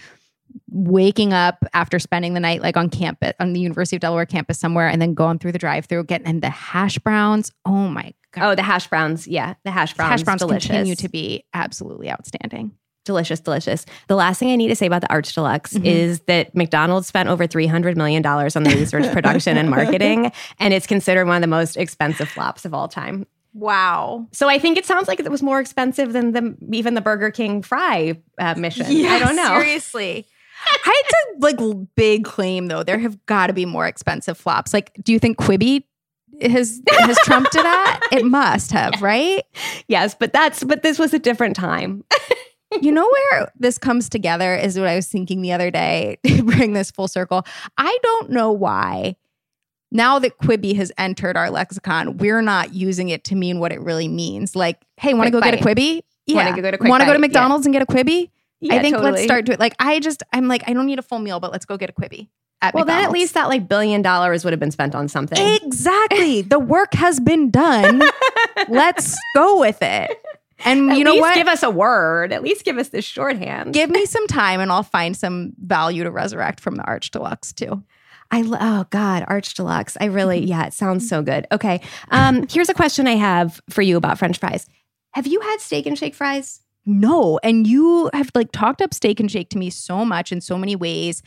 waking 0.70 1.32
up 1.32 1.64
after 1.74 1.98
spending 1.98 2.34
the 2.34 2.40
night 2.40 2.62
like 2.62 2.76
on 2.76 2.90
campus, 2.90 3.32
on 3.40 3.52
the 3.52 3.60
University 3.60 3.96
of 3.96 4.00
Delaware 4.00 4.26
campus 4.26 4.58
somewhere, 4.58 4.88
and 4.88 5.00
then 5.00 5.14
going 5.14 5.38
through 5.38 5.52
the 5.52 5.58
drive 5.58 5.86
through, 5.86 6.04
getting 6.04 6.26
and 6.26 6.42
the 6.42 6.50
hash 6.50 6.98
browns. 6.98 7.52
Oh 7.64 7.88
my 7.88 8.12
God. 8.32 8.44
Oh, 8.44 8.54
the 8.54 8.62
hash 8.62 8.86
browns. 8.88 9.26
Yeah, 9.26 9.54
the 9.64 9.70
hash 9.70 9.94
browns. 9.94 10.10
hash 10.10 10.22
browns 10.22 10.40
delicious. 10.40 10.66
continue 10.68 10.94
to 10.96 11.08
be 11.08 11.44
absolutely 11.54 12.10
outstanding. 12.10 12.72
delicious, 13.04 13.40
delicious. 13.40 13.86
The 14.08 14.16
last 14.16 14.38
thing 14.38 14.50
I 14.50 14.56
need 14.56 14.68
to 14.68 14.76
say 14.76 14.84
about 14.86 15.00
the 15.00 15.08
Arch 15.10 15.32
Deluxe 15.34 15.72
Mhm. 15.72 15.86
is 15.86 16.20
that 16.26 16.54
McDonald's 16.54 17.06
spent 17.06 17.30
over 17.30 17.46
$300 17.46 17.96
million 17.96 18.24
on 18.26 18.64
the 18.64 18.76
research, 18.78 19.10
production, 19.12 19.56
and 19.56 19.70
marketing, 19.70 20.30
and 20.58 20.74
it's 20.74 20.86
considered 20.86 21.24
one 21.26 21.36
of 21.36 21.40
the 21.40 21.46
most 21.46 21.78
expensive 21.78 22.28
flops 22.28 22.66
of 22.66 22.74
all 22.74 22.86
time. 22.86 23.26
Wow. 23.54 24.26
So 24.32 24.50
I 24.50 24.58
think 24.58 24.76
it 24.76 24.84
sounds 24.84 25.08
like 25.08 25.20
it 25.20 25.30
was 25.30 25.42
more 25.42 25.58
expensive 25.58 26.12
than 26.12 26.32
the 26.32 26.54
even 26.70 26.92
the 26.92 27.00
Burger 27.00 27.30
King 27.30 27.62
fry 27.62 28.20
uh, 28.38 28.54
mission. 28.58 28.84
I 28.86 29.18
don't 29.18 29.34
know. 29.36 29.58
Seriously. 29.58 30.26
I 30.84 31.02
had 31.02 31.10
to 31.10 31.38
like 31.40 31.86
big 31.94 32.24
claim 32.24 32.68
though. 32.68 32.82
There 32.82 32.98
have 32.98 33.24
got 33.26 33.48
to 33.48 33.52
be 33.52 33.64
more 33.64 33.86
expensive 33.86 34.38
flops. 34.38 34.72
Like, 34.72 34.92
do 35.02 35.12
you 35.12 35.18
think 35.18 35.38
Quibi 35.38 35.84
has 36.42 36.80
has 36.90 37.18
trumped 37.24 37.54
it 37.54 37.64
at? 37.64 38.00
It 38.12 38.24
must 38.24 38.72
have, 38.72 39.00
right? 39.02 39.44
Yes, 39.88 40.14
but 40.14 40.32
that's 40.32 40.64
but 40.64 40.82
this 40.82 40.98
was 40.98 41.14
a 41.14 41.18
different 41.18 41.56
time. 41.56 42.04
You 42.82 42.92
know 42.92 43.08
where 43.10 43.50
this 43.58 43.78
comes 43.78 44.10
together 44.10 44.54
is 44.54 44.78
what 44.78 44.88
I 44.88 44.94
was 44.94 45.08
thinking 45.08 45.40
the 45.40 45.52
other 45.52 45.70
day 45.70 46.18
to 46.26 46.42
bring 46.42 46.74
this 46.74 46.90
full 46.90 47.08
circle. 47.08 47.46
I 47.78 47.98
don't 48.02 48.30
know 48.30 48.52
why. 48.52 49.16
Now 49.90 50.18
that 50.18 50.36
Quibi 50.36 50.76
has 50.76 50.92
entered 50.98 51.34
our 51.34 51.50
lexicon, 51.50 52.18
we're 52.18 52.42
not 52.42 52.74
using 52.74 53.08
it 53.08 53.24
to 53.24 53.34
mean 53.34 53.58
what 53.58 53.72
it 53.72 53.80
really 53.80 54.06
means. 54.06 54.54
Like, 54.54 54.82
hey, 54.98 55.14
want 55.14 55.28
to 55.28 55.30
go 55.30 55.40
Quick 55.40 55.52
get 55.52 55.62
a 55.62 55.66
Quibi? 55.66 56.02
Wanna 56.28 56.54
go 56.54 56.60
get 56.60 56.74
a 56.74 56.78
quick 56.78 56.90
Want 56.90 57.00
to 57.00 57.06
go 57.06 57.14
to 57.14 57.18
bite? 57.18 57.22
Yeah. 57.22 57.26
McDonald's 57.26 57.64
and 57.66 57.72
get 57.72 57.80
a 57.80 57.86
Quibi? 57.86 58.30
I 58.62 58.74
Yeah, 58.76 58.82
think 58.82 58.94
let's 58.96 59.04
totally. 59.06 59.24
start 59.24 59.44
doing 59.46 59.58
like 59.58 59.74
I 59.78 60.00
just 60.00 60.22
I'm 60.32 60.48
like 60.48 60.64
I 60.68 60.72
don't 60.72 60.86
need 60.86 60.98
a 60.98 61.02
full 61.02 61.18
meal, 61.20 61.40
but 61.40 61.52
let's 61.52 61.64
go 61.64 61.76
get 61.76 61.90
a 61.90 61.92
Quibi. 61.92 62.28
at 62.60 62.74
Well, 62.74 62.84
then 62.84 63.04
at 63.04 63.10
least 63.12 63.34
that 63.34 63.48
like 63.48 63.68
billion 63.68 64.02
dollars 64.02 64.44
would 64.44 64.52
have 64.52 64.60
been 64.60 64.70
spent 64.72 64.94
on 64.94 65.08
something. 65.08 65.38
Exactly. 65.62 66.42
the 66.54 66.58
work 66.58 66.92
has 66.94 67.20
been 67.20 67.50
done. 67.50 68.02
Let's 68.68 69.16
go 69.34 69.60
with 69.60 69.78
it. 69.82 70.10
And 70.64 70.90
At 70.90 70.98
you 70.98 71.04
know 71.04 71.12
least 71.12 71.20
what? 71.20 71.34
give 71.36 71.46
us 71.46 71.62
a 71.62 71.70
word. 71.70 72.32
At 72.32 72.42
least 72.42 72.64
give 72.64 72.78
us 72.78 72.88
this 72.88 73.04
shorthand. 73.04 73.72
Give 73.74 73.90
me 73.90 74.04
some 74.06 74.26
time 74.26 74.60
and 74.60 74.72
I'll 74.72 74.82
find 74.82 75.16
some 75.16 75.52
value 75.58 76.02
to 76.02 76.10
resurrect 76.10 76.58
from 76.58 76.74
the 76.74 76.82
Arch 76.82 77.12
Deluxe 77.12 77.52
too. 77.52 77.82
I 78.32 78.42
lo- 78.42 78.58
oh 78.60 78.84
god, 78.90 79.24
Arch 79.28 79.54
Deluxe. 79.54 79.96
I 80.00 80.06
really 80.06 80.44
yeah, 80.44 80.66
it 80.66 80.72
sounds 80.74 81.08
so 81.08 81.22
good. 81.22 81.46
Okay, 81.52 81.80
um, 82.10 82.44
here's 82.50 82.68
a 82.68 82.74
question 82.74 83.06
I 83.06 83.14
have 83.14 83.60
for 83.70 83.82
you 83.82 83.96
about 83.96 84.18
French 84.18 84.38
fries. 84.38 84.66
Have 85.12 85.26
you 85.28 85.40
had 85.40 85.60
steak 85.60 85.86
and 85.86 85.96
shake 85.96 86.14
fries? 86.14 86.60
No. 86.88 87.38
And 87.44 87.66
you 87.66 88.08
have 88.14 88.30
like 88.34 88.50
talked 88.50 88.80
up 88.80 88.94
steak 88.94 89.20
and 89.20 89.30
shake 89.30 89.50
to 89.50 89.58
me 89.58 89.68
so 89.68 90.04
much 90.06 90.32
in 90.32 90.40
so 90.40 90.56
many 90.56 90.74
ways 90.74 91.22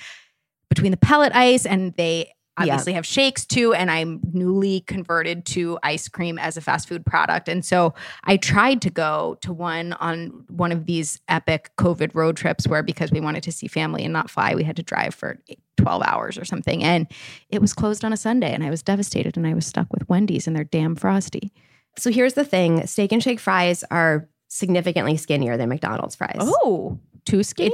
between 0.69 0.89
the 0.91 0.97
pellet 0.97 1.33
ice 1.35 1.65
and 1.67 1.93
they 1.97 2.33
Yeah. 2.57 2.73
obviously 2.73 2.93
have 2.93 3.05
shakes 3.05 3.45
too. 3.45 3.73
And 3.73 3.91
I'm 3.91 4.19
newly 4.33 4.81
converted 4.81 5.45
to 5.47 5.77
ice 5.83 6.07
cream 6.07 6.39
as 6.39 6.57
a 6.57 6.61
fast 6.61 6.87
food 6.87 7.05
product. 7.05 7.47
And 7.47 7.63
so 7.63 7.93
I 8.23 8.37
tried 8.37 8.81
to 8.81 8.89
go 8.89 9.37
to 9.41 9.53
one 9.53 9.93
on 9.93 10.45
one 10.49 10.71
of 10.71 10.85
these 10.87 11.19
epic 11.27 11.69
COVID 11.77 12.15
road 12.15 12.35
trips 12.37 12.67
where 12.67 12.81
because 12.81 13.11
we 13.11 13.21
wanted 13.21 13.43
to 13.43 13.51
see 13.51 13.67
family 13.67 14.03
and 14.03 14.11
not 14.13 14.31
fly, 14.31 14.55
we 14.55 14.63
had 14.63 14.75
to 14.77 14.83
drive 14.83 15.13
for 15.13 15.39
12 15.77 16.01
hours 16.03 16.37
or 16.39 16.45
something. 16.45 16.83
And 16.83 17.07
it 17.49 17.61
was 17.61 17.73
closed 17.73 18.03
on 18.03 18.13
a 18.13 18.17
Sunday 18.17 18.51
and 18.51 18.63
I 18.63 18.71
was 18.71 18.81
devastated 18.81 19.37
and 19.37 19.45
I 19.45 19.53
was 19.53 19.67
stuck 19.67 19.93
with 19.93 20.09
Wendy's 20.09 20.47
and 20.47 20.55
their 20.55 20.63
damn 20.63 20.95
frosty. 20.95 21.51
So 21.97 22.09
here's 22.09 22.33
the 22.33 22.45
thing: 22.45 22.87
steak 22.87 23.11
and 23.11 23.21
shake 23.21 23.39
fries 23.39 23.83
are 23.91 24.27
significantly 24.51 25.15
skinnier 25.17 25.55
than 25.57 25.69
McDonald's 25.69 26.15
fries. 26.15 26.35
Oh, 26.39 26.99
too 27.25 27.41
skinny? 27.41 27.71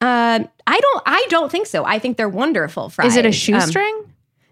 Um, 0.00 0.48
I 0.66 0.78
don't. 0.80 1.02
I 1.04 1.26
don't 1.28 1.50
think 1.50 1.66
so. 1.66 1.84
I 1.84 1.98
think 1.98 2.16
they're 2.16 2.28
wonderful 2.28 2.88
fries. 2.88 3.08
Is 3.12 3.16
it 3.16 3.24
a 3.24 3.28
Um, 3.28 3.32
shoestring? 3.32 4.04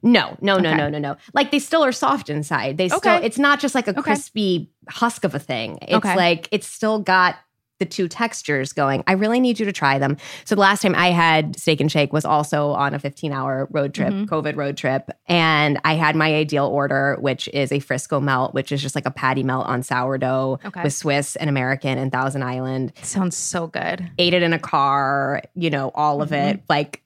no, 0.03 0.37
no, 0.41 0.59
no, 0.59 0.69
Okay. 0.71 0.77
no, 0.77 0.89
no, 0.89 0.99
no. 0.99 1.17
Like 1.35 1.51
they 1.53 1.59
still 1.59 1.85
are 1.85 1.93
soft 1.93 2.29
inside. 2.29 2.77
They 2.77 2.89
still. 2.89 3.21
It's 3.23 3.39
not 3.39 3.61
just 3.61 3.75
like 3.75 3.87
a 3.87 3.91
Okay. 3.93 4.03
crispy 4.03 4.71
husk 4.89 5.25
of 5.25 5.35
a 5.35 5.39
thing. 5.39 5.79
It's 5.83 5.95
Okay. 5.95 6.17
like 6.17 6.49
it's 6.51 6.67
still 6.67 6.99
got 7.01 7.37
the 7.81 7.87
two 7.87 8.07
textures 8.07 8.73
going. 8.73 9.03
I 9.09 9.13
really 9.13 9.41
need 9.41 9.59
you 9.59 9.65
to 9.67 9.73
try 9.73 9.99
them. 9.99 10.19
So 10.45 10.55
the 10.55 10.61
last 10.61 10.83
time 10.83 10.95
I 10.95 11.09
had 11.11 11.59
steak 11.59 11.81
and 11.81 11.91
shake 11.91 12.13
was 12.13 12.25
also 12.25 12.71
on 12.73 12.95
a 12.95 12.99
15 13.01 13.33
hour 13.33 13.67
road 13.73 13.95
trip, 13.95 14.13
Mhm. 14.13 14.27
COVID 14.27 14.55
road 14.55 14.77
trip, 14.77 15.11
and 15.27 15.81
I 15.83 15.95
had 15.95 16.15
my 16.15 16.33
ideal 16.35 16.67
order, 16.67 17.17
which 17.21 17.49
is 17.49 17.73
a 17.73 17.81
Frisco 17.81 18.21
melt, 18.21 18.55
which 18.55 18.71
is 18.71 18.81
just 18.83 18.95
like 18.95 19.07
a 19.07 19.11
patty 19.11 19.43
melt 19.43 19.67
on 19.67 19.83
sourdough 19.83 20.61
Okay. 20.65 20.83
with 20.85 20.93
Swiss 20.93 21.35
and 21.37 21.49
American 21.51 21.99
and 21.99 22.13
Thousand 22.13 22.43
Island 22.43 22.93
Sounds 23.03 23.35
so 23.37 23.67
good. 23.67 24.09
ate 24.19 24.35
it 24.35 24.43
in 24.43 24.53
a 24.53 24.59
car, 24.59 25.43
you 25.55 25.71
know, 25.71 25.91
all 25.95 26.21
of 26.23 26.29
Mm-hmm. 26.31 26.49
it, 26.59 26.63
like 26.69 27.03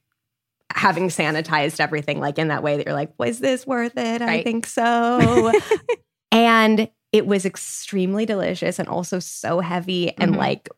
having 0.75 1.09
sanitized 1.09 1.79
everything, 1.79 2.19
like 2.19 2.37
in 2.37 2.49
that 2.49 2.65
way 2.65 2.77
that 2.77 2.85
you're 2.85 2.95
like, 2.97 3.13
was 3.17 3.39
this 3.39 3.65
worth 3.65 3.97
it? 3.97 4.21
I 4.23 4.43
think 4.43 4.67
so. 4.67 5.53
and 6.33 6.89
it 7.15 7.27
was 7.29 7.47
extremely 7.47 8.27
delicious 8.27 8.81
and 8.81 8.89
also 8.89 9.21
so 9.21 9.61
heavy 9.61 10.11
and 10.19 10.35
Mhm. 10.35 10.37
like, 10.39 10.69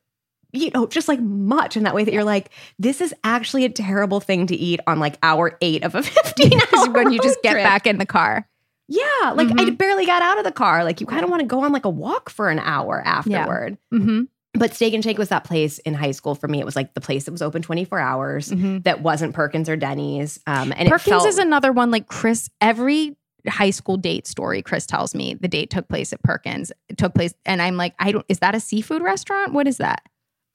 you 0.53 0.71
know, 0.75 0.87
just 0.87 1.09
like 1.09 1.19
much 1.21 1.77
in 1.79 1.85
that 1.85 1.95
way 1.95 2.05
that 2.05 2.13
you're 2.13 2.25
like, 2.25 2.51
this 2.79 3.01
is 3.01 3.15
actually 3.25 3.65
a 3.65 3.71
terrible 3.71 4.21
thing 4.21 4.47
to 4.49 4.55
eat 4.55 4.79
on 4.87 5.01
like 5.01 5.17
hour 5.23 5.57
eight 5.63 5.83
of 5.83 5.95
a 5.95 6.03
15 6.03 6.61
hour 6.77 6.91
when 6.91 7.11
you 7.13 7.21
just 7.21 7.41
get 7.43 7.53
trip. 7.53 7.65
back 7.65 7.87
in 7.87 7.97
the 7.97 8.05
car. 8.07 8.47
Yeah. 8.87 9.33
Like 9.35 9.49
I 9.49 9.65
Mhm. 9.65 9.79
barely 9.79 10.05
got 10.05 10.21
out 10.21 10.37
of 10.39 10.45
the 10.45 10.53
car. 10.53 10.85
Like 10.85 11.01
you 11.01 11.07
kind 11.07 11.25
of 11.25 11.31
want 11.31 11.41
to 11.41 11.47
go 11.47 11.61
on 11.65 11.73
like 11.73 11.87
a 11.87 11.91
walk 11.91 12.29
for 12.31 12.51
an 12.51 12.59
hour 12.59 13.03
afterward. 13.05 13.79
Mm-hmm. 13.95 14.23
But 14.55 14.75
Steak 14.75 14.95
and 14.95 15.03
Shake 15.03 15.19
was 15.19 15.31
that 15.31 15.45
place 15.45 15.79
in 15.81 15.95
high 15.95 16.13
school 16.13 16.35
for 16.35 16.49
me. 16.49 16.61
It 16.61 16.65
was 16.65 16.77
like 16.77 16.93
the 16.95 17.01
place 17.01 17.25
that 17.25 17.33
was 17.33 17.43
open 17.43 17.63
24 17.63 17.99
hours 17.99 18.53
that 18.85 19.03
wasn't 19.03 19.35
Perkins 19.35 19.69
or 19.69 19.77
Denny's. 19.77 20.39
Um, 20.47 20.73
and 20.73 20.89
Mm-hmm. 20.89 20.89
Perkins 20.89 21.07
it 21.07 21.11
felt, 21.11 21.27
is 21.29 21.39
another 21.39 21.73
one 21.73 21.91
like 21.91 22.07
Chris. 22.07 22.49
Every 22.61 23.17
high 23.49 23.71
school 23.71 23.97
date 23.97 24.27
story, 24.27 24.63
Chris 24.63 24.87
tells 24.87 25.15
me 25.15 25.35
the 25.35 25.49
date 25.49 25.71
took 25.71 25.89
place 25.89 26.13
at 26.13 26.23
Perkins. 26.23 26.73
It 26.89 26.97
took 26.99 27.15
place, 27.15 27.35
and 27.45 27.61
I'm 27.63 27.77
like, 27.77 27.95
I 27.99 28.13
don't. 28.13 28.25
Is 28.29 28.39
that 28.41 28.55
a 28.55 28.61
seafood 28.61 29.03
restaurant? 29.03 29.53
What 29.53 29.67
is 29.69 29.79
that? 29.79 30.03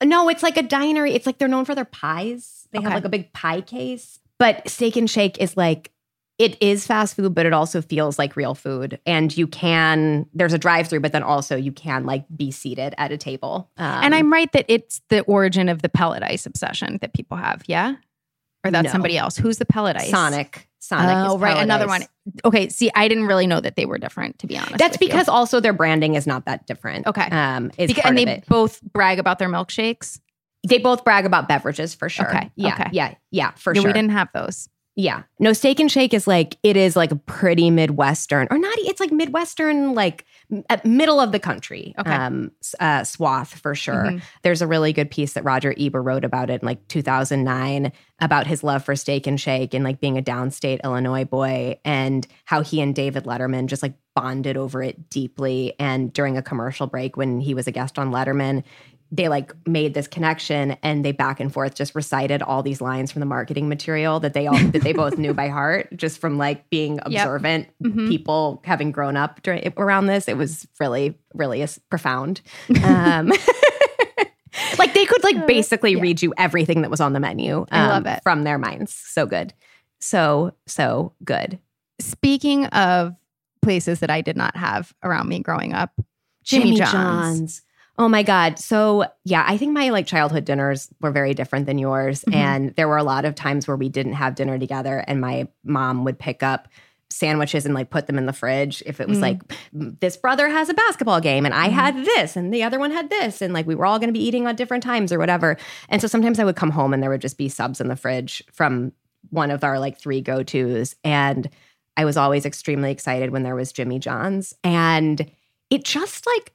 no, 0.04 0.28
it's 0.28 0.42
like 0.42 0.56
a 0.56 0.62
diner. 0.62 1.06
It's 1.06 1.26
like 1.26 1.38
they're 1.38 1.46
known 1.46 1.64
for 1.64 1.76
their 1.76 1.84
pies. 1.84 2.66
They 2.72 2.78
Okay. 2.78 2.84
have 2.86 2.94
like 2.94 3.04
a 3.04 3.08
big 3.08 3.32
pie 3.32 3.60
case. 3.60 4.18
But 4.36 4.68
Steak 4.68 4.96
and 4.96 5.08
Shake 5.08 5.38
is 5.40 5.56
like, 5.56 5.92
it 6.38 6.60
is 6.60 6.84
fast 6.88 7.14
food, 7.14 7.36
but 7.36 7.46
it 7.46 7.52
also 7.52 7.80
feels 7.80 8.18
like 8.18 8.34
real 8.34 8.56
food. 8.56 8.98
And 9.06 9.36
you 9.36 9.46
can, 9.46 10.26
there's 10.34 10.52
a 10.54 10.58
drive 10.58 10.88
through, 10.88 11.00
but 11.00 11.12
then 11.12 11.22
also 11.22 11.54
you 11.54 11.70
can 11.70 12.04
like 12.04 12.24
be 12.34 12.50
seated 12.50 12.96
at 12.98 13.12
a 13.12 13.16
table. 13.16 13.70
Um, 13.76 14.02
and 14.06 14.12
I'm 14.16 14.32
right 14.32 14.50
that 14.50 14.64
it's 14.66 15.00
the 15.08 15.20
origin 15.22 15.68
of 15.68 15.82
the 15.82 15.88
pellet 15.88 16.24
ice 16.24 16.46
obsession 16.46 16.98
that 17.00 17.14
people 17.14 17.36
have. 17.36 17.62
Yeah, 17.66 17.94
or 18.64 18.72
that's 18.72 18.86
No. 18.86 18.90
somebody 18.90 19.16
else. 19.16 19.36
Who's 19.36 19.58
the 19.58 19.66
pellet 19.66 19.96
ice? 19.96 20.10
Sonic. 20.10 20.66
Sonic. 20.82 21.30
Oh, 21.30 21.38
right, 21.38 21.62
another 21.62 21.86
one. 21.86 22.02
Okay, 22.44 22.68
see, 22.68 22.90
I 22.96 23.06
didn't 23.06 23.26
really 23.26 23.46
know 23.46 23.60
that 23.60 23.76
they 23.76 23.86
were 23.86 23.98
different. 23.98 24.40
To 24.40 24.48
be 24.48 24.58
honest, 24.58 24.78
That's 24.78 24.94
with 24.94 25.02
you. 25.02 25.08
because 25.08 25.28
also 25.28 25.60
their 25.60 25.72
branding 25.72 26.16
is 26.16 26.26
not 26.26 26.44
that 26.46 26.66
different. 26.66 27.06
Okay. 27.06 27.28
Um, 27.30 27.70
is 27.78 27.92
Beca- 27.92 28.02
part 28.02 28.18
and 28.18 28.18
they 28.18 28.42
both 28.48 28.82
brag 28.92 29.20
about 29.20 29.38
their 29.38 29.48
milkshakes. 29.48 30.18
They 30.68 30.78
both 30.78 31.04
brag 31.04 31.24
about 31.24 31.46
beverages 31.46 31.94
for 31.94 32.08
sure. 32.08 32.28
Okay, 32.28 32.50
Yeah. 32.56 32.74
okay. 32.74 32.88
Yeah. 32.90 33.14
Yeah. 33.30 33.50
For 33.52 33.72
Yeah, 33.74 33.80
sure. 33.82 33.88
We 33.90 33.92
didn't 33.92 34.10
have 34.10 34.28
those. 34.34 34.68
Yeah. 34.94 35.22
No, 35.38 35.54
Steak 35.54 35.80
and 35.80 35.90
Shake 35.90 36.12
is 36.12 36.26
like, 36.26 36.56
it 36.62 36.76
is 36.76 36.96
like 36.96 37.10
a 37.12 37.16
pretty 37.16 37.70
Midwestern, 37.70 38.46
or 38.50 38.58
not, 38.58 38.74
it's 38.80 39.00
like 39.00 39.10
Midwestern, 39.10 39.94
like 39.94 40.26
uh, 40.68 40.76
middle 40.84 41.18
of 41.18 41.32
the 41.32 41.38
country 41.38 41.94
Okay. 41.98 42.10
um, 42.12 42.50
uh, 42.78 43.02
swath 43.02 43.58
for 43.58 43.74
sure. 43.74 44.04
Mhm. 44.04 44.22
There's 44.42 44.60
a 44.60 44.66
really 44.66 44.92
good 44.92 45.10
piece 45.10 45.32
that 45.32 45.44
Roger 45.44 45.74
Ebert 45.78 46.04
wrote 46.04 46.24
about 46.24 46.50
it 46.50 46.60
in 46.60 46.66
like 46.66 46.86
2009 46.88 47.90
about 48.20 48.46
his 48.46 48.62
love 48.62 48.84
for 48.84 48.94
Steak 48.94 49.26
and 49.26 49.40
Shake 49.40 49.72
and 49.72 49.82
like 49.82 49.98
being 49.98 50.18
a 50.18 50.22
downstate 50.22 50.82
Illinois 50.84 51.24
boy 51.24 51.78
and 51.86 52.26
how 52.44 52.60
he 52.62 52.80
and 52.82 52.94
David 52.94 53.24
Letterman 53.24 53.66
just 53.66 53.82
like 53.82 53.94
bonded 54.14 54.58
over 54.58 54.82
it 54.82 55.08
deeply. 55.08 55.72
And 55.78 56.12
during 56.12 56.36
a 56.36 56.42
commercial 56.42 56.86
break 56.86 57.16
when 57.16 57.40
he 57.40 57.54
was 57.54 57.66
a 57.66 57.72
guest 57.72 57.98
on 57.98 58.10
Letterman, 58.12 58.62
they 59.14 59.28
like 59.28 59.52
made 59.66 59.92
this 59.92 60.08
connection 60.08 60.70
and 60.82 61.04
they 61.04 61.12
back 61.12 61.38
and 61.38 61.52
forth 61.52 61.74
just 61.74 61.94
recited 61.94 62.40
all 62.40 62.62
these 62.62 62.80
lines 62.80 63.12
from 63.12 63.20
the 63.20 63.26
marketing 63.26 63.68
material 63.68 64.18
that 64.20 64.32
they 64.32 64.46
all 64.46 64.56
that 64.56 64.80
they 64.82 64.94
both 64.94 65.18
knew 65.18 65.34
by 65.34 65.48
heart 65.58 65.88
just 65.94 66.18
from 66.18 66.38
like 66.38 66.68
being 66.70 66.98
observant 67.02 67.68
Mhm. 67.84 68.08
people 68.08 68.62
having 68.64 68.90
grown 68.90 69.16
up 69.18 69.42
during, 69.42 69.70
around 69.76 70.06
this. 70.06 70.28
It 70.28 70.38
was 70.38 70.66
really 70.80 71.18
really 71.34 71.64
profound. 71.90 72.40
Um 72.82 73.30
like 74.78 74.94
they 74.94 75.04
could 75.06 75.22
like 75.24 75.46
basically 75.46 75.96
read 75.96 76.22
you 76.22 76.32
everything 76.36 76.82
that 76.82 76.90
was 76.90 77.00
on 77.00 77.12
the 77.12 77.20
menu 77.20 77.66
I 77.70 77.86
love 77.88 78.06
um, 78.06 78.12
it. 78.14 78.20
from 78.22 78.44
their 78.44 78.58
minds. 78.58 78.94
So 78.94 79.26
good. 79.26 79.52
So 80.00 80.54
so 80.66 81.12
good. 81.24 81.58
Speaking 82.00 82.66
of 82.66 83.14
places 83.62 84.00
that 84.00 84.10
I 84.10 84.20
did 84.22 84.36
not 84.36 84.56
have 84.56 84.92
around 85.02 85.28
me 85.28 85.38
growing 85.38 85.72
up, 85.72 85.92
Jimmy, 86.42 86.78
John's. 86.78 87.62
Oh 88.02 88.08
my 88.08 88.24
God. 88.24 88.58
So, 88.58 89.04
yeah, 89.24 89.44
I 89.46 89.56
think 89.56 89.72
my 89.72 89.90
like 89.90 90.08
childhood 90.08 90.44
dinners 90.44 90.88
were 91.00 91.12
very 91.12 91.34
different 91.34 91.66
than 91.66 91.78
yours. 91.78 92.24
Mhm. 92.24 92.34
And 92.34 92.74
there 92.74 92.88
were 92.88 92.96
a 92.96 93.04
lot 93.04 93.24
of 93.24 93.36
times 93.36 93.68
where 93.68 93.76
we 93.76 93.88
didn't 93.88 94.14
have 94.14 94.34
dinner 94.34 94.58
together, 94.58 95.04
and 95.06 95.20
my 95.20 95.46
mom 95.62 96.02
would 96.04 96.18
pick 96.18 96.42
up 96.42 96.66
sandwiches 97.10 97.64
and 97.64 97.74
like 97.76 97.90
put 97.90 98.08
them 98.08 98.18
in 98.18 98.26
the 98.26 98.32
fridge 98.32 98.82
if 98.86 98.98
it 99.00 99.06
was 99.06 99.18
Mm. 99.18 99.22
like 99.22 99.40
this 100.00 100.16
brother 100.16 100.48
has 100.48 100.68
a 100.68 100.74
basketball 100.74 101.20
game 101.20 101.44
and 101.46 101.54
I 101.54 101.68
Mhm. 101.68 101.72
had 101.72 102.04
this 102.04 102.36
and 102.36 102.52
the 102.52 102.62
other 102.64 102.78
one 102.80 102.90
had 102.90 103.08
this 103.10 103.40
and 103.42 103.52
like 103.54 103.66
we 103.68 103.74
were 103.76 103.84
all 103.86 103.98
going 104.00 104.08
to 104.08 104.18
be 104.18 104.24
eating 104.26 104.46
at 104.46 104.56
different 104.56 104.82
times 104.82 105.12
or 105.12 105.18
whatever. 105.18 105.58
And 105.90 106.00
so 106.00 106.08
sometimes 106.08 106.40
I 106.40 106.44
would 106.44 106.56
come 106.56 106.70
home 106.70 106.92
and 106.94 107.02
there 107.02 107.10
would 107.10 107.20
just 107.20 107.36
be 107.38 107.50
subs 107.50 107.82
in 107.82 107.88
the 107.88 107.96
fridge 107.96 108.42
from 108.50 108.92
one 109.28 109.50
of 109.52 109.62
our 109.62 109.78
like 109.78 109.98
three 110.00 110.22
go-tos 110.22 110.96
and 111.04 111.48
I 111.98 112.06
was 112.06 112.16
always 112.16 112.46
extremely 112.46 112.90
excited 112.90 113.30
when 113.30 113.42
there 113.44 113.54
was 113.54 113.72
Jimmy 113.72 113.98
John's 114.00 114.54
and 114.64 115.30
it 115.68 115.84
just 115.84 116.26
like 116.26 116.54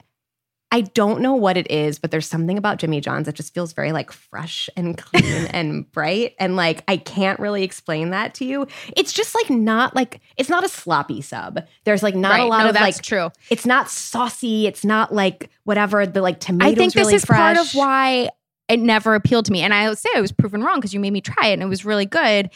I 0.69 0.81
don't 0.81 1.21
know 1.21 1.33
what 1.33 1.55
it 1.55 1.71
is, 1.71 1.97
but 1.97 2.11
there's 2.11 2.27
something 2.27 2.57
about 2.57 2.77
Jimmy 2.77 2.99
John's 2.99 3.25
that 3.27 3.35
just 3.35 3.53
feels 3.53 3.71
very 3.71 3.93
like 3.93 4.11
fresh 4.11 4.69
and 4.75 4.97
clean 4.97 5.23
and 5.51 5.89
bright. 5.93 6.35
And 6.39 6.57
like, 6.57 6.83
I 6.89 6.97
can't 6.97 7.39
really 7.39 7.63
explain 7.63 8.09
that 8.09 8.33
to 8.35 8.45
you. 8.45 8.67
It's 8.97 9.13
just 9.13 9.33
like 9.33 9.49
not 9.49 9.95
like, 9.95 10.19
it's 10.35 10.49
not 10.49 10.65
a 10.65 10.69
sloppy 10.69 11.21
sub. 11.21 11.65
There's 11.85 12.03
like 12.03 12.15
not 12.15 12.41
a 12.41 12.45
lot 12.45 12.63
No, 12.63 12.69
of 12.69 12.75
like, 12.75 13.01
true. 13.01 13.31
it's 13.49 13.65
not 13.65 13.89
saucy. 13.89 14.67
It's 14.67 14.83
not 14.83 15.13
like 15.13 15.49
whatever 15.63 16.05
the 16.05 16.21
like 16.21 16.41
tomatoes 16.41 16.73
I 16.73 16.75
think 16.75 16.93
this 16.93 17.01
really 17.01 17.15
is 17.15 17.23
part 17.25 17.55
of 17.57 17.73
why 17.73 18.29
it 18.67 18.79
never 18.81 19.15
appealed 19.15 19.45
to 19.45 19.53
me. 19.53 19.61
And 19.61 19.73
I 19.73 19.87
would 19.87 19.97
say 19.97 20.09
I 20.15 20.19
was 20.19 20.33
proven 20.33 20.61
wrong 20.61 20.79
because 20.81 20.93
you 20.93 20.99
made 20.99 21.13
me 21.13 21.21
try 21.21 21.47
it 21.47 21.53
and 21.53 21.63
it 21.63 21.67
was 21.67 21.85
really 21.85 22.05
good. 22.05 22.49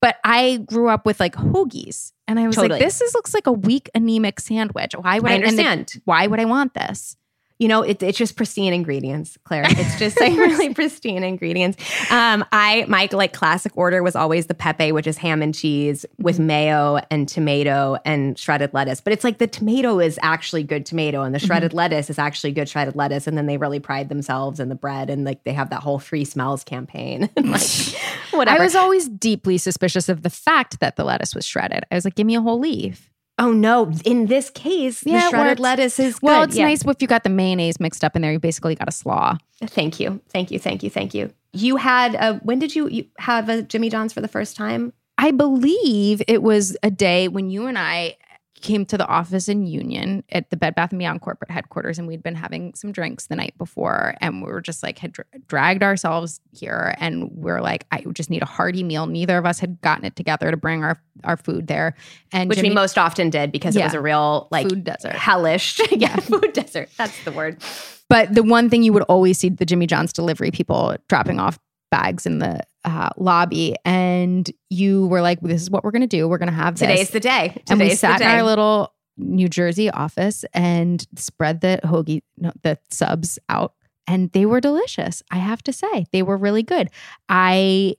But 0.00 0.16
I 0.24 0.58
grew 0.64 0.88
up 0.88 1.04
with 1.04 1.18
like 1.20 1.34
hoagies, 1.34 2.12
and 2.28 2.38
I 2.38 2.46
was 2.46 2.54
Totally. 2.54 2.78
like, 2.78 2.80
"This 2.82 3.00
is 3.00 3.14
looks 3.14 3.34
like 3.34 3.48
a 3.48 3.52
weak 3.52 3.90
anemic 3.96 4.38
sandwich. 4.38 4.92
Why 4.98 5.18
would 5.18 5.28
I 5.28 5.34
I, 5.34 5.38
understand. 5.38 6.00
why 6.04 6.28
would 6.28 6.38
I 6.38 6.44
want 6.44 6.72
this?" 6.74 7.16
You 7.58 7.66
know, 7.66 7.82
it, 7.82 8.02
it's 8.02 8.18
just 8.18 8.36
pristine 8.36 8.72
ingredients, 8.72 9.36
Claire. 9.44 9.64
It's 9.78 9.98
just 9.98 10.20
like 10.20 10.32
really 10.32 10.74
pristine 10.74 11.22
ingredients. 11.22 11.78
Um, 12.10 12.44
I 12.52 12.84
my 12.88 13.08
like 13.12 13.32
classic 13.32 13.72
order 13.76 14.02
was 14.02 14.16
always 14.16 14.46
the 14.46 14.54
pepe, 14.54 14.92
which 14.92 15.06
is 15.06 15.18
ham 15.18 15.42
and 15.42 15.54
cheese 15.54 16.04
with 16.18 16.38
mayo 16.38 16.98
and 17.10 17.28
tomato 17.28 17.96
and 18.04 18.38
shredded 18.38 18.74
lettuce. 18.74 19.00
But 19.00 19.12
it's 19.12 19.24
like 19.24 19.38
the 19.38 19.46
tomato 19.46 20.00
is 20.00 20.18
actually 20.22 20.64
good 20.64 20.84
tomato, 20.84 21.22
and 21.22 21.34
the 21.34 21.38
shredded 21.38 21.72
lettuce 21.74 22.10
is 22.10 22.18
actually 22.18 22.52
good 22.52 22.68
shredded 22.68 22.96
lettuce. 22.96 23.26
And 23.26 23.36
then 23.36 23.46
they 23.46 23.56
really 23.56 23.80
pride 23.80 24.08
themselves 24.08 24.60
in 24.60 24.68
the 24.68 24.74
bread, 24.74 25.10
and 25.10 25.24
like 25.24 25.44
they 25.44 25.52
have 25.52 25.70
that 25.70 25.82
whole 25.82 25.98
free 25.98 26.24
smells 26.24 26.64
campaign. 26.64 27.28
like 27.36 27.60
whatever. 28.30 28.60
I 28.60 28.64
was 28.64 28.74
always 28.74 29.08
deeply 29.08 29.58
suspicious 29.58 30.08
of 30.08 30.22
the 30.22 30.30
fact 30.30 30.80
that 30.80 30.96
the 30.96 31.04
lettuce 31.04 31.34
was 31.34 31.46
shredded. 31.46 31.84
I 31.90 31.94
was 31.94 32.04
like, 32.04 32.14
give 32.14 32.26
me 32.26 32.34
a 32.34 32.40
whole 32.40 32.58
leaf. 32.58 33.10
Oh 33.38 33.52
no! 33.52 33.92
In 34.04 34.26
this 34.26 34.50
case, 34.50 35.04
Yeah, 35.06 35.20
the 35.20 35.28
shredded 35.30 35.60
lettuce 35.60 35.98
is 36.00 36.20
Well, 36.20 36.40
good. 36.40 36.48
it's 36.50 36.58
Yeah. 36.58 36.66
nice 36.66 36.84
if 36.84 37.00
you 37.00 37.06
got 37.08 37.22
the 37.22 37.30
mayonnaise 37.30 37.78
mixed 37.78 38.02
up 38.04 38.16
in 38.16 38.22
there. 38.22 38.32
You 38.32 38.38
basically 38.40 38.74
got 38.74 38.88
a 38.88 38.92
slaw. 38.92 39.36
Thank 39.64 40.00
you, 40.00 40.20
thank 40.30 40.50
you, 40.50 40.58
thank 40.58 40.82
you, 40.82 40.90
thank 40.90 41.14
you. 41.14 41.32
You 41.52 41.76
had 41.76 42.14
a, 42.16 42.34
when 42.44 42.58
did 42.58 42.74
you, 42.76 42.88
you 42.88 43.06
have 43.18 43.48
a 43.48 43.62
Jimmy 43.62 43.88
John's 43.90 44.12
for 44.12 44.20
the 44.20 44.28
first 44.28 44.54
time? 44.56 44.92
I 45.16 45.30
believe 45.30 46.22
it 46.28 46.42
was 46.42 46.76
a 46.82 46.90
day 46.90 47.26
when 47.28 47.48
you 47.50 47.66
and 47.66 47.78
I 47.78 48.16
came 48.62 48.84
to 48.86 48.98
the 48.98 49.06
office 49.06 49.48
in 49.48 49.66
Union 49.66 50.24
at 50.32 50.50
the 50.50 50.56
Bed 50.56 50.74
Bath 50.74 50.90
and 50.90 50.98
Beyond 50.98 51.20
corporate 51.20 51.50
headquarters, 51.50 51.98
and 51.98 52.06
we'd 52.08 52.22
been 52.22 52.34
having 52.34 52.74
some 52.74 52.92
drinks 52.92 53.26
the 53.26 53.36
night 53.36 53.56
before, 53.58 54.14
and 54.20 54.42
we 54.42 54.50
were 54.50 54.60
just 54.60 54.82
like 54.82 54.98
had 54.98 55.12
dra- 55.12 55.24
dragged 55.46 55.82
ourselves 55.82 56.40
here, 56.52 56.94
and 56.98 57.30
we're 57.32 57.60
like, 57.60 57.86
I 57.90 58.02
just 58.12 58.30
need 58.30 58.42
a 58.42 58.46
hearty 58.46 58.82
meal. 58.82 59.06
Neither 59.06 59.38
of 59.38 59.46
us 59.46 59.58
had 59.60 59.80
gotten 59.80 60.04
it 60.04 60.16
together 60.16 60.50
to 60.50 60.56
bring 60.56 60.84
our 60.84 61.00
our 61.24 61.36
food 61.36 61.66
there, 61.66 61.94
and 62.32 62.48
Which 62.48 62.58
Jimmy- 62.58 62.68
we 62.70 62.74
most 62.74 62.96
often 62.98 63.30
did 63.30 63.50
because 63.52 63.74
it 63.76 63.82
was 63.82 63.94
a 63.94 64.00
real 64.00 64.48
like 64.50 64.68
Food 64.68 64.84
desert. 64.84 65.12
hellish, 65.12 65.80
yeah, 65.90 66.16
food 66.16 66.52
desert. 66.52 66.88
That's 66.96 67.24
the 67.24 67.32
word. 67.32 67.62
But 68.08 68.34
the 68.34 68.42
one 68.42 68.70
thing 68.70 68.82
you 68.82 68.92
would 68.94 69.02
always 69.02 69.38
see 69.38 69.50
the 69.50 69.66
Jimmy 69.66 69.86
John's 69.86 70.12
delivery 70.14 70.50
people 70.50 70.96
dropping 71.08 71.38
off 71.40 71.58
bags 71.90 72.26
in 72.26 72.38
the 72.38 72.60
uh, 72.84 73.10
lobby, 73.16 73.74
and 73.84 74.50
you 74.70 75.06
were 75.06 75.22
like, 75.22 75.40
"This 75.40 75.62
is 75.62 75.70
what 75.70 75.84
we're 75.84 75.90
going 75.90 76.02
to 76.02 76.06
do. 76.06 76.28
We're 76.28 76.38
going 76.38 76.48
to 76.50 76.54
have 76.54 76.74
this." 76.78 76.88
Today's 76.88 77.10
the 77.10 77.20
day. 77.20 77.62
and 77.70 77.80
we 77.80 77.94
sat 77.94 78.20
in 78.20 78.26
our 78.26 78.42
little 78.42 78.94
New 79.16 79.48
Jersey 79.48 79.90
office 79.90 80.44
and 80.54 81.06
spread 81.16 81.60
the 81.60 81.80
hoagie, 81.84 82.22
no, 82.36 82.52
the 82.62 82.78
subs 82.90 83.38
out, 83.48 83.74
and 84.06 84.30
they 84.32 84.46
were 84.46 84.60
delicious. 84.60 85.22
I 85.30 85.36
have 85.36 85.62
to 85.64 85.72
say, 85.72 86.06
they 86.12 86.22
were 86.22 86.36
really 86.36 86.62
good. 86.62 86.90
I 87.28 87.96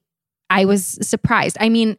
I 0.50 0.66
was 0.66 0.98
surprised. 1.02 1.58
I 1.60 1.70
mean, 1.70 1.98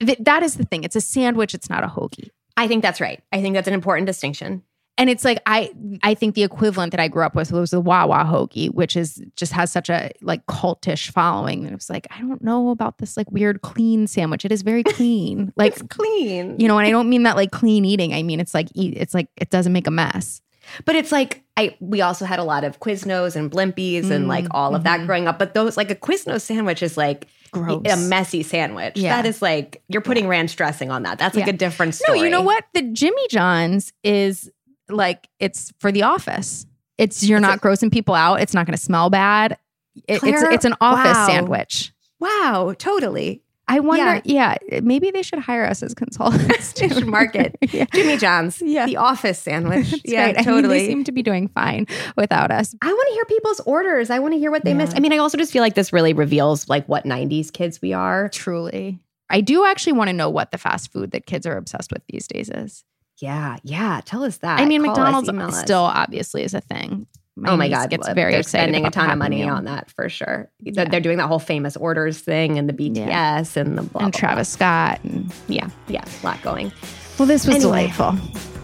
th- 0.00 0.18
that 0.20 0.42
is 0.42 0.56
the 0.56 0.64
thing. 0.64 0.84
It's 0.84 0.96
a 0.96 1.00
sandwich. 1.00 1.54
It's 1.54 1.70
not 1.70 1.84
a 1.84 1.86
hoagie. 1.86 2.30
I 2.56 2.66
think 2.66 2.82
that's 2.82 3.00
right. 3.00 3.22
I 3.32 3.40
think 3.40 3.54
that's 3.54 3.68
an 3.68 3.74
important 3.74 4.06
distinction. 4.06 4.62
And 4.98 5.08
it's 5.08 5.24
like 5.24 5.40
I 5.46 5.70
I 6.02 6.14
think 6.14 6.34
the 6.34 6.42
equivalent 6.42 6.90
that 6.90 7.00
I 7.00 7.08
grew 7.08 7.24
up 7.24 7.34
with 7.34 7.52
was 7.52 7.70
the 7.70 7.80
Wawa 7.80 8.24
hoagie, 8.24 8.72
which 8.72 8.96
is 8.96 9.22
just 9.34 9.52
has 9.52 9.72
such 9.72 9.88
a 9.88 10.10
like 10.20 10.44
cultish 10.46 11.10
following. 11.10 11.60
And 11.64 11.72
it 11.72 11.74
was 11.74 11.88
like, 11.88 12.06
I 12.10 12.20
don't 12.20 12.42
know 12.42 12.68
about 12.70 12.98
this 12.98 13.16
like 13.16 13.30
weird 13.30 13.62
clean 13.62 14.06
sandwich. 14.06 14.44
It 14.44 14.52
is 14.52 14.62
very 14.62 14.82
clean. 14.96 15.52
Like 15.56 15.72
It's 15.72 15.82
clean. 15.82 16.58
you 16.58 16.68
know, 16.68 16.78
and 16.78 16.86
I 16.86 16.90
don't 16.90 17.08
mean 17.08 17.22
that 17.22 17.36
like 17.36 17.50
clean 17.50 17.84
eating. 17.84 18.12
I 18.12 18.22
mean 18.22 18.40
it's 18.40 18.52
like 18.52 18.68
eat 18.74 18.94
it's 18.96 19.14
like 19.14 19.28
it 19.36 19.48
doesn't 19.50 19.72
make 19.72 19.86
a 19.86 19.90
mess. 19.90 20.42
But 20.84 20.94
it's 20.96 21.10
like 21.12 21.42
I 21.56 21.76
we 21.80 22.00
also 22.00 22.24
had 22.24 22.38
a 22.38 22.44
lot 22.44 22.64
of 22.64 22.78
Quiznos 22.80 23.36
and 23.36 23.50
Blimpies 23.50 24.10
and 24.10 24.28
like 24.28 24.44
mm, 24.44 24.50
all 24.52 24.74
of 24.74 24.84
that 24.84 24.98
mm-hmm. 24.98 25.06
growing 25.06 25.28
up. 25.28 25.38
But 25.38 25.54
those 25.54 25.76
like 25.76 25.90
a 25.90 25.94
Quiznos 25.94 26.42
sandwich 26.42 26.82
is 26.82 26.96
like 26.96 27.26
Gross. 27.52 27.82
a 27.90 27.96
messy 27.96 28.42
sandwich. 28.42 28.96
Yeah. 28.96 29.16
That 29.16 29.26
is 29.26 29.42
like 29.42 29.82
you're 29.88 30.02
putting 30.02 30.28
ranch 30.28 30.56
dressing 30.56 30.90
on 30.90 31.02
that. 31.04 31.18
That's 31.18 31.34
like 31.34 31.46
Yeah. 31.46 31.54
a 31.54 31.56
different 31.56 31.94
story. 31.94 32.18
No, 32.18 32.24
you 32.24 32.30
know 32.30 32.42
what? 32.42 32.64
The 32.74 32.82
Jimmy 32.82 33.26
John's 33.28 33.92
is 34.04 34.50
like 34.92 35.28
it's 35.38 35.72
for 35.78 35.90
the 35.92 36.02
office. 36.02 36.66
It's 36.98 37.22
you're 37.24 37.38
It's 37.38 37.42
not 37.42 37.58
a- 37.58 37.60
grossing 37.60 37.92
people 37.92 38.14
out. 38.14 38.40
It's 38.40 38.54
not 38.54 38.66
going 38.66 38.76
to 38.76 38.82
smell 38.82 39.10
bad. 39.10 39.52
It- 39.52 40.14
it's 40.14 40.18
Claire, 40.20 40.52
it's 40.52 40.64
an 40.64 40.74
office 40.80 41.14
wow. 41.16 41.26
sandwich. 41.26 41.92
Wow, 42.20 42.74
totally. 42.78 43.42
I 43.66 43.78
wonder, 43.78 44.20
yeah. 44.24 44.56
maybe 44.82 45.12
they 45.12 45.22
should 45.22 45.38
hire 45.38 45.64
us 45.64 45.80
as 45.84 45.94
consultants. 45.94 46.72
They 46.80 46.88
should 46.88 47.06
market 47.06 47.54
yeah. 47.72 47.84
Jimmy 47.94 48.16
John's, 48.16 48.60
Yeah. 48.64 48.84
the 48.86 48.96
office 48.96 49.38
sandwich. 49.38 49.90
That's 49.92 50.02
yeah, 50.04 50.24
right. 50.26 50.34
I 50.34 50.38
mean, 50.38 50.44
totally. 50.44 50.78
they 50.80 50.86
seem 50.88 51.04
to 51.04 51.12
be 51.12 51.22
doing 51.22 51.46
fine 51.46 51.86
without 52.16 52.50
us. 52.50 52.74
I 52.82 52.88
want 52.92 53.08
to 53.08 53.14
hear 53.14 53.24
people's 53.26 53.60
orders. 53.60 54.10
I 54.10 54.18
want 54.18 54.34
to 54.34 54.38
hear 54.40 54.50
what 54.50 54.64
they 54.64 54.72
Yeah. 54.72 54.78
missed. 54.78 54.96
I 54.96 55.00
mean, 55.00 55.12
I 55.12 55.18
also 55.18 55.38
just 55.38 55.52
feel 55.52 55.62
like 55.62 55.76
this 55.76 55.92
really 55.92 56.12
reveals 56.12 56.68
like 56.68 56.84
what 56.88 57.04
90s 57.04 57.52
kids 57.52 57.80
we 57.80 57.92
are. 57.92 58.28
Truly. 58.30 58.98
I 59.30 59.40
do 59.40 59.64
actually 59.64 59.92
want 59.92 60.08
to 60.08 60.14
know 60.14 60.28
what 60.28 60.50
the 60.50 60.58
fast 60.58 60.90
food 60.92 61.12
that 61.12 61.26
kids 61.26 61.46
are 61.46 61.56
obsessed 61.56 61.92
with 61.92 62.02
these 62.08 62.26
days 62.26 62.50
is. 62.50 62.84
Yeah, 63.20 63.56
yeah. 63.62 64.00
Tell 64.04 64.24
us 64.24 64.38
that. 64.38 64.60
I 64.60 64.64
mean, 64.64 64.82
Call 64.82 64.94
McDonald's 64.96 65.28
us. 65.28 65.60
still 65.60 65.80
obviously 65.82 66.42
is 66.42 66.54
a 66.54 66.60
thing. 66.60 67.06
oh 67.46 67.56
my 67.56 67.68
god, 67.68 67.88
gets 67.90 68.08
very 68.12 68.32
they're 68.32 68.42
spending 68.42 68.86
a 68.86 68.90
ton 68.90 69.10
of 69.10 69.18
money 69.18 69.42
Meal. 69.44 69.54
on 69.54 69.64
that 69.64 69.90
for 69.90 70.08
sure. 70.08 70.50
They're, 70.60 70.84
Yeah. 70.84 70.90
they're 70.90 71.00
doing 71.00 71.18
that 71.18 71.26
whole 71.28 71.38
famous 71.38 71.76
orders 71.76 72.18
thing 72.20 72.58
and 72.58 72.68
the 72.68 72.72
BTS 72.72 73.06
Yeah. 73.06 73.62
and 73.62 73.78
the 73.78 73.82
blah, 73.82 74.02
and 74.04 74.12
blah, 74.12 74.18
Travis 74.18 74.48
Scott. 74.48 75.00
And. 75.04 75.32
Yeah, 75.48 75.68
yeah, 75.88 76.04
a 76.22 76.26
lot 76.26 76.40
going. 76.42 76.72
well, 77.18 77.26
this 77.26 77.46
was 77.46 77.56
Anyway. 77.56 77.88
delightful. 77.88 78.16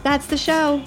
That's 0.03 0.27
the 0.27 0.37
show. 0.37 0.83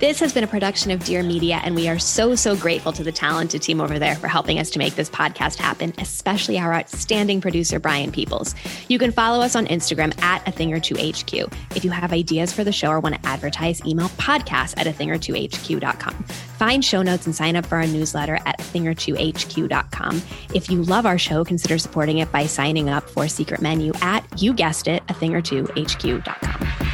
This 0.00 0.18
has 0.20 0.32
been 0.32 0.44
a 0.44 0.46
production 0.46 0.90
of 0.92 1.04
Dear 1.04 1.22
Media, 1.22 1.60
and 1.62 1.74
we 1.74 1.86
are 1.86 1.98
so, 1.98 2.34
so 2.34 2.56
grateful 2.56 2.90
to 2.90 3.04
the 3.04 3.12
talented 3.12 3.60
team 3.60 3.82
over 3.82 3.98
there 3.98 4.16
for 4.16 4.28
helping 4.28 4.58
us 4.58 4.70
to 4.70 4.78
make 4.78 4.94
this 4.94 5.10
podcast 5.10 5.56
happen, 5.56 5.92
especially 5.98 6.58
our 6.58 6.72
outstanding 6.72 7.42
producer, 7.42 7.78
Brian 7.78 8.10
Peoples. 8.10 8.54
You 8.88 8.98
can 8.98 9.12
follow 9.12 9.44
us 9.44 9.54
on 9.54 9.66
Instagram 9.66 10.18
at 10.22 10.48
a 10.48 10.52
thing 10.52 10.72
or 10.72 10.80
two 10.80 10.94
HQ. 10.94 11.52
If 11.76 11.84
you 11.84 11.90
have 11.90 12.14
ideas 12.14 12.50
for 12.50 12.64
the 12.64 12.72
show 12.72 12.88
or 12.88 13.00
want 13.00 13.16
to 13.16 13.28
advertise, 13.28 13.84
email 13.84 14.08
podcast 14.16 14.78
at 14.78 14.86
a 14.86 14.92
thing 14.94 15.10
or 15.10 15.18
two 15.18 15.34
HQ.com. 15.34 16.14
Find 16.56 16.82
show 16.82 17.02
notes 17.02 17.26
and 17.26 17.36
sign 17.36 17.54
up 17.54 17.66
for 17.66 17.76
our 17.76 17.86
newsletter 17.86 18.38
at 18.46 18.58
a 18.58 18.62
thing 18.62 18.88
or 18.88 18.94
two 18.94 19.16
HQ.com. 19.16 20.22
If 20.54 20.70
you 20.70 20.82
love 20.82 21.04
our 21.04 21.18
show, 21.18 21.44
consider 21.44 21.76
supporting 21.76 22.20
it 22.20 22.32
by 22.32 22.46
signing 22.46 22.88
up 22.88 23.06
for 23.10 23.28
Secret 23.28 23.60
Menu 23.60 23.92
at, 24.00 24.24
you 24.40 24.54
guessed 24.54 24.88
it, 24.88 25.02
a 25.10 25.12
thing 25.12 25.34
or 25.34 25.42
two 25.42 25.68
HQ.com. 25.76 26.89